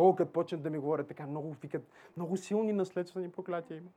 О, 0.00 0.14
като 0.14 0.32
почнат 0.32 0.62
да 0.62 0.70
ми 0.70 0.78
говорят 0.78 1.08
така, 1.08 1.26
много 1.26 1.52
викат, 1.52 1.88
много 2.16 2.36
силни 2.36 2.72
наследствени 2.72 3.30
проклятия 3.30 3.76
има. 3.76 3.90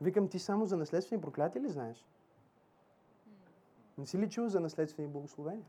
Викам, 0.00 0.28
ти 0.28 0.38
само 0.38 0.66
за 0.66 0.76
наследствени 0.76 1.22
проклятия 1.22 1.62
ли 1.62 1.68
знаеш? 1.68 2.06
Не 3.98 4.06
си 4.06 4.18
ли 4.18 4.30
чул 4.30 4.48
за 4.48 4.60
наследствени 4.60 5.08
благословения? 5.08 5.64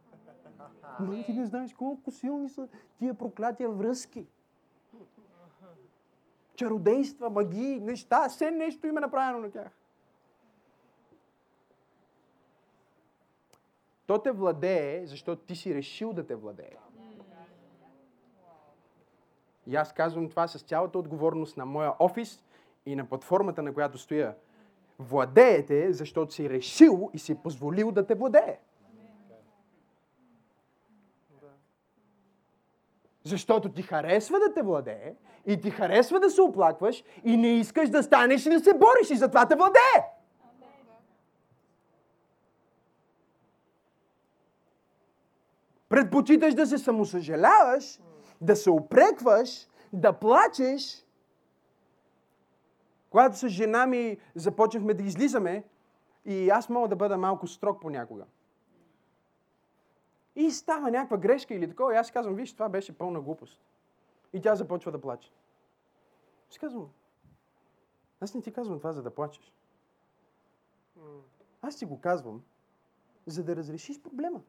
Но 1.00 1.24
ти 1.24 1.34
не 1.34 1.46
знаеш 1.46 1.74
колко 1.74 2.12
силни 2.12 2.50
са 2.50 2.68
тия 3.00 3.14
проклятия 3.14 3.70
връзки. 3.70 4.28
Чародейства, 6.56 7.30
магии, 7.30 7.80
неща, 7.80 8.30
все 8.30 8.52
нещо 8.52 8.88
има 8.88 9.02
направено 9.02 9.40
на 9.40 9.52
тях. 9.52 9.72
То 14.06 14.22
те 14.22 14.32
владее, 14.32 15.06
защото 15.06 15.46
ти 15.46 15.56
си 15.56 15.76
решил 15.76 16.14
да 16.14 16.28
те 16.28 16.36
владее. 16.36 16.78
И 19.68 19.76
аз 19.76 19.94
казвам 19.94 20.30
това 20.30 20.48
с 20.48 20.62
цялата 20.62 21.00
отговорност 21.00 21.58
на 21.58 21.66
моя 21.66 21.94
офис 22.00 22.44
и 22.86 22.96
на 22.96 23.06
платформата, 23.06 23.64
на 23.64 23.74
която 23.74 23.98
стоя. 23.98 24.36
Владеете, 25.00 25.94
защото 25.94 26.34
си 26.34 26.50
решил 26.50 27.10
и 27.14 27.20
си 27.20 27.36
позволил 27.36 27.92
да 27.92 28.08
те 28.08 28.16
владее. 28.16 28.60
Защото 33.24 33.70
ти 33.70 33.82
харесва 33.82 34.40
да 34.40 34.54
те 34.54 34.62
владее 34.62 35.16
и 35.46 35.62
ти 35.62 35.72
харесва 35.72 36.20
да 36.20 36.30
се 36.30 36.42
оплакваш 36.42 37.04
и 37.24 37.38
не 37.38 37.48
искаш 37.48 37.90
да 37.90 38.04
станеш 38.04 38.46
и 38.46 38.50
да 38.50 38.60
се 38.60 38.74
бориш 38.74 39.10
и 39.12 39.16
затова 39.16 39.48
те 39.48 39.56
владее. 39.56 40.14
Предпочиташ 45.90 46.54
да 46.54 46.68
се 46.68 46.78
самосъжаляваш, 46.78 48.00
да 48.44 48.56
се 48.56 48.70
опрекваш, 48.70 49.68
да 49.94 50.14
плачеш. 50.14 51.06
Когато 53.10 53.38
с 53.38 53.48
жена 53.48 53.86
ми 53.86 54.18
започнахме 54.36 54.94
да 54.94 55.04
излизаме, 55.04 55.64
и 56.26 56.50
аз 56.50 56.70
мога 56.70 56.88
да 56.88 56.96
бъда 56.96 57.18
малко 57.18 57.48
строг 57.48 57.82
понякога. 57.82 58.26
И 60.36 60.52
става 60.52 60.92
някаква 60.92 61.18
грешка 61.18 61.54
или 61.54 61.70
такова. 61.70 61.94
И 61.94 61.98
аз 61.98 62.12
казвам, 62.12 62.36
виж, 62.36 62.54
това 62.54 62.70
беше 62.70 62.98
пълна 62.98 63.22
глупост. 63.22 63.62
И 64.34 64.42
тя 64.42 64.56
започва 64.56 64.92
да 64.92 65.02
плаче. 65.02 65.32
Си 66.50 66.60
казвам, 66.60 66.90
аз 68.20 68.34
не 68.34 68.42
ти 68.42 68.54
казвам 68.54 68.78
това, 68.78 68.94
за 68.94 69.04
да 69.04 69.16
плачеш. 69.16 69.54
Аз 71.62 71.76
ти 71.76 71.86
го 71.86 72.02
казвам, 72.02 72.44
за 73.26 73.44
да 73.44 73.56
разрешиш 73.56 74.02
проблема. 74.02 74.42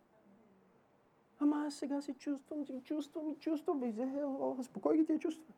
Ама 1.44 1.64
аз 1.66 1.74
сега 1.74 2.00
се 2.02 2.14
чувствам, 2.14 2.62
и 2.62 2.82
чувствам 2.82 3.28
и 3.28 3.38
чувствам. 3.38 3.84
И, 3.84 4.64
спокой 4.64 4.96
ги 4.96 5.06
тия 5.06 5.18
чувства. 5.18 5.54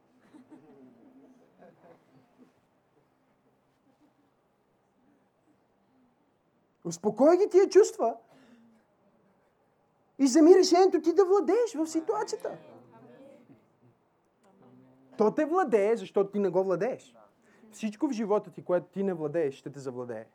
Успокой 6.85 7.37
ги 7.37 7.51
тия 7.51 7.69
чувства 7.69 8.17
и 10.19 10.25
вземи 10.25 10.55
решението 10.55 11.01
ти 11.01 11.15
да 11.15 11.25
владееш 11.25 11.75
в 11.75 11.87
ситуацията. 11.87 12.59
То 15.19 15.35
те 15.35 15.45
владее, 15.45 15.97
защото 15.97 16.31
ти 16.31 16.39
не 16.39 16.49
го 16.49 16.65
владееш. 16.65 17.15
Всичко 17.73 18.09
в 18.09 18.13
живота 18.13 18.51
ти, 18.51 18.65
което 18.65 18.87
ти 18.87 19.03
не 19.03 19.15
владееш, 19.15 19.55
ще 19.55 19.71
те 19.71 19.81
завладее. 19.81 20.27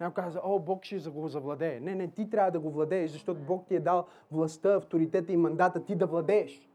Някой 0.00 0.24
каза, 0.24 0.40
о, 0.44 0.58
Бог 0.58 0.84
ще 0.84 1.10
го 1.10 1.28
завладее. 1.28 1.80
Не, 1.80 1.94
не, 1.94 2.08
ти 2.08 2.30
трябва 2.30 2.50
да 2.50 2.60
го 2.60 2.70
владееш, 2.70 3.10
защото 3.10 3.40
Бог 3.40 3.66
ти 3.66 3.74
е 3.74 3.80
дал 3.80 4.06
властта, 4.32 4.74
авторитета 4.74 5.32
и 5.32 5.36
мандата 5.36 5.84
ти 5.84 5.96
да 5.96 6.06
владееш. 6.06 6.68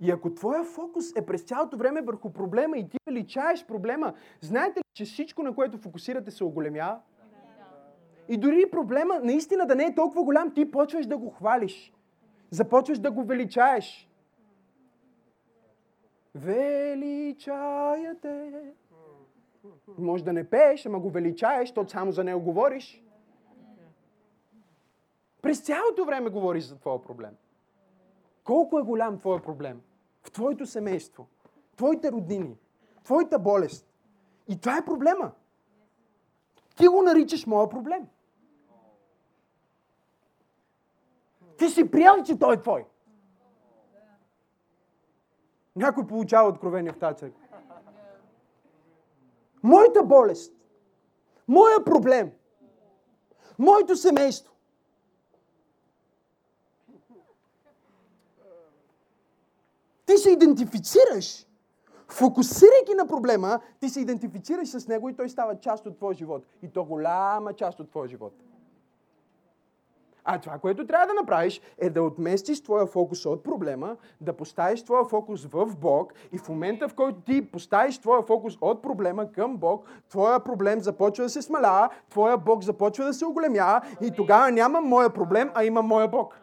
И 0.00 0.10
ако 0.10 0.34
твоя 0.34 0.64
фокус 0.64 1.16
е 1.16 1.26
през 1.26 1.42
цялото 1.42 1.76
време 1.76 2.02
върху 2.02 2.32
проблема 2.32 2.78
и 2.78 2.88
ти 2.88 2.98
величаеш 3.06 3.66
проблема, 3.66 4.14
знаете 4.40 4.78
ли, 4.78 4.84
че 4.94 5.04
всичко, 5.04 5.42
на 5.42 5.54
което 5.54 5.78
фокусирате, 5.78 6.30
се 6.30 6.44
оголемява? 6.44 7.00
И 8.28 8.36
дори 8.36 8.70
проблема 8.70 9.20
наистина 9.22 9.66
да 9.66 9.74
не 9.74 9.84
е 9.84 9.94
толкова 9.94 10.24
голям, 10.24 10.54
ти 10.54 10.70
почваш 10.70 11.06
да 11.06 11.18
го 11.18 11.30
хвалиш. 11.30 11.92
Започваш 12.50 12.98
да 12.98 13.10
го 13.10 13.24
величаеш. 13.24 14.08
Величая 16.34 18.16
те. 18.22 18.72
Може 19.98 20.24
да 20.24 20.32
не 20.32 20.50
пееш, 20.50 20.86
ама 20.86 21.00
го 21.00 21.10
величаеш, 21.10 21.68
защото 21.68 21.90
само 21.90 22.12
за 22.12 22.24
него 22.24 22.40
говориш. 22.40 23.02
През 25.42 25.60
цялото 25.60 26.04
време 26.04 26.30
говориш 26.30 26.64
за 26.64 26.78
твоя 26.78 27.02
проблем. 27.02 27.36
Колко 28.44 28.78
е 28.78 28.82
голям 28.82 29.18
твоя 29.18 29.42
проблем? 29.42 29.80
В 30.22 30.30
твоето 30.30 30.66
семейство, 30.66 31.26
твоите 31.76 32.12
роднини, 32.12 32.56
твоята 33.04 33.38
болест. 33.38 33.86
И 34.48 34.60
това 34.60 34.78
е 34.78 34.84
проблема. 34.84 35.32
Ти 36.76 36.86
го 36.86 37.02
наричаш 37.02 37.46
моя 37.46 37.68
проблем. 37.68 38.08
Ти 41.58 41.68
си 41.68 41.90
приял, 41.90 42.22
че 42.22 42.38
той 42.38 42.54
е 42.54 42.60
твой. 42.60 42.84
Някой 45.76 46.06
получава 46.06 46.48
откровение 46.48 46.92
в 46.92 46.98
тази 46.98 47.16
църква. 47.16 47.41
Моята 49.62 50.02
болест, 50.02 50.54
моя 51.48 51.84
проблем, 51.84 52.30
моето 53.58 53.96
семейство. 53.96 54.52
Ти 60.06 60.18
се 60.18 60.30
идентифицираш, 60.30 61.46
фокусирайки 62.08 62.94
на 62.94 63.06
проблема, 63.06 63.60
ти 63.80 63.88
се 63.88 64.00
идентифицираш 64.00 64.68
с 64.68 64.88
него 64.88 65.08
и 65.08 65.16
той 65.16 65.28
става 65.28 65.60
част 65.60 65.86
от 65.86 65.96
твоя 65.96 66.14
живот. 66.14 66.46
И 66.62 66.68
то 66.68 66.84
голяма 66.84 67.52
част 67.52 67.80
от 67.80 67.90
твоя 67.90 68.08
живот. 68.08 68.32
А 70.24 70.38
това, 70.38 70.58
което 70.58 70.86
трябва 70.86 71.06
да 71.06 71.14
направиш, 71.14 71.60
е 71.78 71.90
да 71.90 72.02
отместиш 72.02 72.62
твоя 72.62 72.86
фокус 72.86 73.26
от 73.26 73.44
проблема, 73.44 73.96
да 74.20 74.32
поставиш 74.32 74.84
твоя 74.84 75.04
фокус 75.04 75.46
в 75.46 75.66
Бог 75.76 76.12
и 76.32 76.38
в 76.38 76.48
момента, 76.48 76.88
в 76.88 76.94
който 76.94 77.20
ти 77.20 77.50
поставиш 77.50 77.98
твоя 77.98 78.22
фокус 78.22 78.58
от 78.60 78.82
проблема 78.82 79.32
към 79.32 79.56
Бог, 79.56 79.86
твоя 80.10 80.40
проблем 80.40 80.80
започва 80.80 81.24
да 81.24 81.30
се 81.30 81.42
смалява, 81.42 81.88
твоя 82.10 82.38
Бог 82.38 82.62
започва 82.62 83.04
да 83.04 83.14
се 83.14 83.26
оголемява 83.26 83.80
и 84.00 84.10
тогава 84.10 84.50
няма 84.50 84.80
моя 84.80 85.10
проблем, 85.10 85.50
а 85.54 85.64
има 85.64 85.82
моя 85.82 86.08
Бог. 86.08 86.38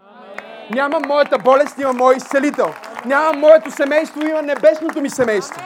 Няма 0.71 0.99
моята 1.07 1.37
болест, 1.37 1.79
има 1.79 1.93
мой 1.93 2.15
изцелител. 2.15 2.67
Няма 3.05 3.39
моето 3.39 3.71
семейство, 3.71 4.21
има 4.21 4.41
небесното 4.41 5.01
ми 5.01 5.09
семейство. 5.09 5.61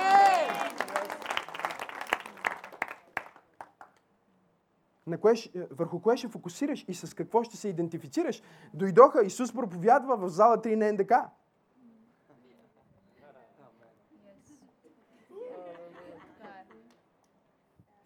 На 5.13 5.19
кое, 5.19 5.33
върху 5.71 5.99
кое 6.01 6.17
ще 6.17 6.27
фокусираш 6.27 6.85
и 6.87 6.93
с 6.93 7.13
какво 7.13 7.43
ще 7.43 7.57
се 7.57 7.67
идентифицираш. 7.67 8.41
Дойдоха, 8.73 9.25
Исус 9.25 9.53
проповядва 9.53 10.17
в 10.17 10.29
зала 10.29 10.57
3 10.57 10.75
на 10.75 10.93
НДК. 10.93 11.13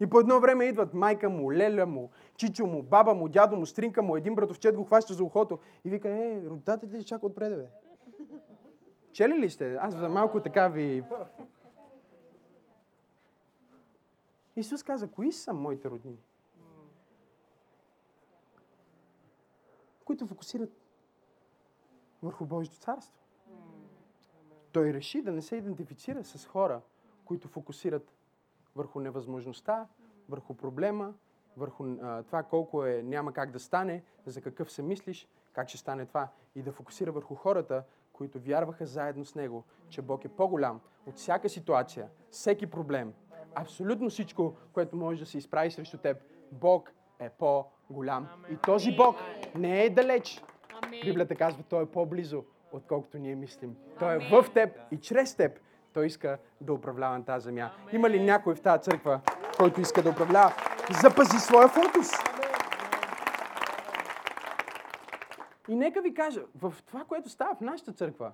И 0.00 0.06
по 0.06 0.20
едно 0.20 0.40
време 0.40 0.64
идват 0.64 0.94
майка 0.94 1.30
му, 1.30 1.52
леля 1.52 1.86
му, 1.86 2.10
чичо 2.36 2.66
му, 2.66 2.82
баба 2.82 3.14
му, 3.14 3.28
дядо 3.28 3.56
му, 3.56 3.66
стринка 3.66 4.02
му, 4.02 4.16
един 4.16 4.34
братовчет 4.34 4.76
го 4.76 4.84
хваща 4.84 5.14
за 5.14 5.24
ухото 5.24 5.58
и 5.84 5.90
вика, 5.90 6.08
е, 6.08 6.42
родителите 6.46 7.04
чака 7.04 7.26
отпред, 7.26 7.56
бе. 7.56 7.66
Чели 9.12 9.38
ли 9.38 9.50
сте? 9.50 9.74
Аз 9.80 9.94
за 9.94 10.08
малко 10.08 10.40
така 10.40 10.68
ви... 10.68 11.04
Исус 14.56 14.82
каза, 14.82 15.08
кои 15.08 15.32
са 15.32 15.52
моите 15.52 15.90
роднини? 15.90 16.18
Които 20.18 20.28
фокусират 20.28 20.70
върху 22.22 22.46
Божието 22.46 22.78
царство. 22.78 23.18
Той 24.72 24.92
реши 24.92 25.22
да 25.22 25.32
не 25.32 25.42
се 25.42 25.56
идентифицира 25.56 26.24
с 26.24 26.46
хора, 26.46 26.80
които 27.24 27.48
фокусират 27.48 28.12
върху 28.76 29.00
невъзможността, 29.00 29.86
върху 30.28 30.54
проблема, 30.54 31.14
върху 31.56 31.84
а, 31.84 32.22
това 32.22 32.42
колко 32.42 32.84
е, 32.84 33.02
няма 33.02 33.32
как 33.32 33.50
да 33.50 33.60
стане, 33.60 34.02
за 34.26 34.40
какъв 34.40 34.72
се 34.72 34.82
мислиш, 34.82 35.28
как 35.52 35.68
ще 35.68 35.78
стане 35.78 36.06
това. 36.06 36.28
И 36.54 36.62
да 36.62 36.72
фокусира 36.72 37.12
върху 37.12 37.34
хората, 37.34 37.84
които 38.12 38.40
вярваха 38.40 38.86
заедно 38.86 39.24
с 39.24 39.34
него, 39.34 39.64
че 39.88 40.02
Бог 40.02 40.24
е 40.24 40.28
по-голям 40.28 40.80
от 41.06 41.14
всяка 41.14 41.48
ситуация, 41.48 42.08
всеки 42.30 42.66
проблем, 42.66 43.14
абсолютно 43.54 44.10
всичко, 44.10 44.56
което 44.72 44.96
може 44.96 45.20
да 45.20 45.26
се 45.26 45.38
изправи 45.38 45.70
срещу 45.70 45.98
теб. 45.98 46.16
Бог 46.52 46.92
е 47.20 47.28
по-голям. 47.28 48.28
И 48.52 48.56
този 48.56 48.96
Бог 48.96 49.16
не 49.54 49.84
е 49.84 49.90
далеч. 49.90 50.42
Библията 51.04 51.34
казва, 51.34 51.62
Той 51.68 51.82
е 51.82 51.86
по-близо, 51.86 52.44
отколкото 52.72 53.18
ние 53.18 53.34
мислим. 53.34 53.76
Той 53.98 54.14
е 54.14 54.18
в 54.18 54.46
теб 54.54 54.78
и 54.90 54.96
чрез 55.00 55.34
теб. 55.34 55.60
Той 55.92 56.06
иска 56.06 56.38
да 56.60 56.72
управлява 56.72 57.18
на 57.18 57.24
тази 57.24 57.44
земя. 57.44 57.70
Има 57.92 58.10
ли 58.10 58.22
някой 58.22 58.54
в 58.54 58.60
тази 58.60 58.82
църква, 58.82 59.20
който 59.58 59.80
иска 59.80 60.02
да 60.02 60.10
управлява? 60.10 60.52
Запази 61.02 61.38
своя 61.38 61.68
фокус. 61.68 62.08
И 65.68 65.74
нека 65.74 66.02
ви 66.02 66.14
кажа, 66.14 66.42
в 66.54 66.74
това, 66.86 67.04
което 67.04 67.28
става 67.28 67.54
в 67.54 67.60
нашата 67.60 67.92
църква, 67.92 68.32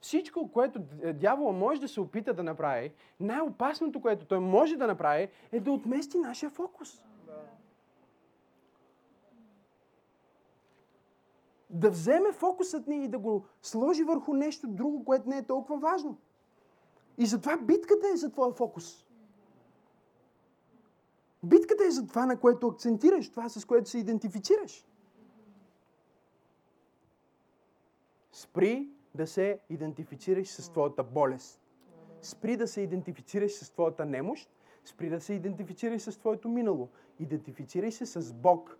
всичко, 0.00 0.50
което 0.52 0.78
дявола 1.14 1.52
може 1.52 1.80
да 1.80 1.88
се 1.88 2.00
опита 2.00 2.34
да 2.34 2.42
направи, 2.42 2.92
най-опасното, 3.20 4.00
което 4.00 4.26
той 4.26 4.40
може 4.40 4.76
да 4.76 4.86
направи, 4.86 5.28
е 5.52 5.60
да 5.60 5.72
отмести 5.72 6.18
нашия 6.18 6.50
фокус. 6.50 7.04
Да 11.74 11.90
вземе 11.90 12.32
фокусът 12.32 12.86
ни 12.86 13.04
и 13.04 13.08
да 13.08 13.18
го 13.18 13.44
сложи 13.62 14.04
върху 14.04 14.34
нещо 14.34 14.68
друго, 14.68 15.04
което 15.04 15.28
не 15.28 15.38
е 15.38 15.46
толкова 15.46 15.78
важно. 15.78 16.18
И 17.18 17.26
затова 17.26 17.56
битката 17.56 18.06
е 18.14 18.16
за 18.16 18.32
твоя 18.32 18.52
фокус. 18.52 19.06
Битката 21.42 21.84
е 21.84 21.90
за 21.90 22.06
това, 22.06 22.26
на 22.26 22.40
което 22.40 22.66
акцентираш, 22.66 23.30
това 23.30 23.48
с 23.48 23.64
което 23.64 23.90
се 23.90 23.98
идентифицираш. 23.98 24.86
Спри 28.32 28.88
да 29.14 29.26
се 29.26 29.60
идентифицираш 29.70 30.48
с 30.48 30.70
твоята 30.70 31.04
болест. 31.04 31.60
Спри 32.22 32.56
да 32.56 32.68
се 32.68 32.80
идентифицираш 32.80 33.52
с 33.52 33.70
твоята 33.70 34.04
немощ. 34.04 34.50
Спри 34.84 35.08
да 35.08 35.20
се 35.20 35.32
идентифицираш 35.32 36.02
с 36.02 36.18
твоето 36.18 36.48
минало. 36.48 36.88
Идентифицирай 37.18 37.92
се 37.92 38.06
с 38.06 38.32
Бог, 38.32 38.78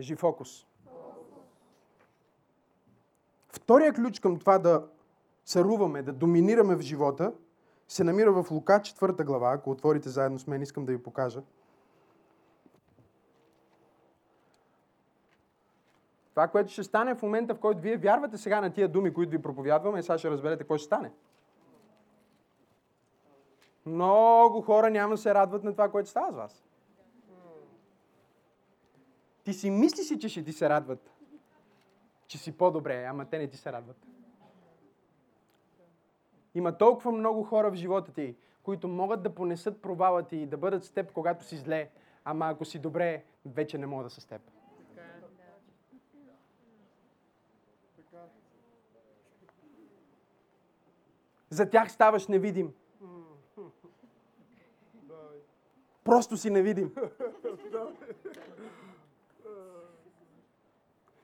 Кажи 0.00 0.16
фокус. 0.16 0.66
Втория 3.48 3.92
ключ 3.92 4.20
към 4.20 4.38
това 4.38 4.58
да 4.58 4.86
царуваме, 5.44 6.02
да 6.02 6.12
доминираме 6.12 6.76
в 6.76 6.80
живота, 6.80 7.32
се 7.88 8.04
намира 8.04 8.32
в 8.32 8.50
Лука 8.50 8.72
4 8.72 9.24
глава. 9.24 9.52
Ако 9.52 9.70
отворите 9.70 10.08
заедно 10.08 10.38
с 10.38 10.46
мен, 10.46 10.62
искам 10.62 10.84
да 10.84 10.92
ви 10.92 11.02
покажа. 11.02 11.42
Това, 16.30 16.48
което 16.48 16.72
ще 16.72 16.82
стане 16.82 17.14
в 17.14 17.22
момента, 17.22 17.54
в 17.54 17.60
който 17.60 17.80
вие 17.80 17.96
вярвате 17.96 18.38
сега 18.38 18.60
на 18.60 18.72
тия 18.72 18.88
думи, 18.88 19.14
които 19.14 19.30
ви 19.30 19.42
проповядваме, 19.42 20.02
сега 20.02 20.18
ще 20.18 20.30
разберете 20.30 20.58
какво 20.58 20.76
ще 20.76 20.86
стане. 20.86 21.12
Много 23.86 24.60
хора 24.60 24.90
няма 24.90 25.14
да 25.14 25.18
се 25.18 25.34
радват 25.34 25.64
на 25.64 25.72
това, 25.72 25.88
което 25.88 26.08
става 26.08 26.32
с 26.32 26.36
вас. 26.36 26.69
Ти 29.44 29.52
си 29.52 29.70
мислиш 29.70 30.06
си, 30.06 30.18
че 30.18 30.28
ще 30.28 30.44
ти 30.44 30.52
се 30.52 30.68
радват. 30.68 31.10
Че 32.26 32.38
си 32.38 32.52
по-добре, 32.52 33.04
ама 33.04 33.24
те 33.24 33.38
не 33.38 33.48
ти 33.48 33.56
се 33.56 33.72
радват. 33.72 34.06
Има 36.54 36.78
толкова 36.78 37.12
много 37.12 37.42
хора 37.42 37.70
в 37.70 37.74
живота 37.74 38.12
ти, 38.12 38.36
които 38.62 38.88
могат 38.88 39.22
да 39.22 39.34
понесат 39.34 39.82
провала 39.82 40.22
ти 40.22 40.36
и 40.36 40.46
да 40.46 40.56
бъдат 40.56 40.84
с 40.84 40.90
теб, 40.90 41.12
когато 41.12 41.44
си 41.44 41.56
зле, 41.56 41.90
ама 42.24 42.48
ако 42.48 42.64
си 42.64 42.78
добре, 42.78 43.24
вече 43.46 43.78
не 43.78 43.86
могат 43.86 44.06
да 44.06 44.10
са 44.10 44.20
с 44.20 44.26
теб. 44.26 44.42
За 51.50 51.70
тях 51.70 51.92
ставаш 51.92 52.26
невидим. 52.26 52.74
Просто 56.04 56.36
си 56.36 56.50
невидим. 56.50 56.94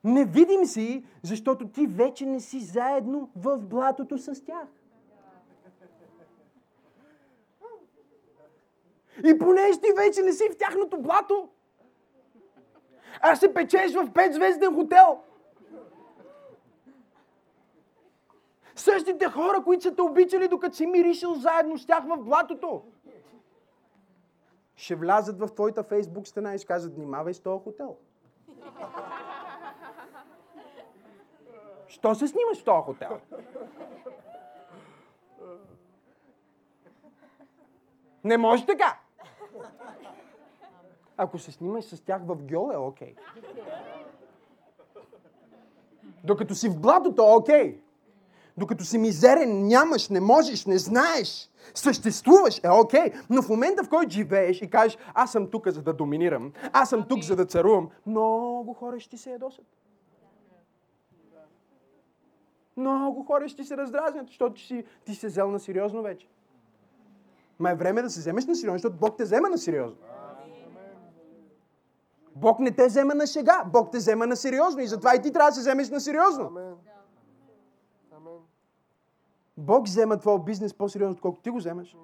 Невидим 0.06 0.64
си, 0.64 1.04
защото 1.22 1.68
ти 1.68 1.86
вече 1.86 2.26
не 2.26 2.40
си 2.40 2.60
заедно 2.60 3.30
в 3.36 3.58
блатото 3.58 4.18
с 4.18 4.44
тях. 4.44 4.68
И 9.24 9.38
понеже 9.38 9.80
ти 9.80 9.88
вече 9.96 10.22
не 10.22 10.32
си 10.32 10.44
в 10.52 10.58
тяхното 10.58 11.00
блато, 11.00 11.48
а 13.20 13.36
се 13.36 13.54
печеш 13.54 13.94
в 13.94 14.12
петзвезден 14.12 14.74
хотел. 14.74 15.20
Същите 18.76 19.26
хора, 19.26 19.62
които 19.64 19.82
са 19.82 19.94
те 19.94 20.02
обичали, 20.02 20.48
докато 20.48 20.76
си 20.76 20.86
миришил 20.86 21.34
заедно 21.34 21.78
с 21.78 21.86
тях 21.86 22.04
в 22.04 22.16
блатото, 22.16 22.82
ще 24.76 24.94
влязат 24.94 25.38
в 25.38 25.48
твоята 25.54 25.82
фейсбук 25.82 26.28
стена 26.28 26.54
и 26.54 26.58
ще 26.58 26.66
кажат, 26.66 26.94
внимавай 26.94 27.34
с 27.34 27.40
този 27.40 27.62
хотел. 27.64 27.96
Що 31.96 32.14
се 32.14 32.28
снимаш 32.28 32.60
в 32.60 32.64
този 32.64 32.82
хотел? 32.82 33.20
Не 38.24 38.36
може 38.36 38.66
така. 38.66 38.98
Ако 41.16 41.38
се 41.38 41.52
снимаш 41.52 41.84
с 41.84 42.00
тях 42.00 42.22
в 42.26 42.36
гьол 42.42 42.70
е 42.72 42.76
окей. 42.76 43.14
Докато 46.24 46.54
си 46.54 46.68
в 46.68 46.80
блатото 46.80 47.22
е 47.22 47.34
окей. 47.34 47.80
Докато 48.56 48.84
си 48.84 48.98
мизерен, 48.98 49.66
нямаш, 49.66 50.08
не 50.08 50.20
можеш, 50.20 50.66
не 50.66 50.78
знаеш, 50.78 51.50
съществуваш, 51.74 52.60
е 52.64 52.70
окей. 52.70 53.12
Но 53.30 53.42
в 53.42 53.48
момента, 53.48 53.84
в 53.84 53.88
който 53.88 54.10
живееш 54.10 54.62
и 54.62 54.70
кажеш, 54.70 54.98
аз 55.14 55.32
съм 55.32 55.50
тук, 55.50 55.68
за 55.68 55.82
да 55.82 55.92
доминирам, 55.92 56.52
аз 56.72 56.88
съм 56.88 57.08
тук, 57.08 57.22
за 57.22 57.36
да 57.36 57.46
царувам, 57.46 57.90
много 58.06 58.74
хора 58.74 59.00
ще 59.00 59.10
ти 59.10 59.18
се 59.18 59.30
ядосат. 59.30 59.85
Много 62.76 63.24
хора 63.24 63.48
ще 63.48 63.64
се 63.64 63.76
раздразнят, 63.76 64.26
защото 64.26 64.60
си, 64.60 64.84
ти 65.04 65.14
се 65.14 65.26
взел 65.26 65.50
на 65.50 65.60
сериозно 65.60 66.02
вече. 66.02 66.28
Ма 67.58 67.70
е 67.70 67.74
време 67.74 68.02
да 68.02 68.10
се 68.10 68.20
вземеш 68.20 68.46
на 68.46 68.56
сериозно, 68.56 68.78
защото 68.78 68.96
Бог 68.96 69.16
те 69.16 69.24
взема 69.24 69.48
на 69.48 69.58
сериозно. 69.58 69.98
Бог 72.36 72.58
не 72.58 72.70
те 72.70 72.86
взема 72.86 73.14
на 73.14 73.26
шега, 73.26 73.64
Бог 73.72 73.90
те 73.90 73.98
взема 73.98 74.26
на 74.26 74.36
сериозно 74.36 74.80
и 74.80 74.86
затова 74.86 75.14
и 75.14 75.22
ти 75.22 75.32
трябва 75.32 75.50
да 75.50 75.54
се 75.54 75.60
вземеш 75.60 75.90
на 75.90 76.00
сериозно. 76.00 76.76
Бог 79.56 79.86
взема 79.86 80.18
твоя 80.18 80.38
бизнес 80.38 80.74
по-сериозно, 80.74 81.12
отколкото 81.12 81.42
ти 81.42 81.50
го 81.50 81.58
вземаш. 81.58 81.96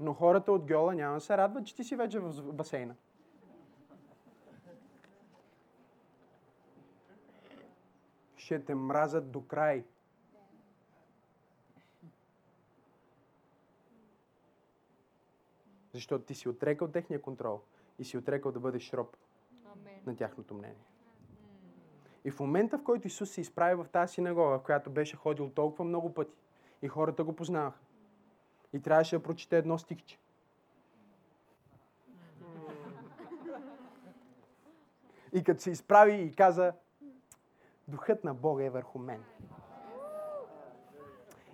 Но 0.00 0.14
хората 0.14 0.52
от 0.52 0.66
Гьола 0.66 0.94
няма 0.94 1.14
да 1.14 1.20
се 1.20 1.36
радват, 1.36 1.66
че 1.66 1.74
ти 1.74 1.84
си 1.84 1.96
вече 1.96 2.18
в 2.18 2.52
басейна. 2.52 2.94
Ще 8.46 8.64
те 8.64 8.74
мразят 8.74 9.30
до 9.30 9.46
край. 9.46 9.84
Защото 15.92 16.24
ти 16.24 16.34
си 16.34 16.48
отрекал 16.48 16.88
техния 16.88 17.22
контрол 17.22 17.60
и 17.98 18.04
си 18.04 18.18
отрекал 18.18 18.52
да 18.52 18.60
бъдеш 18.60 18.92
роб 18.92 19.16
на 20.06 20.16
тяхното 20.16 20.54
мнение. 20.54 20.84
И 22.24 22.30
в 22.30 22.40
момента, 22.40 22.78
в 22.78 22.84
който 22.84 23.06
Исус 23.06 23.30
се 23.30 23.40
изправи 23.40 23.74
в 23.74 23.88
тази 23.92 24.14
синагога, 24.14 24.58
в 24.58 24.62
която 24.62 24.90
беше 24.90 25.16
ходил 25.16 25.50
толкова 25.50 25.84
много 25.84 26.14
пъти, 26.14 26.36
и 26.82 26.88
хората 26.88 27.24
го 27.24 27.36
познаваха, 27.36 27.80
и 28.72 28.82
трябваше 28.82 29.16
да 29.16 29.22
прочете 29.22 29.58
едно 29.58 29.78
стихче. 29.78 30.18
И 35.32 35.44
като 35.44 35.62
се 35.62 35.70
изправи 35.70 36.14
и 36.14 36.34
каза, 36.34 36.72
Духът 37.88 38.24
на 38.24 38.34
Бога 38.34 38.64
е 38.64 38.70
върху 38.70 38.98
мен. 38.98 39.24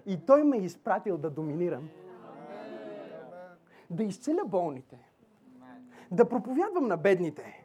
И 0.07 0.26
Той 0.26 0.45
ме 0.45 0.57
е 0.57 0.61
изпратил 0.61 1.18
да 1.18 1.30
доминирам 1.30 1.89
да 3.93 4.03
изцеля 4.03 4.45
болните, 4.47 4.99
да 6.11 6.28
проповядвам 6.28 6.87
на 6.87 6.97
бедните, 6.97 7.64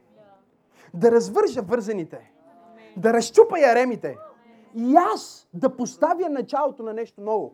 да 0.93 1.11
развържа 1.11 1.61
вързаните, 1.61 2.31
да 2.97 3.13
разчупа 3.13 3.59
яремите 3.59 4.17
и 4.75 4.95
аз 4.95 5.47
да 5.53 5.75
поставя 5.77 6.29
началото 6.29 6.83
на 6.83 6.93
нещо 6.93 7.21
ново. 7.21 7.53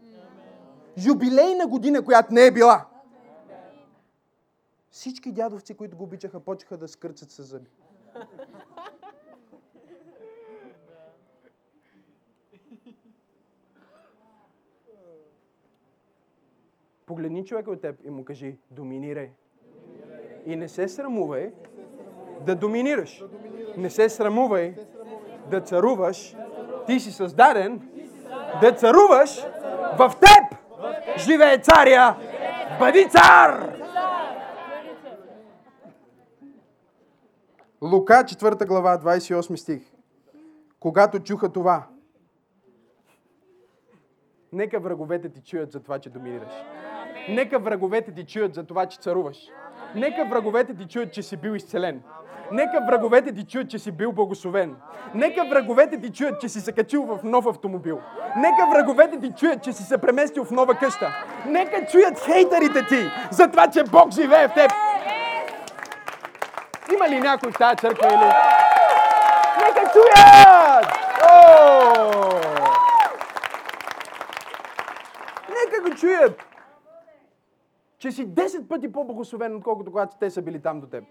Юбилейна 1.08 1.68
година, 1.68 2.06
която 2.06 2.34
не 2.34 2.46
е 2.46 2.52
била. 2.52 2.86
Всички 4.92 5.32
дядовци, 5.32 5.74
които 5.74 5.98
го 5.98 6.04
обичаха, 6.04 6.40
почеха 6.40 6.78
да 6.78 6.88
скърцат 6.88 7.32
с 7.32 7.44
зъби. 7.44 7.70
Погледни 17.06 17.46
човека 17.46 17.72
от 17.72 17.82
теб 17.82 17.96
и 18.04 18.10
му 18.10 18.26
кажи, 18.26 18.58
доминирай. 18.72 19.30
И 20.46 20.56
не 20.56 20.68
се 20.68 20.88
срамувай 20.88 21.52
да 22.46 22.56
доминираш. 22.56 23.24
Не 23.78 23.90
се 23.90 24.10
срамувай 24.10 24.76
да 25.52 25.62
царуваш. 25.62 26.36
Ти 26.88 27.00
си 27.00 27.12
създаден 27.12 27.90
да 28.62 28.72
царуваш 28.72 29.44
в 29.98 30.12
теб. 30.20 30.58
Живее 31.18 31.58
царя! 31.62 32.18
Бъди 32.80 33.10
цар! 33.10 33.74
Лука, 37.82 38.14
4 38.14 38.68
глава, 38.68 38.98
28 38.98 39.56
стих. 39.56 39.82
Когато 40.80 41.20
чуха 41.20 41.50
това, 41.50 41.88
нека 44.54 44.80
враговете 44.80 45.30
ти 45.30 45.42
чуят 45.42 45.72
за 45.72 45.80
това, 45.80 46.00
че 46.00 46.10
доминираш. 46.10 46.54
Нека 47.30 47.60
враговете 47.60 48.12
ти 48.12 48.26
чуят 48.26 48.54
за 48.54 48.64
това, 48.64 48.86
че 48.86 48.98
царуваш. 48.98 49.38
Нека 49.96 50.26
враговете 50.26 50.74
ти 50.74 50.88
чуят, 50.88 51.14
че 51.14 51.24
си 51.24 51.38
бил 51.38 51.52
изцелен. 51.52 52.02
Нека 52.52 52.82
враговете 52.88 53.34
ти 53.34 53.46
чуят, 53.46 53.70
че 53.70 53.80
си 53.80 53.92
бил 53.92 54.12
благословен. 54.12 54.76
Нека 55.14 55.46
враговете 55.46 56.02
ти 56.02 56.12
чуят, 56.12 56.42
че 56.42 56.50
си 56.50 56.62
се 56.62 56.72
качил 56.72 57.04
в 57.04 57.20
нов 57.24 57.46
автомобил. 57.46 58.00
Нека 58.38 58.68
враговете 58.72 59.20
ти 59.20 59.32
чуят, 59.38 59.64
че 59.64 59.74
си 59.74 59.84
се 59.84 59.98
преместил 59.98 60.46
в 60.46 60.52
нова 60.52 60.76
къща. 60.76 61.16
Нека 61.46 61.86
чуят 61.86 62.20
хейтерите 62.20 62.86
ти 62.90 63.12
за 63.32 63.48
това, 63.48 63.68
че 63.68 63.84
Бог 63.84 64.14
живее 64.14 64.48
в 64.48 64.54
теб. 64.54 64.72
Има 66.94 67.10
ли 67.10 67.20
някой 67.20 67.52
в 67.52 67.58
тази 67.58 67.76
църква 67.76 68.08
или... 68.08 68.32
Нека 69.66 69.92
чуят! 69.94 70.86
Нека 75.50 75.90
го 75.90 75.96
чуят! 75.96 76.53
Че 78.04 78.12
си 78.12 78.28
10 78.28 78.68
пъти 78.68 78.92
по-благословен, 78.92 79.56
отколкото 79.56 79.92
когато 79.92 80.18
те 80.18 80.30
са 80.30 80.42
били 80.42 80.62
там 80.62 80.82
до 80.82 80.88
теб. 80.88 81.04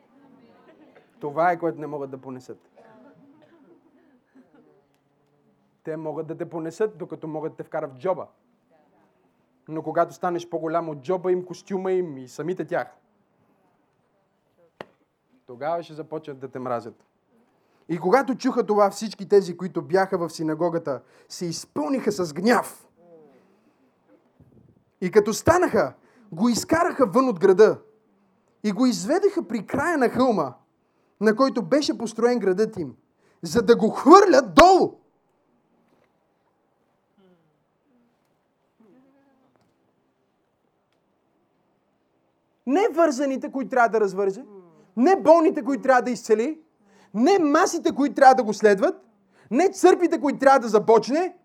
Това 1.21 1.51
е 1.51 1.59
което 1.59 1.81
не 1.81 1.87
могат 1.87 2.11
да 2.11 2.19
понесат. 2.19 2.71
Те 5.85 5.97
могат 5.97 6.27
да 6.27 6.37
те 6.37 6.49
понесат, 6.49 6.99
докато 6.99 7.29
могат 7.29 7.53
да 7.53 7.57
те 7.57 7.63
вкарат 7.63 7.95
в 7.95 7.99
джоба. 7.99 8.27
Но 9.69 9.83
когато 9.83 10.15
станеш 10.15 10.49
по-голям 10.49 10.89
от 10.89 11.03
джоба 11.03 11.33
им, 11.33 11.45
костюма 11.45 11.93
им 11.93 12.19
и 12.19 12.29
самите 12.29 12.65
тях, 12.65 12.97
тогава 15.47 15.83
ще 15.83 15.95
започнат 15.95 16.39
да 16.39 16.49
те 16.49 16.59
мразят. 16.59 17.05
И 17.89 17.99
когато 17.99 18.35
чуха 18.35 18.67
това, 18.67 18.91
всички 18.91 19.29
тези, 19.29 19.57
които 19.57 19.83
бяха 19.83 20.19
в 20.19 20.31
синагогата, 20.31 21.03
се 21.29 21.47
изпълниха 21.47 22.13
с 22.13 22.35
гняв. 22.35 22.89
И 25.01 25.11
като 25.11 25.33
станаха, 25.35 25.95
го 26.33 26.49
изкараха 26.49 27.07
вън 27.07 27.29
от 27.29 27.41
града 27.41 27.79
и 28.65 28.73
го 28.73 28.87
изведеха 28.87 29.49
при 29.49 29.67
края 29.67 29.99
на 29.99 30.09
хълма, 30.09 30.55
на 31.21 31.37
който 31.37 31.63
беше 31.63 31.99
построен 31.99 32.39
градът 32.39 32.77
им, 32.77 32.95
за 33.43 33.63
да 33.63 33.77
го 33.77 33.91
хвърлят 33.91 34.55
долу. 34.55 34.93
Не 42.67 42.89
вързаните, 42.93 43.53
които 43.53 43.71
трябва 43.71 43.89
да 43.89 44.01
развърже, 44.01 44.45
не 44.97 45.17
болните, 45.17 45.65
които 45.65 45.83
трябва 45.83 46.03
да 46.03 46.11
изцели, 46.11 46.61
не 47.15 47.39
масите, 47.39 47.95
които 47.95 48.15
трябва 48.15 48.35
да 48.35 48.43
го 48.43 48.55
следват, 48.55 49.05
не 49.51 49.69
църпите, 49.69 50.21
които 50.21 50.39
трябва 50.39 50.59
да 50.61 50.69
започне, 50.69 51.37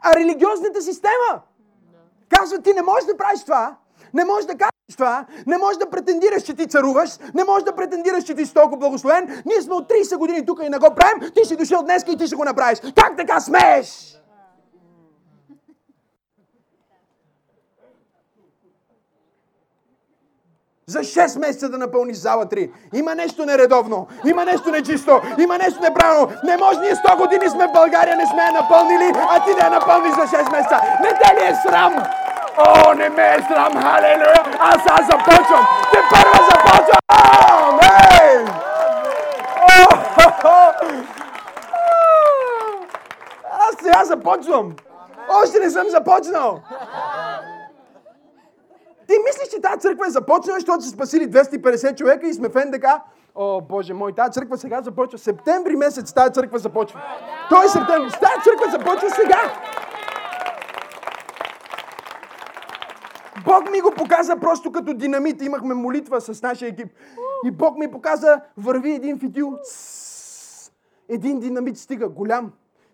а 0.00 0.14
религиозната 0.14 0.82
система. 0.82 1.42
Казва, 2.28 2.62
ти 2.62 2.72
не 2.72 2.82
можеш 2.82 3.04
да 3.04 3.16
правиш 3.16 3.42
това, 3.42 3.76
не 4.14 4.24
можеш 4.24 4.46
да 4.46 4.52
кажеш 4.52 4.96
това. 4.96 5.26
Не 5.46 5.58
можеш 5.58 5.78
да 5.78 5.90
претендираш, 5.90 6.42
че 6.42 6.54
ти 6.54 6.66
царуваш. 6.66 7.10
Не 7.34 7.44
можеш 7.44 7.64
да 7.64 7.74
претендираш, 7.74 8.24
че 8.24 8.34
ти 8.34 8.46
си 8.46 8.54
толкова 8.54 8.76
благословен. 8.76 9.42
Ние 9.46 9.62
сме 9.62 9.74
от 9.74 9.88
30 9.88 10.16
години 10.16 10.46
тук 10.46 10.60
и 10.62 10.68
не 10.68 10.78
го 10.78 10.94
правим. 10.94 11.30
Ти 11.34 11.44
си 11.44 11.56
дошъл 11.56 11.82
днес 11.82 12.04
и 12.08 12.16
ти 12.16 12.26
ще 12.26 12.36
го 12.36 12.44
направиш. 12.44 12.78
Как 12.80 13.16
така 13.16 13.40
смееш? 13.40 14.12
За 20.88 20.98
6 20.98 21.38
месеца 21.38 21.68
да 21.68 21.78
напълниш 21.78 22.16
зала 22.16 22.46
3. 22.46 22.70
Има 22.94 23.14
нещо 23.14 23.46
нередовно. 23.46 24.06
Има 24.26 24.44
нещо 24.44 24.70
нечисто. 24.70 25.20
Има 25.38 25.58
нещо 25.58 25.80
неправилно. 25.80 26.32
Не 26.44 26.56
може 26.56 26.80
ние 26.80 26.94
100 26.94 27.18
години 27.18 27.50
сме 27.50 27.66
в 27.68 27.72
България, 27.72 28.16
не 28.16 28.26
сме 28.26 28.42
я 28.42 28.52
напълнили, 28.52 29.12
а 29.30 29.44
ти 29.44 29.54
да 29.54 29.64
я 29.64 29.70
напълниш 29.70 30.14
за 30.14 30.36
6 30.36 30.52
месеца. 30.52 30.80
Не 31.02 31.08
те 31.08 31.34
ли 31.34 31.50
е 31.50 31.54
срам? 31.54 32.02
О, 32.58 32.94
не 32.94 33.08
ме 33.08 33.34
е 33.34 33.38
срам, 33.48 33.72
халелуя! 33.82 34.44
Аз 34.58 34.86
аз 34.86 35.06
започвам! 35.06 35.66
Те 35.92 35.98
първа 36.10 36.44
започвам! 36.50 37.80
Ей! 38.22 38.44
Аз 43.52 43.74
сега 43.82 44.04
започвам! 44.04 44.72
Още 45.44 45.58
не 45.58 45.70
съм 45.70 45.88
започнал! 45.88 46.60
Ти 49.08 49.14
мислиш, 49.26 49.48
че 49.50 49.60
тази 49.60 49.80
църква 49.80 50.06
е 50.06 50.10
започнала, 50.10 50.58
защото 50.58 50.82
са 50.82 50.90
спасили 50.90 51.30
250 51.30 51.98
човека 51.98 52.26
и 52.26 52.34
сме 52.34 52.48
в 52.48 52.64
НДК? 52.64 52.84
О, 53.34 53.60
Боже 53.60 53.94
мой, 53.94 54.12
тази 54.12 54.32
църква 54.32 54.56
сега 54.58 54.82
започва. 54.82 55.18
Септември 55.18 55.76
месец 55.76 56.12
тази 56.12 56.32
църква 56.32 56.58
започва. 56.58 57.02
Той 57.48 57.64
е 57.64 57.68
септември. 57.68 58.10
Тази 58.10 58.40
църква 58.44 58.70
започва 58.70 59.10
сега. 59.10 59.40
Бог 63.46 63.70
ми 63.70 63.80
го 63.80 63.90
показа 63.90 64.36
просто 64.36 64.72
като 64.72 64.94
динамит. 64.94 65.42
Имахме 65.42 65.74
молитва 65.74 66.20
с 66.20 66.42
нашия 66.42 66.68
екип. 66.68 66.88
И 67.44 67.50
Бог 67.50 67.78
ми 67.78 67.90
показа, 67.90 68.40
върви 68.56 68.92
един 68.92 69.18
фитил. 69.18 69.58
Един 71.08 71.40
динамит 71.40 71.78
стига, 71.78 72.08
голям. 72.08 72.52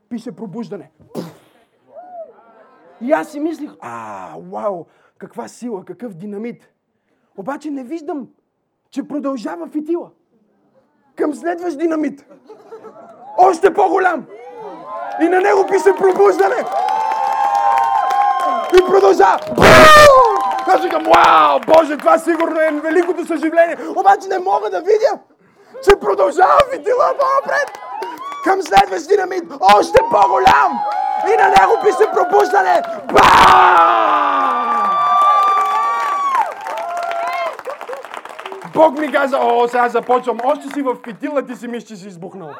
Пише 0.08 0.32
пробуждане. 0.32 0.90
И 3.00 3.12
аз 3.12 3.28
си 3.28 3.40
мислих, 3.40 3.70
а, 3.80 4.34
вау, 4.52 4.84
каква 5.18 5.48
сила, 5.48 5.84
какъв 5.84 6.14
динамит. 6.14 6.68
Обаче 7.36 7.70
не 7.70 7.84
виждам, 7.84 8.28
че 8.90 9.08
продължава 9.08 9.66
фитила. 9.66 10.10
Към 11.16 11.34
следващ 11.34 11.78
динамит. 11.78 12.26
Още 13.38 13.74
по-голям. 13.74 14.26
И 15.22 15.24
на 15.24 15.40
него 15.40 15.66
пише 15.66 15.96
пробуждане. 15.98 16.64
И 18.74 18.90
продължава. 18.90 19.38
Аз 20.66 20.82
викам, 20.82 21.02
вау, 21.02 21.60
Боже, 21.66 21.96
това 21.96 22.18
сигурно 22.18 22.60
е 22.60 22.70
великото 22.70 23.26
съживление. 23.26 23.76
Обаче 23.96 24.28
не 24.28 24.38
мога 24.38 24.70
да 24.70 24.80
видя, 24.80 25.18
че 25.84 25.96
продължава 26.00 26.58
фитила 26.72 27.14
по-напред. 27.20 27.78
Към 28.44 28.62
следващ 28.62 29.08
динамит, 29.08 29.44
още 29.76 29.98
по-голям. 30.10 30.80
И 31.26 31.36
на 31.42 31.48
него 31.48 31.80
пише 31.82 32.10
пробуждане. 32.12 32.82
Бам! 33.12 34.02
Бог 38.74 38.98
ми 38.98 39.12
каза, 39.12 39.38
о, 39.38 39.68
сега 39.68 39.88
започвам. 39.88 40.38
Още 40.44 40.68
си 40.68 40.82
в 40.82 40.96
фитила, 41.04 41.46
ти 41.46 41.56
си 41.56 41.68
мислиш, 41.68 41.88
че 41.88 41.96
си 41.96 42.08
избухнал. 42.08 42.50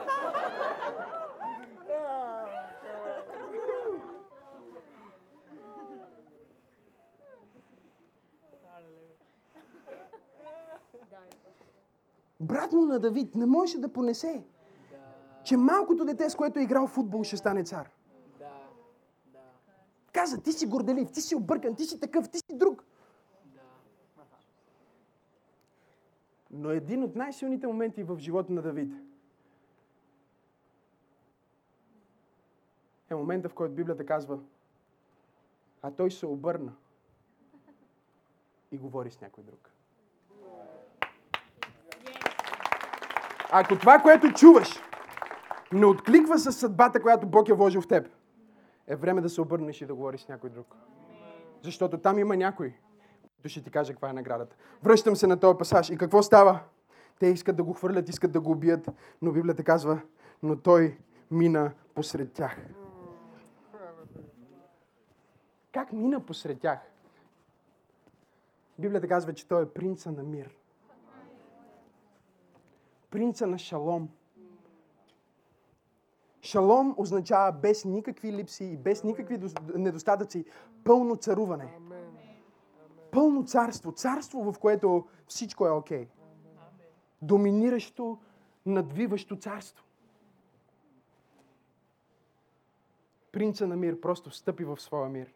Брат 12.52 12.72
му 12.72 12.86
на 12.86 13.00
Давид 13.00 13.34
не 13.34 13.46
можеше 13.46 13.80
да 13.80 13.92
понесе, 13.92 14.44
че 15.44 15.56
малкото 15.56 16.04
дете, 16.04 16.30
с 16.30 16.34
което 16.34 16.58
е 16.58 16.62
играл 16.62 16.86
футбол, 16.86 17.24
ще 17.24 17.36
стане 17.36 17.64
цар. 17.64 17.90
Каза, 20.12 20.42
ти 20.42 20.52
си 20.52 20.66
горделив, 20.66 21.12
ти 21.12 21.20
си 21.20 21.34
объркан, 21.34 21.74
ти 21.74 21.84
си 21.84 22.00
такъв, 22.00 22.30
ти 22.30 22.38
си 22.38 22.56
друг. 22.58 22.84
Но 26.50 26.70
един 26.70 27.02
от 27.02 27.16
най-силните 27.16 27.66
моменти 27.66 28.02
в 28.02 28.18
живота 28.18 28.52
на 28.52 28.62
Давид 28.62 28.92
е 33.10 33.14
момента, 33.14 33.48
в 33.48 33.54
който 33.54 33.74
Библията 33.74 34.06
казва, 34.06 34.38
а 35.82 35.90
той 35.90 36.10
се 36.10 36.26
обърна 36.26 36.72
и 38.72 38.78
говори 38.78 39.10
с 39.10 39.20
някой 39.20 39.44
друг. 39.44 39.71
Ако 43.54 43.78
това, 43.78 43.98
което 43.98 44.32
чуваш, 44.32 44.80
не 45.72 45.86
откликва 45.86 46.38
с 46.38 46.52
съдбата, 46.52 47.02
която 47.02 47.26
Бог 47.26 47.48
е 47.48 47.52
вложил 47.52 47.80
в 47.80 47.88
теб, 47.88 48.08
е 48.86 48.96
време 48.96 49.20
да 49.20 49.28
се 49.28 49.40
обърнеш 49.40 49.80
и 49.80 49.86
да 49.86 49.94
говориш 49.94 50.20
с 50.20 50.28
някой 50.28 50.50
друг. 50.50 50.76
Защото 51.62 51.98
там 51.98 52.18
има 52.18 52.36
някой, 52.36 52.74
който 53.36 53.48
ще 53.48 53.62
ти 53.62 53.70
каже 53.70 53.92
каква 53.92 54.10
е 54.10 54.12
наградата. 54.12 54.56
Връщам 54.82 55.16
се 55.16 55.26
на 55.26 55.40
този 55.40 55.58
пасаж. 55.58 55.90
И 55.90 55.96
какво 55.96 56.22
става? 56.22 56.60
Те 57.18 57.26
искат 57.26 57.56
да 57.56 57.62
го 57.62 57.72
хвърлят, 57.72 58.08
искат 58.08 58.32
да 58.32 58.40
го 58.40 58.50
убият, 58.50 58.88
но 59.22 59.32
Библията 59.32 59.64
казва, 59.64 60.00
но 60.42 60.56
той 60.56 60.98
мина 61.30 61.72
посред 61.94 62.32
тях. 62.32 62.56
Как 65.72 65.92
мина 65.92 66.20
посред 66.20 66.60
тях? 66.60 66.78
Библията 68.78 69.08
казва, 69.08 69.32
че 69.32 69.48
той 69.48 69.62
е 69.62 69.68
принца 69.68 70.12
на 70.12 70.22
мир. 70.22 70.50
Принца 73.12 73.46
на 73.46 73.58
шалом. 73.58 74.08
Шалом 76.42 76.94
означава 76.98 77.52
без 77.52 77.84
никакви 77.84 78.32
липси 78.32 78.64
и 78.64 78.76
без 78.76 79.04
никакви 79.04 79.38
недостатъци 79.74 80.44
пълно 80.84 81.16
царуване. 81.16 81.78
Пълно 83.10 83.44
царство. 83.44 83.92
Царство, 83.92 84.52
в 84.52 84.58
което 84.58 85.08
всичко 85.26 85.66
е 85.66 85.70
окей. 85.70 86.04
Okay. 86.04 86.08
Доминиращо, 87.22 88.18
надвиващо 88.66 89.36
царство. 89.36 89.84
Принца 93.32 93.66
на 93.66 93.76
мир 93.76 94.00
просто 94.00 94.30
стъпи 94.30 94.64
в 94.64 94.80
своя 94.80 95.08
мир. 95.08 95.34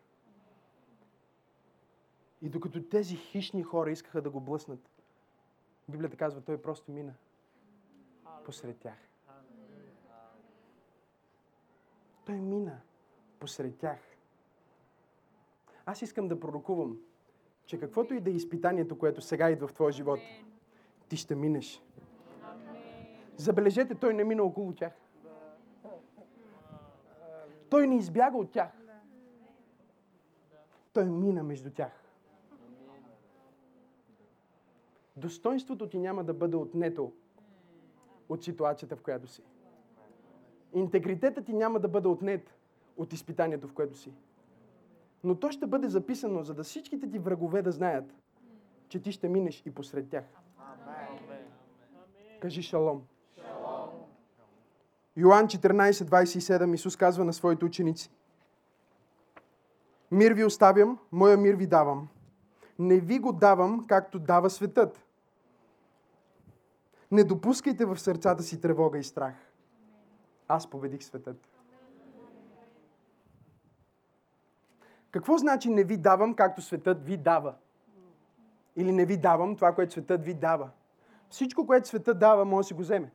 И 2.43 2.49
докато 2.49 2.83
тези 2.83 3.17
хищни 3.17 3.63
хора 3.63 3.91
искаха 3.91 4.23
да 4.23 4.31
го 4.31 4.41
блъснат, 4.41 4.91
Библията 5.89 6.17
казва, 6.17 6.41
той 6.41 6.63
просто 6.63 6.93
мина 6.93 7.15
посред 8.47 8.79
тях. 8.79 8.99
Той 12.25 12.35
мина 12.35 12.81
посред 13.39 13.79
тях. 13.79 13.99
Аз 15.87 16.03
искам 16.03 16.29
да 16.29 16.41
пророкувам, 16.41 16.99
че 17.65 17.81
каквото 17.81 18.15
и 18.15 18.21
да 18.21 18.31
е 18.31 18.33
изпитанието, 18.33 18.99
което 18.99 19.21
сега 19.21 19.51
идва 19.51 19.69
в 19.69 19.73
твоя 19.73 19.93
живот, 19.93 20.19
ти 21.09 21.17
ще 21.17 21.35
минеш. 21.35 21.83
Забележете, 23.37 23.95
той 23.95 24.15
не 24.15 24.25
мина 24.25 24.43
около 24.43 24.75
тях. 24.75 24.93
Той 27.71 27.87
не 27.87 27.97
избяга 27.97 28.37
от 28.37 28.51
тях. 28.51 28.71
Той 30.93 31.05
мина 31.05 31.43
между 31.43 31.71
тях. 31.71 32.03
Достоинството 35.17 35.89
ти 35.89 35.99
няма 35.99 36.25
да 36.25 36.35
бъде 36.35 36.57
отнето 36.57 37.13
от 38.29 38.45
ситуацията, 38.45 38.97
в 38.97 39.03
която 39.03 39.27
си. 39.27 39.43
Интегритетът 40.75 41.47
ти 41.47 41.53
няма 41.53 41.81
да 41.81 41.89
бъде 41.89 42.09
отнет 42.09 42.55
от 42.97 43.13
изпитанието, 43.13 43.69
в 43.69 43.73
което 43.73 43.99
си. 43.99 44.13
Но 45.25 45.35
то 45.35 45.51
ще 45.51 45.67
бъде 45.67 45.89
записано, 45.89 46.43
за 46.43 46.55
да 46.55 46.65
всичките 46.65 47.11
ти 47.11 47.19
врагове 47.19 47.63
да 47.63 47.73
знаят, 47.73 48.15
че 48.89 49.03
ти 49.03 49.13
ще 49.13 49.29
минеш 49.29 49.63
и 49.67 49.75
посред 49.75 50.09
тях. 50.09 50.25
Кажи 52.41 52.63
шалом. 52.63 53.03
шалом. 53.37 53.91
Йоан 55.17 55.47
14:27 55.47 56.75
Исус 56.75 56.97
казва 56.97 57.25
на 57.25 57.33
своите 57.33 57.65
ученици. 57.65 58.11
Мир 60.11 60.33
ви 60.33 60.45
оставям, 60.45 60.99
моя 61.13 61.37
мир 61.37 61.55
ви 61.55 61.67
давам. 61.67 62.09
Не 62.79 63.01
ви 63.01 63.19
го 63.19 63.33
давам, 63.33 63.87
както 63.87 64.19
дава 64.19 64.51
светът. 64.51 65.06
Не 67.11 67.25
допускайте 67.25 67.85
в 67.85 67.99
сърцата 67.99 68.43
си 68.43 68.61
тревога 68.61 68.99
и 68.99 69.05
страх. 69.05 69.35
Аз 70.49 70.71
победих 70.71 71.05
светът. 71.05 71.49
Какво 75.11 75.39
значи 75.39 75.71
не 75.71 75.85
ви 75.85 75.97
давам, 75.97 76.35
както 76.35 76.63
светът 76.63 77.05
ви 77.05 77.17
дава? 77.17 77.55
Или 78.77 78.93
не 78.93 79.05
ви 79.05 79.17
давам 79.17 79.57
това, 79.57 79.75
което 79.75 79.93
светът 79.93 80.25
ви 80.25 80.35
дава. 80.35 80.71
Всичко, 81.31 81.67
което 81.67 81.89
светът 81.89 82.19
дава, 82.19 82.45
може 82.45 82.65
да 82.65 82.69
си 82.69 82.75
го 82.75 82.81
вземе. 82.81 83.13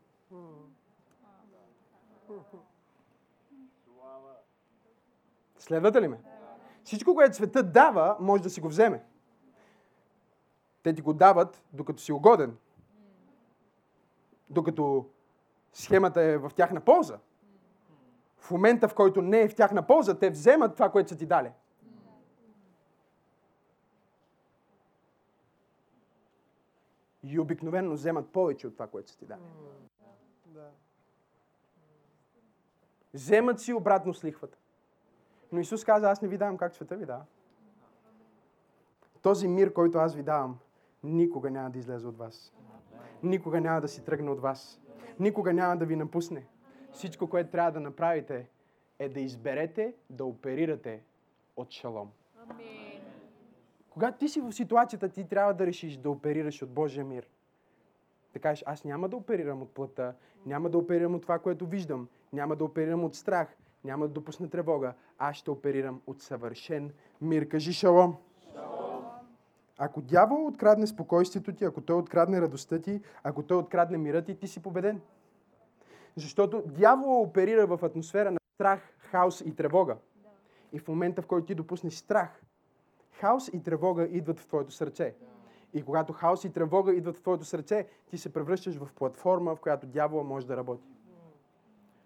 Следвате 5.58 6.02
ли 6.02 6.08
ме? 6.08 6.20
Всичко, 6.84 7.16
което 7.16 7.36
светът 7.36 7.74
дава, 7.74 8.18
може 8.20 8.44
да 8.44 8.50
си 8.50 8.62
го 8.62 8.68
вземе. 8.68 9.04
Те 10.84 10.94
ти 10.94 11.02
го 11.02 11.14
дават, 11.14 11.64
докато 11.74 12.02
си 12.02 12.12
угоден. 12.12 12.58
Докато 14.52 15.06
схемата 15.74 16.22
е 16.22 16.38
в 16.38 16.52
тяхна 16.56 16.82
полза. 16.82 17.20
В 18.38 18.52
момента, 18.52 18.88
в 18.88 18.96
който 18.96 19.22
не 19.22 19.42
е 19.42 19.50
в 19.50 19.56
тяхна 19.56 19.88
полза, 19.88 20.20
те 20.20 20.30
вземат 20.30 20.74
това, 20.74 20.90
което 20.90 21.10
са 21.10 21.18
ти 21.18 21.26
дали. 21.26 21.52
И 27.24 27.40
обикновено 27.40 27.94
вземат 27.94 28.30
повече 28.30 28.68
от 28.68 28.74
това, 28.74 28.88
което 28.88 29.10
са 29.10 29.18
ти 29.18 29.26
дали. 29.26 29.42
Вземат 33.14 33.60
си 33.60 33.74
обратно 33.74 34.14
с 34.14 34.24
лихвата. 34.24 34.58
Но 35.52 35.60
Исус 35.60 35.86
каза, 35.86 36.10
аз 36.10 36.22
не 36.22 36.28
ви 36.28 36.38
давам 36.38 36.58
как 36.58 36.76
света 36.76 36.96
ви 36.96 37.06
дава. 37.06 37.26
Този 39.22 39.48
мир, 39.48 39.74
който 39.74 39.98
аз 39.98 40.16
ви 40.16 40.24
давам, 40.24 40.60
никога 41.04 41.52
няма 41.52 41.70
да 41.70 41.80
излезе 41.80 42.08
от 42.08 42.18
вас. 42.18 42.54
Никога 43.24 43.62
няма 43.62 43.82
да 43.82 43.88
си 43.88 44.06
тръгне 44.06 44.30
от 44.30 44.40
вас. 44.40 44.82
Никога 45.20 45.54
няма 45.54 45.78
да 45.78 45.86
ви 45.86 45.96
напусне. 45.96 46.46
Всичко, 46.92 47.28
което 47.30 47.52
трябва 47.52 47.72
да 47.72 47.80
направите, 47.80 48.48
е 49.00 49.10
да 49.10 49.20
изберете 49.20 49.96
да 50.10 50.26
оперирате 50.26 51.02
от 51.56 51.72
шалом. 51.72 52.12
Когато 53.90 54.18
ти 54.18 54.30
си 54.30 54.42
в 54.42 54.52
ситуацията, 54.52 55.10
ти 55.10 55.28
трябва 55.28 55.54
да 55.54 55.66
решиш 55.66 55.98
да 55.98 56.10
оперираш 56.10 56.62
от 56.62 56.70
Божия 56.70 57.06
мир. 57.06 57.30
Да 58.34 58.40
кажеш, 58.40 58.64
аз 58.68 58.86
няма 58.86 59.10
да 59.10 59.16
оперирам 59.16 59.62
от 59.62 59.72
плътта, 59.72 60.14
няма 60.46 60.70
да 60.70 60.78
оперирам 60.78 61.16
от 61.16 61.22
това, 61.22 61.40
което 61.40 61.66
виждам, 61.66 62.08
няма 62.34 62.56
да 62.56 62.66
оперирам 62.66 63.04
от 63.04 63.16
страх, 63.16 63.58
няма 63.84 64.08
да 64.08 64.14
допусна 64.14 64.50
тревога. 64.50 64.94
Аз 65.18 65.36
ще 65.36 65.52
оперирам 65.52 66.02
от 66.08 66.22
съвършен 66.22 66.92
мир. 67.22 67.48
Кажи 67.48 67.74
шалом. 67.74 68.18
Ако 69.84 70.02
дявол 70.02 70.48
открадне 70.48 70.88
спокойствието 70.88 71.54
ти, 71.54 71.66
ако 71.66 71.82
той 71.82 71.96
открадне 71.96 72.42
радостта 72.42 72.82
ти, 72.82 73.02
ако 73.24 73.44
той 73.44 73.58
открадне 73.58 73.98
мира 73.98 74.22
ти, 74.22 74.36
ти 74.36 74.48
си 74.48 74.62
победен. 74.62 75.02
Защото 76.16 76.64
дявол 76.66 77.22
оперира 77.22 77.68
в 77.68 77.84
атмосфера 77.84 78.32
на 78.32 78.40
страх, 78.56 78.94
хаос 78.98 79.42
и 79.42 79.56
тревога. 79.56 79.98
И 80.74 80.80
в 80.80 80.88
момента, 80.88 81.22
в 81.22 81.28
който 81.28 81.46
ти 81.46 81.56
допуснеш 81.56 81.94
страх, 81.94 82.42
хаос 83.12 83.48
и 83.48 83.64
тревога 83.64 84.04
идват 84.04 84.40
в 84.40 84.48
твоето 84.48 84.72
сърце. 84.72 85.16
И 85.74 85.84
когато 85.84 86.14
хаос 86.14 86.44
и 86.44 86.54
тревога 86.54 86.94
идват 86.94 87.18
в 87.18 87.22
твоето 87.22 87.46
сърце, 87.46 87.88
ти 88.10 88.18
се 88.18 88.34
превръщаш 88.34 88.78
в 88.78 88.90
платформа, 88.96 89.56
в 89.56 89.60
която 89.60 89.88
дявола 89.88 90.24
може 90.24 90.48
да 90.48 90.58
работи. 90.58 90.88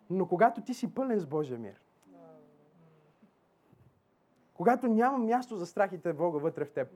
Но 0.09 0.28
когато 0.28 0.61
ти 0.61 0.73
си 0.73 0.93
пълен 0.93 1.19
с 1.19 1.26
Божия 1.26 1.59
мир, 1.59 1.82
когато 4.53 4.88
няма 4.88 5.17
място 5.17 5.57
за 5.57 5.65
страх 5.65 5.91
и 5.91 5.97
тревога 6.01 6.39
вътре 6.39 6.65
в 6.65 6.71
теб, 6.71 6.88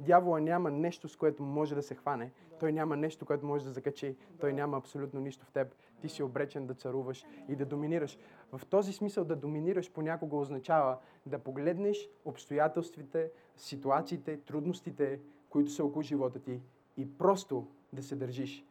дявола 0.00 0.40
няма 0.40 0.70
нещо, 0.70 1.08
с 1.08 1.16
което 1.16 1.42
може 1.42 1.74
да 1.74 1.82
се 1.82 1.94
хване. 1.94 2.32
Той 2.60 2.72
няма 2.72 2.96
нещо, 2.96 3.26
което 3.26 3.46
може 3.46 3.64
да 3.64 3.70
закачи. 3.70 4.16
Той 4.40 4.52
няма 4.52 4.76
абсолютно 4.76 5.20
нищо 5.20 5.46
в 5.46 5.52
теб. 5.52 5.74
Ти 6.00 6.08
си 6.08 6.22
обречен 6.22 6.66
да 6.66 6.74
царуваш 6.74 7.24
и 7.48 7.56
да 7.56 7.66
доминираш. 7.66 8.18
В 8.52 8.66
този 8.66 8.92
смисъл 8.92 9.24
да 9.24 9.36
доминираш 9.36 9.92
понякога 9.92 10.36
означава 10.36 10.98
да 11.26 11.38
погледнеш 11.38 12.08
обстоятелствите, 12.24 13.30
ситуациите, 13.56 14.40
трудностите, 14.40 15.20
които 15.50 15.70
са 15.70 15.84
около 15.84 16.02
живота 16.02 16.38
ти 16.38 16.60
и 16.96 17.18
просто 17.18 17.66
да 17.92 18.02
се 18.02 18.16
държиш 18.16 18.64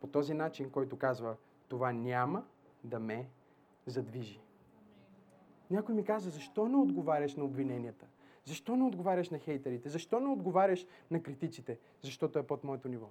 по 0.00 0.06
този 0.06 0.34
начин, 0.34 0.70
който 0.70 0.98
казва 0.98 1.36
това 1.68 1.92
няма 1.92 2.44
да 2.84 2.98
ме 2.98 3.28
задвижи. 3.86 4.40
Някой 5.70 5.94
ми 5.94 6.04
каза, 6.04 6.30
защо 6.30 6.68
не 6.68 6.76
отговаряш 6.76 7.36
на 7.36 7.44
обвиненията? 7.44 8.06
Защо 8.46 8.76
не 8.76 8.84
отговаряш 8.84 9.30
на 9.30 9.38
хейтерите? 9.38 9.88
Защо 9.88 10.20
не 10.20 10.28
отговаряш 10.28 10.86
на 11.10 11.22
критиците? 11.22 11.78
Защото 12.02 12.38
е 12.38 12.46
под 12.46 12.64
моето 12.64 12.88
ниво. 12.88 13.08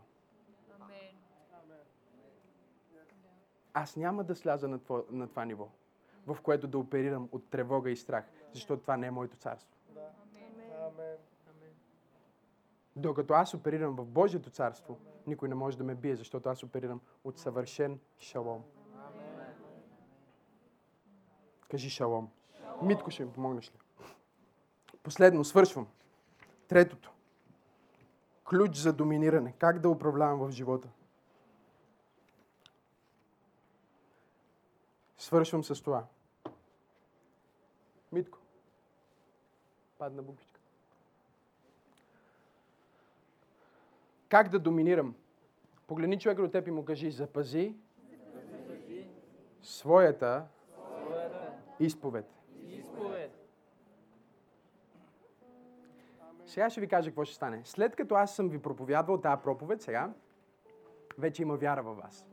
Аз 3.73 3.95
няма 3.95 4.23
да 4.23 4.35
сляза 4.35 4.67
на, 4.67 4.79
това, 4.79 5.03
на 5.09 5.27
това 5.27 5.45
ниво, 5.45 5.67
в 6.27 6.37
което 6.41 6.67
да 6.67 6.77
оперирам 6.77 7.29
от 7.31 7.49
тревога 7.49 7.91
и 7.91 7.95
страх, 7.95 8.25
защото 8.53 8.81
това 8.81 8.97
не 8.97 9.07
е 9.07 9.11
моето 9.11 9.37
царство. 9.37 9.75
Докато 12.95 13.33
аз 13.33 13.53
оперирам 13.53 13.95
в 13.95 14.05
Божието 14.05 14.49
царство, 14.49 14.97
никой 15.27 15.49
не 15.49 15.55
може 15.55 15.77
да 15.77 15.83
ме 15.83 15.95
бие, 15.95 16.15
защото 16.15 16.49
аз 16.49 16.63
оперирам 16.63 17.01
от 17.23 17.37
съвършен 17.39 17.99
шалом. 18.17 18.63
Кажи 21.69 21.89
шалом. 21.89 22.29
Митко 22.81 23.11
ще 23.11 23.25
ми 23.25 23.31
помогнеш 23.31 23.71
ли? 23.71 23.84
Последно, 25.05 25.43
свършвам. 25.43 25.87
Третото. 26.67 27.11
Ключ 28.49 28.75
за 28.75 28.93
доминиране. 28.93 29.53
Как 29.59 29.79
да 29.79 29.89
управлявам 29.89 30.39
в 30.39 30.51
живота? 30.51 30.89
Свършвам 35.17 35.63
с 35.63 35.81
това. 35.81 36.05
Митко. 38.11 38.37
Падна 39.97 40.21
буквичка. 40.21 40.59
Как 44.29 44.49
да 44.49 44.59
доминирам? 44.59 45.15
Погледни 45.87 46.19
човека 46.19 46.41
до 46.41 46.47
теб 46.47 46.67
и 46.67 46.71
му 46.71 46.85
кажи, 46.85 47.11
запази 47.11 47.75
своята 49.61 50.45
изповед. 51.79 52.34
Сега 56.55 56.69
ще 56.69 56.81
ви 56.81 56.87
кажа 56.87 57.09
какво 57.09 57.25
ще 57.25 57.35
стане. 57.35 57.61
След 57.63 57.95
като 57.95 58.15
аз 58.15 58.35
съм 58.35 58.49
ви 58.49 58.59
проповядвал 58.61 59.17
тази 59.17 59.41
проповед, 59.43 59.81
сега 59.81 60.09
вече 61.17 61.41
има 61.41 61.55
вяра 61.55 61.83
във 61.83 61.97
вас. 61.97 62.27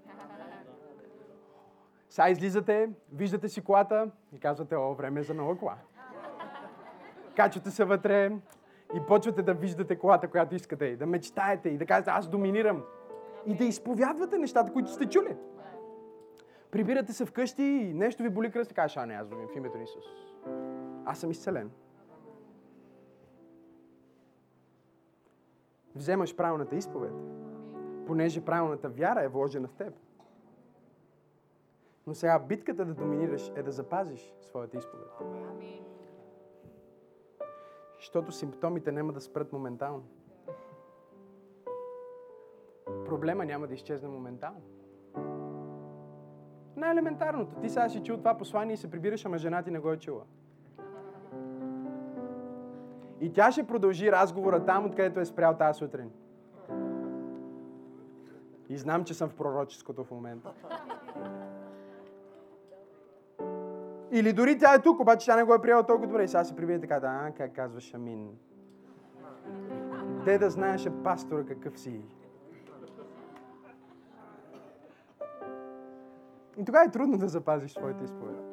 Сега 2.08 2.28
излизате, 2.28 2.90
виждате 3.12 3.48
си 3.48 3.64
колата 3.64 4.10
и 4.32 4.40
казвате, 4.40 4.76
о, 4.76 4.94
време 4.94 5.20
е 5.20 5.22
за 5.22 5.34
нова 5.34 5.58
кола. 5.58 5.76
Качвате 7.36 7.70
се 7.70 7.84
вътре 7.84 8.30
и 8.94 9.00
почвате 9.08 9.42
да 9.42 9.54
виждате 9.54 9.98
колата, 9.98 10.28
която 10.28 10.54
искате, 10.54 10.84
и 10.84 10.96
да 10.96 11.06
мечтаете 11.06 11.68
и 11.68 11.78
да 11.78 11.86
кажете, 11.86 12.10
аз 12.10 12.28
доминирам. 12.28 12.82
И 13.46 13.54
да 13.54 13.64
изповядвате 13.64 14.38
нещата, 14.38 14.72
които 14.72 14.90
сте 14.90 15.08
чули. 15.08 15.36
Прибирате 16.70 17.12
се 17.12 17.24
вкъщи 17.24 17.62
и 17.62 17.94
нещо 17.94 18.22
ви 18.22 18.30
боли 18.30 18.50
кръст 18.50 18.70
и 18.70 18.74
кажеш, 18.74 18.96
а 18.96 19.06
не, 19.06 19.14
аз 19.14 19.28
в 19.28 19.56
името 19.56 19.76
на 19.76 19.82
Исус. 19.82 20.04
Аз 21.04 21.18
съм 21.18 21.30
изцелен. 21.30 21.70
Вземаш 25.94 26.36
правилната 26.36 26.76
изповед, 26.76 27.12
понеже 28.06 28.44
правилната 28.44 28.88
вяра 28.88 29.22
е 29.22 29.28
вложена 29.28 29.68
в 29.68 29.74
теб. 29.74 29.94
Но 32.06 32.14
сега 32.14 32.38
битката 32.38 32.84
да 32.84 32.94
доминираш 32.94 33.52
е 33.56 33.62
да 33.62 33.72
запазиш 33.72 34.34
своята 34.40 34.78
изповед. 34.78 35.06
Защото 37.96 38.32
симптомите 38.32 38.92
няма 38.92 39.12
да 39.12 39.20
спрат 39.20 39.52
моментално. 39.52 40.04
Проблема 43.04 43.44
няма 43.44 43.66
да 43.66 43.74
изчезне 43.74 44.08
моментално. 44.08 44.60
Най-елементарното. 46.76 47.56
Ти 47.60 47.68
сега 47.68 47.88
си 47.88 48.02
чул 48.02 48.16
това 48.16 48.38
послание 48.38 48.74
и 48.74 48.76
се 48.76 48.90
прибираш, 48.90 49.24
ама 49.24 49.38
жена 49.38 49.62
ти 49.62 49.70
не 49.70 49.78
го 49.78 49.92
е 49.92 49.98
чула. 49.98 50.24
И 53.22 53.32
тя 53.32 53.52
ще 53.52 53.66
продължи 53.66 54.12
разговора 54.12 54.64
там, 54.64 54.86
откъдето 54.86 55.20
е 55.20 55.24
спрял 55.24 55.56
тази 55.56 55.78
сутрин. 55.78 56.10
И 58.68 58.78
знам, 58.78 59.04
че 59.04 59.14
съм 59.14 59.28
в 59.28 59.34
пророческото 59.34 60.04
в 60.04 60.10
момента. 60.10 60.52
Или 64.10 64.32
дори 64.32 64.58
тя 64.58 64.74
е 64.74 64.82
тук, 64.82 65.00
обаче 65.00 65.26
тя 65.26 65.36
не 65.36 65.44
го 65.44 65.54
е 65.54 65.62
приела 65.62 65.86
толкова 65.86 66.06
добре. 66.06 66.24
И 66.24 66.28
сега 66.28 66.44
се 66.44 66.56
прибие 66.56 66.80
така, 66.80 67.00
да, 67.00 67.32
как 67.36 67.54
казваш 67.54 67.94
Амин. 67.94 68.28
Де 70.24 70.38
да 70.38 70.50
знаеше 70.50 70.90
пастора 71.04 71.44
какъв 71.44 71.78
си. 71.78 72.00
И 76.56 76.64
тогава 76.64 76.84
е 76.84 76.90
трудно 76.90 77.18
да 77.18 77.28
запазиш 77.28 77.72
своите 77.72 78.04
изповед. 78.04 78.51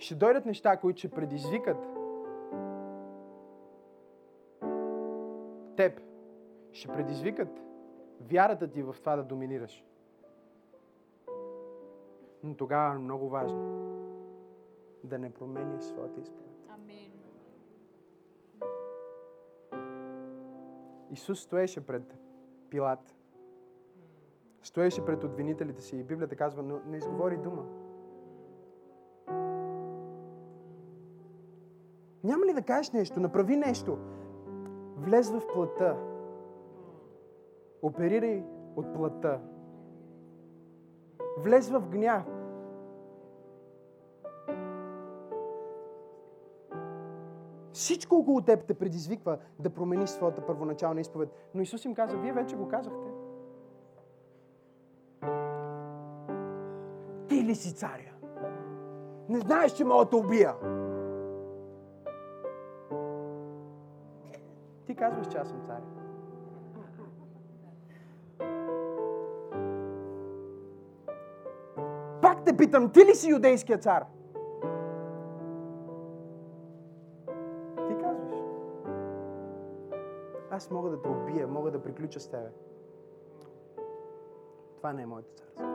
ще 0.00 0.14
дойдат 0.14 0.46
неща, 0.46 0.76
които 0.76 0.98
ще 0.98 1.10
предизвикат 1.10 1.76
теб. 5.76 6.00
Ще 6.72 6.88
предизвикат 6.88 7.62
вярата 8.20 8.70
ти 8.70 8.82
в 8.82 8.96
това 9.00 9.16
да 9.16 9.22
доминираш. 9.22 9.84
Но 12.42 12.54
тогава 12.56 12.94
е 12.94 12.98
много 12.98 13.28
важно 13.28 13.60
да 15.04 15.18
не 15.18 15.30
променяш 15.30 15.84
своята 15.84 16.20
изповед. 16.20 16.68
Амин. 16.68 17.12
Исус 21.10 21.40
стоеше 21.40 21.86
пред 21.86 22.18
Пилат. 22.70 23.16
Стоеше 24.62 25.04
пред 25.04 25.24
обвинителите 25.24 25.82
си 25.82 25.96
и 25.96 26.04
Библията 26.04 26.36
казва, 26.36 26.62
но 26.62 26.80
не 26.86 26.96
изговори 26.96 27.36
дума. 27.36 27.79
Няма 32.30 32.46
ли 32.46 32.52
да 32.52 32.62
кажеш 32.62 32.90
нещо? 32.90 33.20
Направи 33.20 33.56
нещо. 33.56 33.98
Влез 34.96 35.30
в 35.30 35.42
плътта. 35.54 35.96
Оперирай 37.82 38.44
от 38.76 38.94
плътта. 38.94 39.40
Влез 41.38 41.70
в 41.70 41.88
гняв. 41.88 42.24
Всичко 47.72 48.16
около 48.16 48.40
теб 48.40 48.64
те 48.66 48.74
предизвиква 48.74 49.38
да 49.58 49.70
промениш 49.70 50.10
своята 50.10 50.46
първоначална 50.46 51.00
изповед. 51.00 51.28
Но 51.54 51.62
Исус 51.62 51.84
им 51.84 51.94
каза, 51.94 52.16
вие 52.16 52.32
вече 52.32 52.56
го 52.56 52.68
казахте. 52.68 53.08
Ти 57.28 57.44
ли 57.44 57.54
си 57.54 57.74
царя? 57.74 58.12
Не 59.28 59.38
знаеш, 59.38 59.72
че 59.72 59.84
мога 59.84 60.04
да 60.04 60.16
убия. 60.16 60.54
Казваш, 65.00 65.26
че 65.28 65.38
аз 65.38 65.48
съм 65.48 65.60
царя. 65.66 65.82
Пак 72.22 72.44
те 72.44 72.56
питам, 72.56 72.90
ти 72.92 73.00
ли 73.00 73.14
си 73.14 73.30
юдейския 73.30 73.78
цар? 73.78 74.04
Ти 77.88 77.94
казваш. 78.00 78.34
Аз 80.50 80.70
мога 80.70 80.90
да 80.90 81.02
те 81.02 81.08
убия, 81.08 81.48
мога 81.48 81.70
да 81.70 81.82
приключа 81.82 82.20
с 82.20 82.28
тебе. 82.28 82.50
Това 84.76 84.92
не 84.92 85.02
е 85.02 85.06
моето 85.06 85.30
царство. 85.30 85.66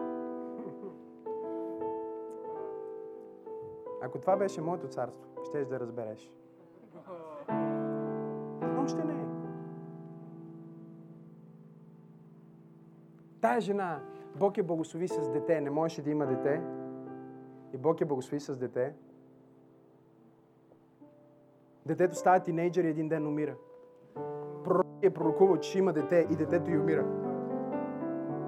Ако 4.02 4.20
това 4.20 4.38
беше 4.38 4.62
моето 4.62 4.88
царство, 4.88 5.30
ще 5.44 5.66
да 5.66 5.80
разбереш. 5.80 6.32
Тая 13.46 13.62
жена, 13.62 14.00
Бог 14.36 14.58
я 14.58 14.64
благослови 14.64 15.08
с 15.08 15.30
дете, 15.30 15.62
не 15.62 15.70
можеше 15.70 16.02
да 16.02 16.10
има 16.10 16.26
дете. 16.26 16.62
И 17.74 17.78
Бог 17.78 18.02
я 18.02 18.08
благослови 18.08 18.40
с 18.40 18.58
дете. 18.58 18.94
Детето 21.86 22.16
става 22.16 22.40
тинейджър 22.40 22.84
и 22.84 22.88
един 22.88 23.08
ден 23.08 23.28
умира. 23.28 23.56
Пророк 24.64 24.88
е 25.02 25.10
пророкувал, 25.10 25.58
че 25.58 25.80
има 25.80 25.94
дете 25.94 26.28
и 26.32 26.36
детето 26.36 26.72
й 26.72 26.78
умира. 26.78 27.06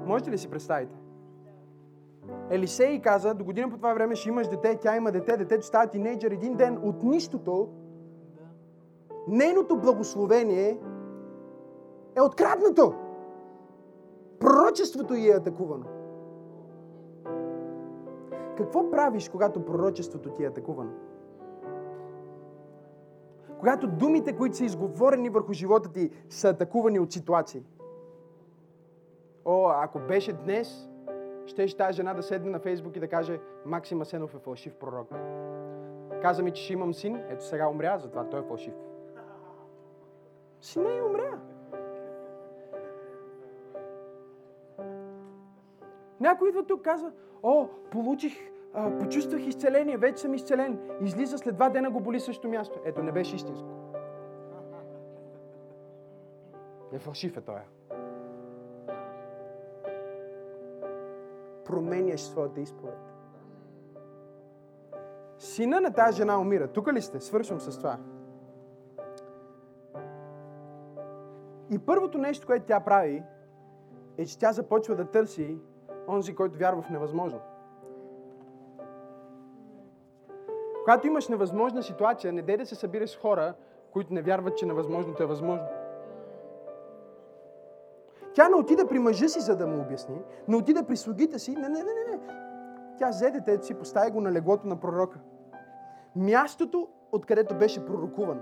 Можете 0.06 0.32
ли 0.32 0.38
си 0.38 0.50
представите? 0.50 0.96
Елисей 2.50 3.02
каза, 3.02 3.34
до 3.34 3.44
година 3.44 3.70
по 3.70 3.76
това 3.76 3.94
време 3.94 4.16
ще 4.16 4.30
имаш 4.30 4.48
дете, 4.48 4.78
тя 4.82 4.96
има 4.96 5.12
дете, 5.12 5.38
детето 5.38 5.66
става 5.66 5.88
тинейджър 5.88 6.32
един 6.32 6.56
ден 6.56 6.80
от 6.84 7.04
нищото. 7.04 7.70
Нейното 9.28 9.78
благословение 9.78 10.80
е 12.16 12.22
откраднато. 12.22 13.07
Пророчеството 14.40 15.14
й 15.14 15.30
е 15.30 15.36
атакувано. 15.36 15.86
Какво 18.58 18.92
правиш, 18.92 19.30
когато 19.30 19.66
пророчеството 19.66 20.30
ти 20.30 20.44
е 20.44 20.48
атакувано? 20.48 20.92
Когато 23.60 23.88
думите, 23.88 24.38
които 24.38 24.58
са 24.58 24.66
изговорени 24.66 25.30
върху 25.30 25.54
живота 25.54 25.92
ти, 25.92 26.12
са 26.30 26.50
атакувани 26.50 27.00
от 27.00 27.12
ситуации. 27.12 27.66
О, 29.46 29.70
ако 29.70 30.00
беше 30.00 30.34
днес, 30.34 30.90
ще 31.46 31.78
тази 31.78 31.96
жена 31.96 32.14
да 32.14 32.24
седне 32.24 32.52
на 32.52 32.60
Фейсбук 32.60 32.96
и 32.96 33.00
да 33.00 33.08
каже 33.08 33.40
Максим 33.66 34.02
Асенов 34.02 34.36
е 34.36 34.40
фалшив 34.40 34.76
пророк. 34.76 35.10
Каза 36.22 36.44
ми, 36.44 36.52
че 36.52 36.64
ще 36.64 36.74
имам 36.74 36.94
син, 36.94 37.24
ето 37.30 37.46
сега 37.46 37.70
умря, 37.70 37.98
затова 37.98 38.30
той 38.30 38.40
е 38.40 38.44
фалшив. 38.44 38.74
Сина 40.62 40.90
и 40.96 41.02
умря. 41.02 41.40
Някой 46.20 46.50
идва 46.50 46.64
тук, 46.64 46.82
казва, 46.82 47.12
о, 47.44 47.68
получих, 47.92 48.34
а, 48.74 48.98
почувствах 48.98 49.48
изцеление, 49.48 49.98
вече 49.98 50.22
съм 50.22 50.34
изцелен. 50.34 50.80
Излиза 51.02 51.38
след 51.38 51.56
два 51.56 51.70
дена 51.70 51.92
го 51.92 52.00
боли 52.00 52.20
също 52.20 52.48
място. 52.48 52.80
Ето, 52.86 53.04
не 53.04 53.12
беше 53.12 53.36
истинско. 53.36 53.68
Не 56.92 57.00
фалшив 57.00 57.38
е 57.38 57.42
той. 57.42 57.60
Променяш 61.66 62.22
своята 62.22 62.62
изповед. 62.62 63.14
Сина 65.40 65.82
на 65.82 65.94
тази 65.94 66.18
жена 66.18 66.40
умира. 66.40 66.68
Тук 66.68 66.94
ли 66.94 67.02
сте? 67.02 67.20
Свършвам 67.20 67.60
с 67.60 67.78
това. 67.78 67.98
И 71.72 71.80
първото 71.80 72.18
нещо, 72.18 72.48
което 72.48 72.66
тя 72.66 72.80
прави, 72.80 73.24
е, 74.18 74.26
че 74.26 74.40
тя 74.40 74.52
започва 74.52 74.96
да 74.96 75.06
търси 75.06 75.58
онзи, 76.08 76.36
който 76.36 76.58
вярва 76.58 76.82
в 76.82 76.90
невъзможно. 76.90 77.40
Когато 80.84 81.08
имаш 81.08 81.28
невъзможна 81.28 81.84
ситуация, 81.84 82.34
не 82.34 82.42
дай 82.42 82.58
да 82.58 82.66
се 82.66 82.76
събираш 82.76 83.10
с 83.10 83.18
хора, 83.18 83.54
които 83.92 84.14
не 84.14 84.22
вярват, 84.22 84.58
че 84.58 84.66
невъзможното 84.66 85.24
е 85.24 85.26
възможно. 85.26 85.68
Тя 88.34 88.50
не 88.50 88.56
отида 88.56 88.88
при 88.88 89.00
мъжа 89.00 89.30
си, 89.30 89.40
за 89.40 89.56
да 89.56 89.68
му 89.68 89.82
обясни, 89.82 90.22
не 90.48 90.56
отида 90.56 90.84
при 90.84 90.98
слугите 90.98 91.40
си. 91.40 91.56
Не, 91.56 91.70
не, 91.70 91.84
не, 91.84 92.12
не. 92.12 92.20
Тя 92.98 93.10
взе 93.10 93.32
детето 93.32 93.66
си, 93.66 93.74
постави 93.74 94.12
го 94.12 94.22
на 94.22 94.32
леглото 94.32 94.68
на 94.68 94.80
пророка. 94.80 95.20
Мястото, 96.16 96.88
откъдето 97.12 97.56
беше 97.56 97.86
пророкуван. 97.86 98.42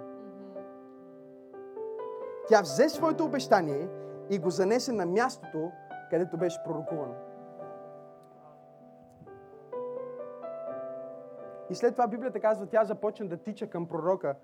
Тя 2.48 2.62
взе 2.62 2.90
своето 2.90 3.26
обещание 3.26 3.90
и 4.30 4.40
го 4.40 4.50
занесе 4.50 4.92
на 4.92 5.06
мястото, 5.06 5.72
където 6.10 6.38
беше 6.38 6.64
пророкувано. 6.64 7.14
И 11.70 11.76
след 11.76 11.92
това 11.92 12.08
Библията 12.08 12.40
казва, 12.40 12.66
тя 12.66 12.84
започна 12.84 13.28
да 13.28 13.38
тича 13.38 13.70
към 13.70 13.88
пророка. 13.88 14.36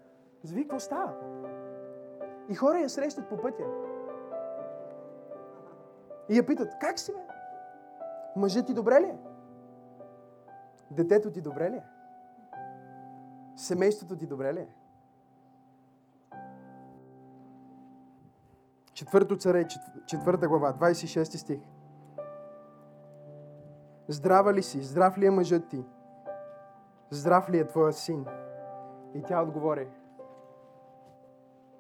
Зави, 0.44 0.62
какво 0.62 0.80
става? 0.80 1.14
И 2.50 2.56
хора 2.56 2.80
я 2.80 2.90
срещат 2.90 3.30
по 3.30 3.38
пътя. 3.38 3.64
И 6.30 6.38
я 6.38 6.46
питат, 6.46 6.74
как 6.82 7.00
си, 7.00 7.12
бе? 7.12 7.20
Мъжът 8.36 8.68
ти 8.68 8.74
добре 8.74 9.02
ли 9.02 9.06
е? 9.06 9.18
Детето 10.92 11.32
ти 11.32 11.42
добре 11.42 11.72
ли 11.72 11.76
е? 11.76 11.84
Семейството 13.56 14.18
ти 14.18 14.28
добре 14.28 14.54
ли 14.54 14.60
е? 14.60 14.68
Четвърто 18.94 19.38
царе, 19.38 19.68
четвърта 20.06 20.48
глава, 20.48 20.74
26 20.74 21.24
стих. 21.24 21.60
Здрава 24.08 24.54
ли 24.54 24.64
си? 24.64 24.84
Здрав 24.84 25.18
ли 25.18 25.26
е 25.26 25.32
мъжът 25.32 25.68
ти? 25.70 25.84
Здрав 27.12 27.50
ли 27.50 27.60
е 27.60 27.68
твоя 27.68 27.94
син? 27.94 28.26
И 29.14 29.24
тя 29.24 29.42
отговори. 29.42 29.88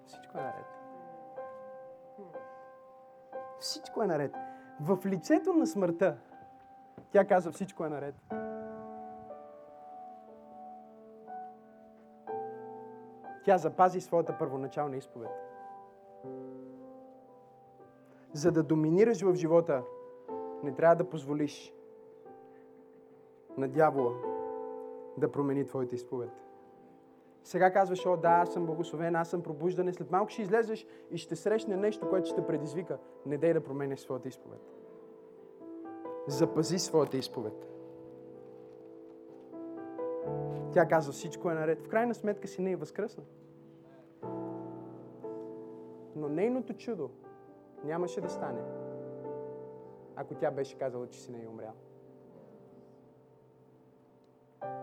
Всичко 0.05 0.37
е 0.37 0.41
наред. 0.41 0.65
Всичко 3.59 4.03
е 4.03 4.07
наред. 4.07 4.35
В 4.81 5.05
лицето 5.05 5.53
на 5.53 5.67
смъртта 5.67 6.17
тя 7.11 7.25
каза 7.25 7.51
всичко 7.51 7.85
е 7.85 7.89
наред. 7.89 8.15
Тя 13.43 13.57
запази 13.57 14.01
своята 14.01 14.37
първоначална 14.37 14.97
изповед. 14.97 15.31
За 18.33 18.51
да 18.51 18.63
доминираш 18.63 19.21
в 19.21 19.35
живота, 19.35 19.83
не 20.63 20.75
трябва 20.75 20.95
да 20.95 21.09
позволиш 21.09 21.73
на 23.57 23.67
дявола 23.67 24.30
да 25.17 25.31
промени 25.31 25.65
твоята 25.65 25.95
изповед. 25.95 26.29
Сега 27.43 27.73
казваш, 27.73 28.05
о 28.05 28.17
да, 28.17 28.29
аз 28.29 28.53
съм 28.53 28.65
благословен, 28.65 29.15
аз 29.15 29.29
съм 29.29 29.43
пробуждане. 29.43 29.93
След 29.93 30.11
малко 30.11 30.29
ще 30.29 30.41
излезеш 30.41 30.85
и 31.11 31.17
ще 31.17 31.35
срещне 31.35 31.77
нещо, 31.77 32.09
което 32.09 32.29
ще 32.29 32.47
предизвика. 32.47 32.97
Не 33.25 33.37
дай 33.37 33.53
да 33.53 33.63
променеш 33.63 33.99
своята 33.99 34.27
изповед. 34.27 34.61
Запази 36.27 36.79
своята 36.79 37.17
изповед. 37.17 37.67
Тя 40.73 40.87
казва, 40.87 41.13
всичко 41.13 41.51
е 41.51 41.53
наред. 41.53 41.81
В 41.81 41.87
крайна 41.87 42.15
сметка 42.15 42.47
си 42.47 42.61
не 42.61 42.71
е 42.71 42.75
възкръсна. 42.75 43.23
Но 46.15 46.29
нейното 46.29 46.73
чудо 46.73 47.09
нямаше 47.83 48.21
да 48.21 48.29
стане, 48.29 48.61
ако 50.15 50.35
тя 50.35 50.51
беше 50.51 50.77
казала, 50.77 51.07
че 51.07 51.21
си 51.21 51.31
не 51.31 51.43
е 51.43 51.47
умрял. 51.47 51.73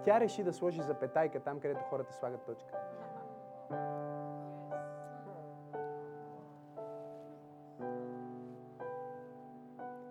Тя 0.05 0.21
реши 0.21 0.45
да 0.45 0.53
сложи 0.53 0.83
запетайка 0.83 1.41
там, 1.41 1.61
където 1.61 1.85
хората 1.85 2.13
слагат 2.13 2.45
точка. 2.47 2.73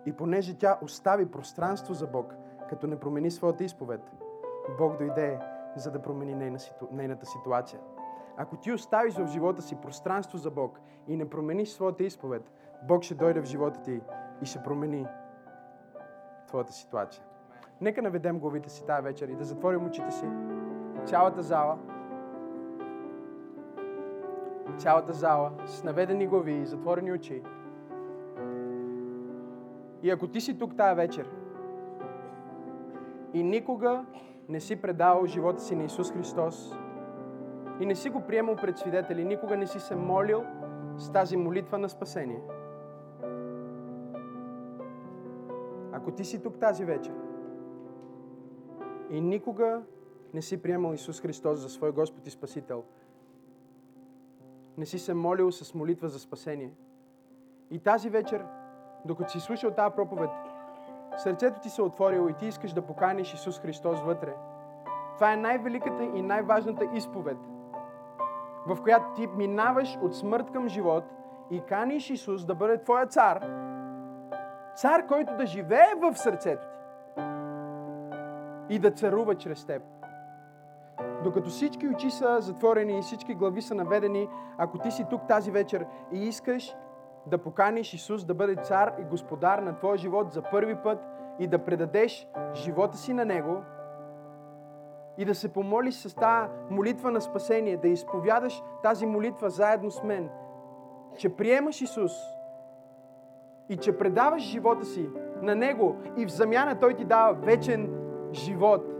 И 0.06 0.12
понеже 0.12 0.58
тя 0.58 0.78
остави 0.82 1.30
пространство 1.30 1.94
за 1.94 2.06
Бог, 2.06 2.34
като 2.68 2.86
не 2.86 3.00
промени 3.00 3.30
своята 3.30 3.64
изповед, 3.64 4.00
Бог 4.78 4.98
дойде, 4.98 5.40
за 5.76 5.90
да 5.90 6.02
промени 6.02 6.52
нейната 6.90 7.26
ситуация. 7.26 7.80
Ако 8.36 8.56
ти 8.56 8.72
оставиш 8.72 9.14
в 9.14 9.26
живота 9.26 9.62
си 9.62 9.76
пространство 9.76 10.38
за 10.38 10.50
Бог 10.50 10.80
и 11.08 11.16
не 11.16 11.30
промениш 11.30 11.68
своята 11.68 12.04
изповед, 12.04 12.52
Бог 12.82 13.02
ще 13.02 13.14
дойде 13.14 13.40
в 13.40 13.44
живота 13.44 13.82
ти 13.82 14.00
и 14.42 14.46
ще 14.46 14.62
промени 14.62 15.06
твоята 16.46 16.72
ситуация. 16.72 17.24
Нека 17.80 18.02
наведем 18.02 18.38
главите 18.38 18.70
си 18.70 18.86
тази 18.86 19.02
вечер 19.02 19.28
и 19.28 19.34
да 19.34 19.44
затворим 19.44 19.86
очите 19.86 20.10
си. 20.10 20.26
Цялата 21.04 21.42
зала. 21.42 21.78
Цялата 24.78 25.12
зала 25.12 25.52
с 25.66 25.84
наведени 25.84 26.26
глави 26.26 26.52
и 26.52 26.66
затворени 26.66 27.12
очи. 27.12 27.42
И 30.02 30.10
ако 30.10 30.28
ти 30.28 30.40
си 30.40 30.58
тук 30.58 30.76
тази 30.76 30.96
вечер 30.96 31.30
и 33.34 33.42
никога 33.42 34.04
не 34.48 34.60
си 34.60 34.82
предал 34.82 35.26
живота 35.26 35.62
си 35.62 35.76
на 35.76 35.84
Исус 35.84 36.12
Христос 36.12 36.76
и 37.80 37.86
не 37.86 37.94
си 37.94 38.10
го 38.10 38.20
приемал 38.20 38.56
пред 38.56 38.78
свидетели, 38.78 39.24
никога 39.24 39.56
не 39.56 39.66
си 39.66 39.80
се 39.80 39.96
молил 39.96 40.42
с 40.96 41.12
тази 41.12 41.36
молитва 41.36 41.78
на 41.78 41.88
спасение. 41.88 42.42
Ако 45.92 46.10
ти 46.10 46.24
си 46.24 46.42
тук 46.42 46.58
тази 46.58 46.84
вечер 46.84 47.27
и 49.10 49.20
никога 49.20 49.82
не 50.34 50.42
си 50.42 50.62
приемал 50.62 50.92
Исус 50.92 51.20
Христос 51.20 51.58
за 51.58 51.68
свой 51.68 51.92
Господ 51.92 52.26
и 52.26 52.30
Спасител, 52.30 52.84
не 54.78 54.86
си 54.86 54.98
се 54.98 55.14
молил 55.14 55.52
с 55.52 55.74
молитва 55.74 56.08
за 56.08 56.18
спасение. 56.18 56.72
И 57.70 57.78
тази 57.78 58.10
вечер, 58.10 58.44
докато 59.04 59.30
си 59.30 59.40
слушал 59.40 59.70
тази 59.70 59.94
проповед, 59.94 60.30
сърцето 61.16 61.60
ти 61.60 61.70
се 61.70 61.80
е 61.80 61.84
отворило 61.84 62.28
и 62.28 62.34
ти 62.34 62.46
искаш 62.46 62.72
да 62.72 62.82
поканиш 62.82 63.34
Исус 63.34 63.60
Христос 63.60 64.00
вътре. 64.00 64.34
Това 65.14 65.32
е 65.32 65.36
най-великата 65.36 66.02
и 66.02 66.22
най-важната 66.22 66.84
изповед, 66.94 67.38
в 68.66 68.82
която 68.82 69.06
ти 69.16 69.26
минаваш 69.26 69.98
от 70.02 70.16
смърт 70.16 70.50
към 70.52 70.68
живот 70.68 71.04
и 71.50 71.60
каниш 71.60 72.10
Исус 72.10 72.44
да 72.44 72.54
бъде 72.54 72.82
твоя 72.82 73.06
цар. 73.06 73.46
Цар, 74.76 75.06
който 75.06 75.36
да 75.36 75.46
живее 75.46 75.94
в 76.00 76.16
сърцето 76.16 76.66
ти 76.68 76.77
и 78.70 78.78
да 78.78 78.90
царува 78.90 79.34
чрез 79.34 79.64
теб. 79.64 79.82
Докато 81.24 81.50
всички 81.50 81.88
очи 81.88 82.10
са 82.10 82.36
затворени 82.40 82.98
и 82.98 83.02
всички 83.02 83.34
глави 83.34 83.62
са 83.62 83.74
наведени, 83.74 84.28
ако 84.58 84.78
ти 84.78 84.90
си 84.90 85.06
тук 85.10 85.28
тази 85.28 85.50
вечер 85.50 85.86
и 86.12 86.26
искаш 86.26 86.76
да 87.26 87.38
поканиш 87.38 87.94
Исус 87.94 88.24
да 88.24 88.34
бъде 88.34 88.56
цар 88.56 88.92
и 89.00 89.04
господар 89.04 89.58
на 89.58 89.76
твоя 89.76 89.96
живот 89.96 90.32
за 90.32 90.42
първи 90.42 90.76
път 90.76 90.98
и 91.38 91.46
да 91.46 91.58
предадеш 91.58 92.28
живота 92.54 92.96
си 92.96 93.12
на 93.12 93.24
Него 93.24 93.62
и 95.18 95.24
да 95.24 95.34
се 95.34 95.52
помолиш 95.52 95.94
с 95.94 96.14
тази 96.14 96.50
молитва 96.70 97.10
на 97.10 97.20
спасение, 97.20 97.76
да 97.76 97.88
изповядаш 97.88 98.62
тази 98.82 99.06
молитва 99.06 99.50
заедно 99.50 99.90
с 99.90 100.02
мен, 100.02 100.28
че 101.16 101.28
приемаш 101.28 101.80
Исус 101.80 102.12
и 103.68 103.76
че 103.76 103.98
предаваш 103.98 104.42
живота 104.42 104.84
си 104.84 105.08
на 105.42 105.54
Него 105.54 105.96
и 106.16 106.26
в 106.26 106.30
замяна 106.30 106.78
Той 106.78 106.94
ти 106.94 107.04
дава 107.04 107.32
вечен 107.32 107.97
живот. 108.32 108.94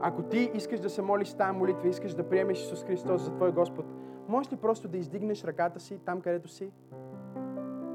Ако 0.00 0.22
ти 0.22 0.50
искаш 0.54 0.80
да 0.80 0.90
се 0.90 1.02
молиш 1.02 1.34
тази 1.34 1.58
молитва, 1.58 1.88
искаш 1.88 2.14
да 2.14 2.28
приемеш 2.28 2.58
Исус 2.58 2.84
Христос 2.84 3.22
за 3.22 3.30
Твой 3.30 3.52
Господ, 3.52 3.86
можеш 4.28 4.52
ли 4.52 4.56
просто 4.56 4.88
да 4.88 4.98
издигнеш 4.98 5.44
ръката 5.44 5.80
си 5.80 5.98
там, 5.98 6.20
където 6.20 6.48
си? 6.48 6.72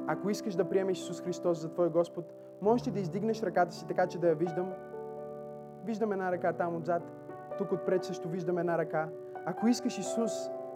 Ако 0.07 0.29
искаш 0.29 0.55
да 0.55 0.69
приемеш 0.69 0.99
Исус 0.99 1.21
Христос 1.21 1.61
за 1.61 1.69
Твой 1.69 1.89
Господ, 1.89 2.25
можеш 2.61 2.87
ли 2.87 2.91
да 2.91 2.99
издигнеш 2.99 3.43
ръката 3.43 3.73
си 3.73 3.87
така, 3.87 4.07
че 4.07 4.19
да 4.19 4.27
я 4.27 4.35
виждам? 4.35 4.73
Виждам 5.85 6.11
една 6.11 6.31
ръка 6.31 6.53
там 6.53 6.75
отзад. 6.75 7.03
Тук 7.57 7.71
отпред 7.71 8.03
също 8.03 8.29
виждам 8.29 8.57
една 8.57 8.77
ръка. 8.77 9.09
Ако 9.45 9.67
искаш 9.67 9.97
Исус 9.97 10.31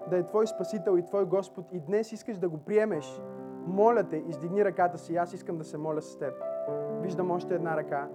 да 0.10 0.18
е 0.18 0.28
Твой 0.28 0.48
Спасител 0.48 0.98
и 0.98 1.06
Твой 1.06 1.26
Господ 1.26 1.66
и 1.72 1.80
днес 1.80 2.12
искаш 2.12 2.38
да 2.38 2.50
го 2.50 2.58
приемеш, 2.58 3.22
моля 3.68 4.04
те, 4.04 4.24
издигни 4.28 4.66
ръката 4.66 4.98
си. 4.98 5.16
Аз 5.16 5.34
искам 5.34 5.58
да 5.58 5.64
се 5.64 5.78
моля 5.78 6.02
с 6.02 6.18
теб. 6.18 6.34
Виждам 7.02 7.32
още 7.32 7.56
една 7.56 7.78
ръка. 7.78 8.08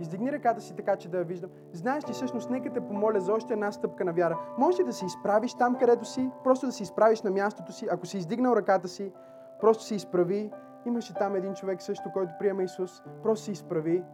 Издигни 0.00 0.32
ръката 0.32 0.60
си 0.60 0.76
така, 0.76 0.96
че 0.96 1.08
да 1.08 1.18
я 1.18 1.24
виждам. 1.24 1.50
Знаеш 1.72 2.08
ли, 2.08 2.12
всъщност, 2.12 2.50
нека 2.50 2.72
те 2.72 2.80
помоля 2.80 3.20
за 3.20 3.32
още 3.32 3.52
една 3.52 3.72
стъпка 3.72 4.04
на 4.04 4.12
вяра. 4.12 4.38
Може 4.58 4.82
ли 4.82 4.86
да 4.86 4.92
се 4.92 5.06
изправиш 5.06 5.54
там, 5.54 5.76
където 5.76 6.04
си? 6.04 6.30
Просто 6.44 6.66
да 6.66 6.72
се 6.72 6.82
изправиш 6.82 7.22
на 7.22 7.30
мястото 7.30 7.72
си. 7.72 7.86
Ако 7.90 8.06
си 8.06 8.18
издигнал 8.18 8.56
ръката 8.56 8.88
си, 8.88 9.12
просто 9.60 9.84
се 9.84 9.94
изправи. 9.94 10.50
Имаше 10.86 11.14
там 11.14 11.36
един 11.36 11.54
човек 11.54 11.82
също, 11.82 12.10
който 12.12 12.32
приема 12.38 12.62
Исус. 12.62 13.02
Просто 13.22 13.44
се 13.44 13.52
изправи. 13.52 14.04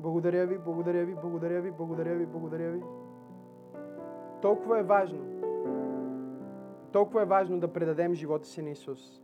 Благодаря 0.00 0.46
ви, 0.46 0.58
благодаря 0.58 1.04
ви, 1.04 1.14
благодаря 1.14 1.60
ви, 1.60 1.70
благодаря 1.70 2.14
ви, 2.14 2.26
благодаря 2.26 2.70
ви. 2.70 2.82
Толкова 4.42 4.78
е 4.78 4.82
важно. 4.82 5.18
Толкова 6.92 7.22
е 7.22 7.24
важно 7.24 7.60
да 7.60 7.72
предадем 7.72 8.14
живота 8.14 8.46
си 8.46 8.62
на 8.62 8.70
Исус 8.70 9.22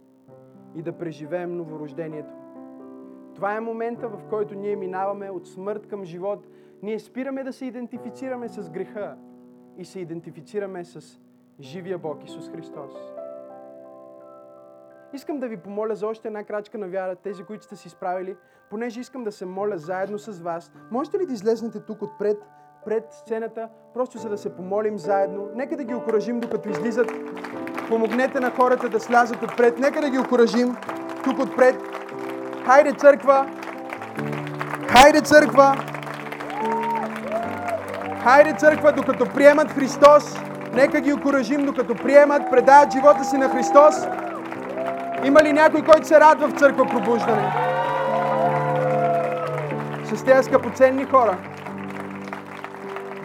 и 0.75 0.83
да 0.83 0.93
преживеем 0.93 1.57
новорождението. 1.57 2.35
Това 3.35 3.57
е 3.57 3.61
момента, 3.61 4.09
в 4.09 4.21
който 4.31 4.55
ние 4.55 4.77
минаваме 4.77 5.31
от 5.31 5.49
смърт 5.49 5.87
към 5.87 6.05
живот. 6.05 6.47
Ние 6.83 6.99
спираме 6.99 7.45
да 7.45 7.53
се 7.53 7.65
идентифицираме 7.65 8.49
с 8.49 8.71
греха 8.71 9.17
и 9.77 9.85
се 9.85 10.01
идентифицираме 10.01 10.85
с 10.85 11.21
живия 11.61 11.99
Бог 11.99 12.25
Исус 12.25 12.51
Христос. 12.51 12.93
Искам 15.13 15.39
да 15.39 15.49
ви 15.49 15.57
помоля 15.57 15.95
за 15.95 16.07
още 16.07 16.29
една 16.29 16.45
крачка 16.45 16.79
на 16.79 16.89
вяра, 16.89 17.17
тези, 17.17 17.45
които 17.45 17.65
сте 17.65 17.77
си 17.77 17.89
справили, 17.89 18.37
понеже 18.71 19.01
искам 19.01 19.25
да 19.25 19.33
се 19.33 19.47
моля 19.47 19.79
заедно 19.79 20.19
с 20.19 20.41
вас. 20.41 20.73
Можете 20.91 21.19
ли 21.19 21.27
да 21.27 21.33
излезнете 21.33 21.81
тук 21.81 22.03
отпред, 22.03 22.39
пред 22.85 23.13
сцената, 23.13 23.69
просто 23.95 24.19
за 24.19 24.29
да 24.29 24.39
се 24.39 24.57
помолим 24.57 24.99
заедно? 24.99 25.49
Нека 25.55 25.77
да 25.77 25.85
ги 25.85 25.95
окоръжим, 25.95 26.41
докато 26.41 26.69
излизат. 26.69 27.13
Помогнете 27.89 28.41
на 28.41 28.51
хората 28.51 28.89
да 28.89 29.01
слязат 29.01 29.43
отпред. 29.43 29.79
Нека 29.79 30.01
да 30.01 30.11
ги 30.11 30.19
окоръжим 30.19 30.77
тук 31.25 31.39
отпред. 31.39 31.94
Хайде, 32.67 32.93
църква! 32.93 33.47
Хайде, 34.89 35.21
църква! 35.21 35.77
Хайде, 38.23 38.53
църква, 38.53 38.93
докато 38.93 39.27
приемат 39.27 39.71
Христос, 39.71 40.39
нека 40.73 41.01
ги 41.01 41.13
окоръжим, 41.13 41.67
докато 41.67 41.95
приемат, 41.95 42.43
предават 42.51 42.93
живота 42.93 43.25
си 43.25 43.37
на 43.37 43.49
Христос. 43.49 43.95
Има 45.25 45.43
ли 45.43 45.53
някой, 45.53 45.83
който 45.83 46.07
се 46.07 46.21
радва 46.21 46.49
в 46.49 46.59
църква 46.59 46.87
пробуждане? 46.87 47.53
С 50.05 50.25
тези 50.25 50.43
скъпоценни 50.43 51.05
хора. 51.05 51.37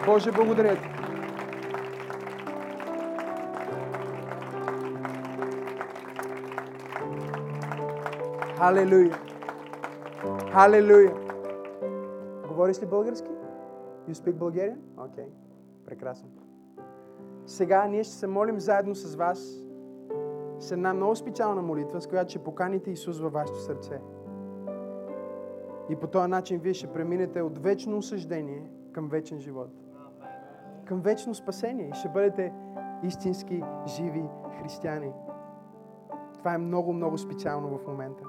Боже, 0.06 0.32
благодаря 0.32 0.76
ти. 0.76 0.88
Халелуя! 8.58 9.29
Халелуя! 10.52 11.14
Говориш 12.48 12.82
ли 12.82 12.86
български? 12.86 13.30
You 14.08 14.14
speak 14.14 14.34
Bulgarian? 14.34 14.78
Окей. 14.98 15.24
Okay. 15.24 15.28
Прекрасно. 15.86 16.28
Сега 17.46 17.86
ние 17.86 18.04
ще 18.04 18.14
се 18.14 18.26
молим 18.26 18.60
заедно 18.60 18.94
с 18.94 19.14
вас 19.14 19.64
с 20.58 20.72
една 20.72 20.94
много 20.94 21.16
специална 21.16 21.62
молитва, 21.62 22.00
с 22.00 22.06
която 22.06 22.30
ще 22.30 22.38
поканите 22.38 22.90
Исус 22.90 23.20
във 23.20 23.32
вашето 23.32 23.60
сърце. 23.60 24.00
И 25.88 25.96
по 25.96 26.06
този 26.06 26.30
начин 26.30 26.58
вие 26.58 26.74
ще 26.74 26.92
преминете 26.92 27.42
от 27.42 27.58
вечно 27.58 27.98
осъждение 27.98 28.70
към 28.92 29.08
вечен 29.08 29.40
живот. 29.40 29.70
Към 30.84 31.00
вечно 31.00 31.34
спасение. 31.34 31.88
И 31.88 31.94
ще 31.94 32.08
бъдете 32.08 32.52
истински 33.02 33.62
живи 33.86 34.24
християни. 34.62 35.12
Това 36.38 36.54
е 36.54 36.58
много, 36.58 36.92
много 36.92 37.18
специално 37.18 37.78
в 37.78 37.86
момента. 37.86 38.24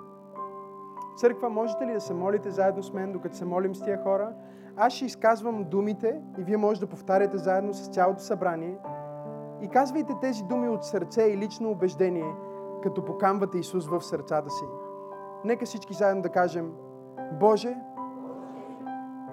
Църква, 1.17 1.49
можете 1.49 1.85
ли 1.85 1.93
да 1.93 2.01
се 2.01 2.13
молите 2.13 2.49
заедно 2.49 2.83
с 2.83 2.93
мен, 2.93 3.11
докато 3.11 3.35
се 3.35 3.45
молим 3.45 3.75
с 3.75 3.81
тия 3.81 4.03
хора? 4.03 4.33
Аз 4.77 4.93
ще 4.93 5.05
изказвам 5.05 5.63
думите 5.63 6.21
и 6.37 6.43
вие 6.43 6.57
може 6.57 6.79
да 6.79 6.87
повтаряте 6.87 7.37
заедно 7.37 7.73
с 7.73 7.87
цялото 7.87 8.21
събрание. 8.21 8.77
И 9.61 9.67
казвайте 9.67 10.13
тези 10.21 10.43
думи 10.43 10.69
от 10.69 10.83
сърце 10.83 11.23
и 11.23 11.37
лично 11.37 11.71
убеждение, 11.71 12.33
като 12.83 13.05
покамвате 13.05 13.57
Исус 13.57 13.87
в 13.87 14.01
сърцата 14.01 14.49
си. 14.49 14.65
Нека 15.45 15.65
всички 15.65 15.93
заедно 15.93 16.21
да 16.21 16.29
кажем 16.29 16.71
Боже, 17.39 17.75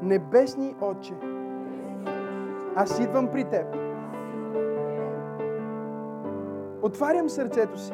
Небесни 0.02 0.74
Отче, 0.80 1.14
аз 2.76 3.00
идвам 3.00 3.28
при 3.28 3.44
Теб. 3.44 3.66
Отварям 6.82 7.28
сърцето 7.28 7.78
си. 7.78 7.92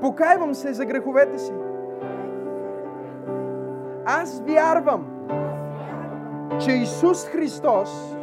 Покайвам 0.00 0.54
се 0.54 0.72
за 0.72 0.84
греховете 0.84 1.38
си. 1.38 1.52
Аз 4.04 4.42
вярвам, 4.46 5.06
че 6.60 6.70
Исус 6.70 7.26
Христос 7.26 8.16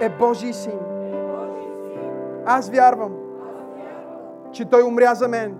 е 0.00 0.08
Божий 0.08 0.52
син. 0.52 0.78
Аз 2.46 2.70
вярвам, 2.70 3.12
че 4.52 4.64
Той 4.64 4.82
умря 4.82 5.14
за 5.14 5.28
мен. 5.28 5.58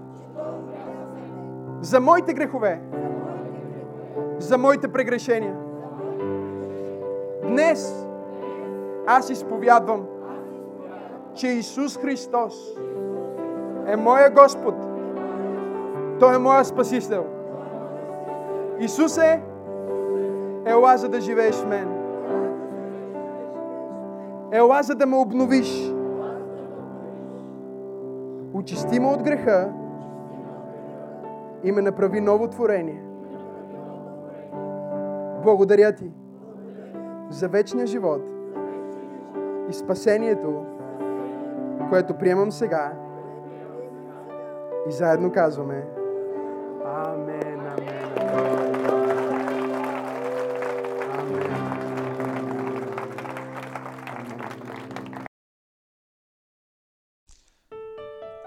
За 1.81 2.01
моите 2.01 2.35
грехове. 2.35 2.81
За 4.39 4.59
моите 4.59 4.89
прегрешения. 4.89 5.57
Днес 7.43 8.07
аз 9.07 9.31
изповядвам, 9.31 10.07
че 11.35 11.47
Исус 11.49 11.99
Христос 11.99 12.75
е 13.87 13.97
моя 13.97 14.31
Господ. 14.31 14.75
Той 16.21 16.35
е 16.35 16.39
моя 16.39 16.65
Спасител. 16.65 17.25
Исусе, 18.79 19.41
ела 20.67 20.97
за 20.97 21.09
да 21.09 21.21
живееш 21.21 21.55
в 21.55 21.69
мен. 21.69 21.89
Ела 24.53 24.83
за 24.83 24.95
да 24.95 25.07
ме 25.07 25.17
обновиш. 25.17 25.93
Очисти 28.55 29.01
ме 29.01 29.07
от 29.07 29.23
греха 29.23 29.73
и 31.65 31.73
ме 31.73 31.83
направи 31.83 32.21
ново 32.21 32.49
творение. 32.49 33.03
Благодаря 35.43 35.93
ти 35.93 36.11
за 37.31 37.49
вечния 37.49 37.87
живот 37.87 38.23
и 39.71 39.73
спасението, 39.73 40.65
което 41.91 42.15
приемам 42.15 42.53
сега. 42.53 42.93
И 44.89 44.93
заедно 44.93 45.33
казваме 45.33 45.85
Амен, 46.85 47.67
амен, 47.67 48.19
амен. 48.19 48.73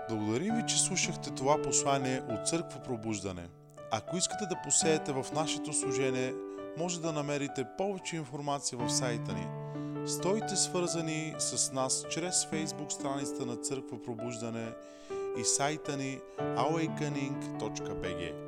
Благодарим 0.10 0.56
ви, 0.56 0.64
че 0.68 0.80
слушахте 0.80 1.30
това 1.30 1.62
послание 1.62 2.22
от 2.30 2.48
Църква 2.48 2.80
Пробуждане. 2.84 3.50
Ако 3.92 4.18
искате 4.18 4.46
да 4.50 4.62
посеете 4.64 5.12
в 5.12 5.26
нашето 5.36 5.74
служение, 5.74 6.34
може 6.78 7.02
да 7.02 7.12
намерите 7.12 7.66
повече 7.78 8.16
информация 8.16 8.78
в 8.78 8.90
сайта 8.90 9.34
ни. 9.34 9.48
Стойте 10.08 10.56
свързани 10.56 11.36
с 11.38 11.72
нас 11.72 12.06
чрез 12.10 12.46
Facebook 12.46 12.90
страницата 12.90 13.46
на 13.46 13.56
Църква 13.56 14.02
Пробуждане 14.02 14.74
и 15.38 15.44
сайта 15.44 15.98
ни 15.98 16.22
awakening.bg. 16.38 18.45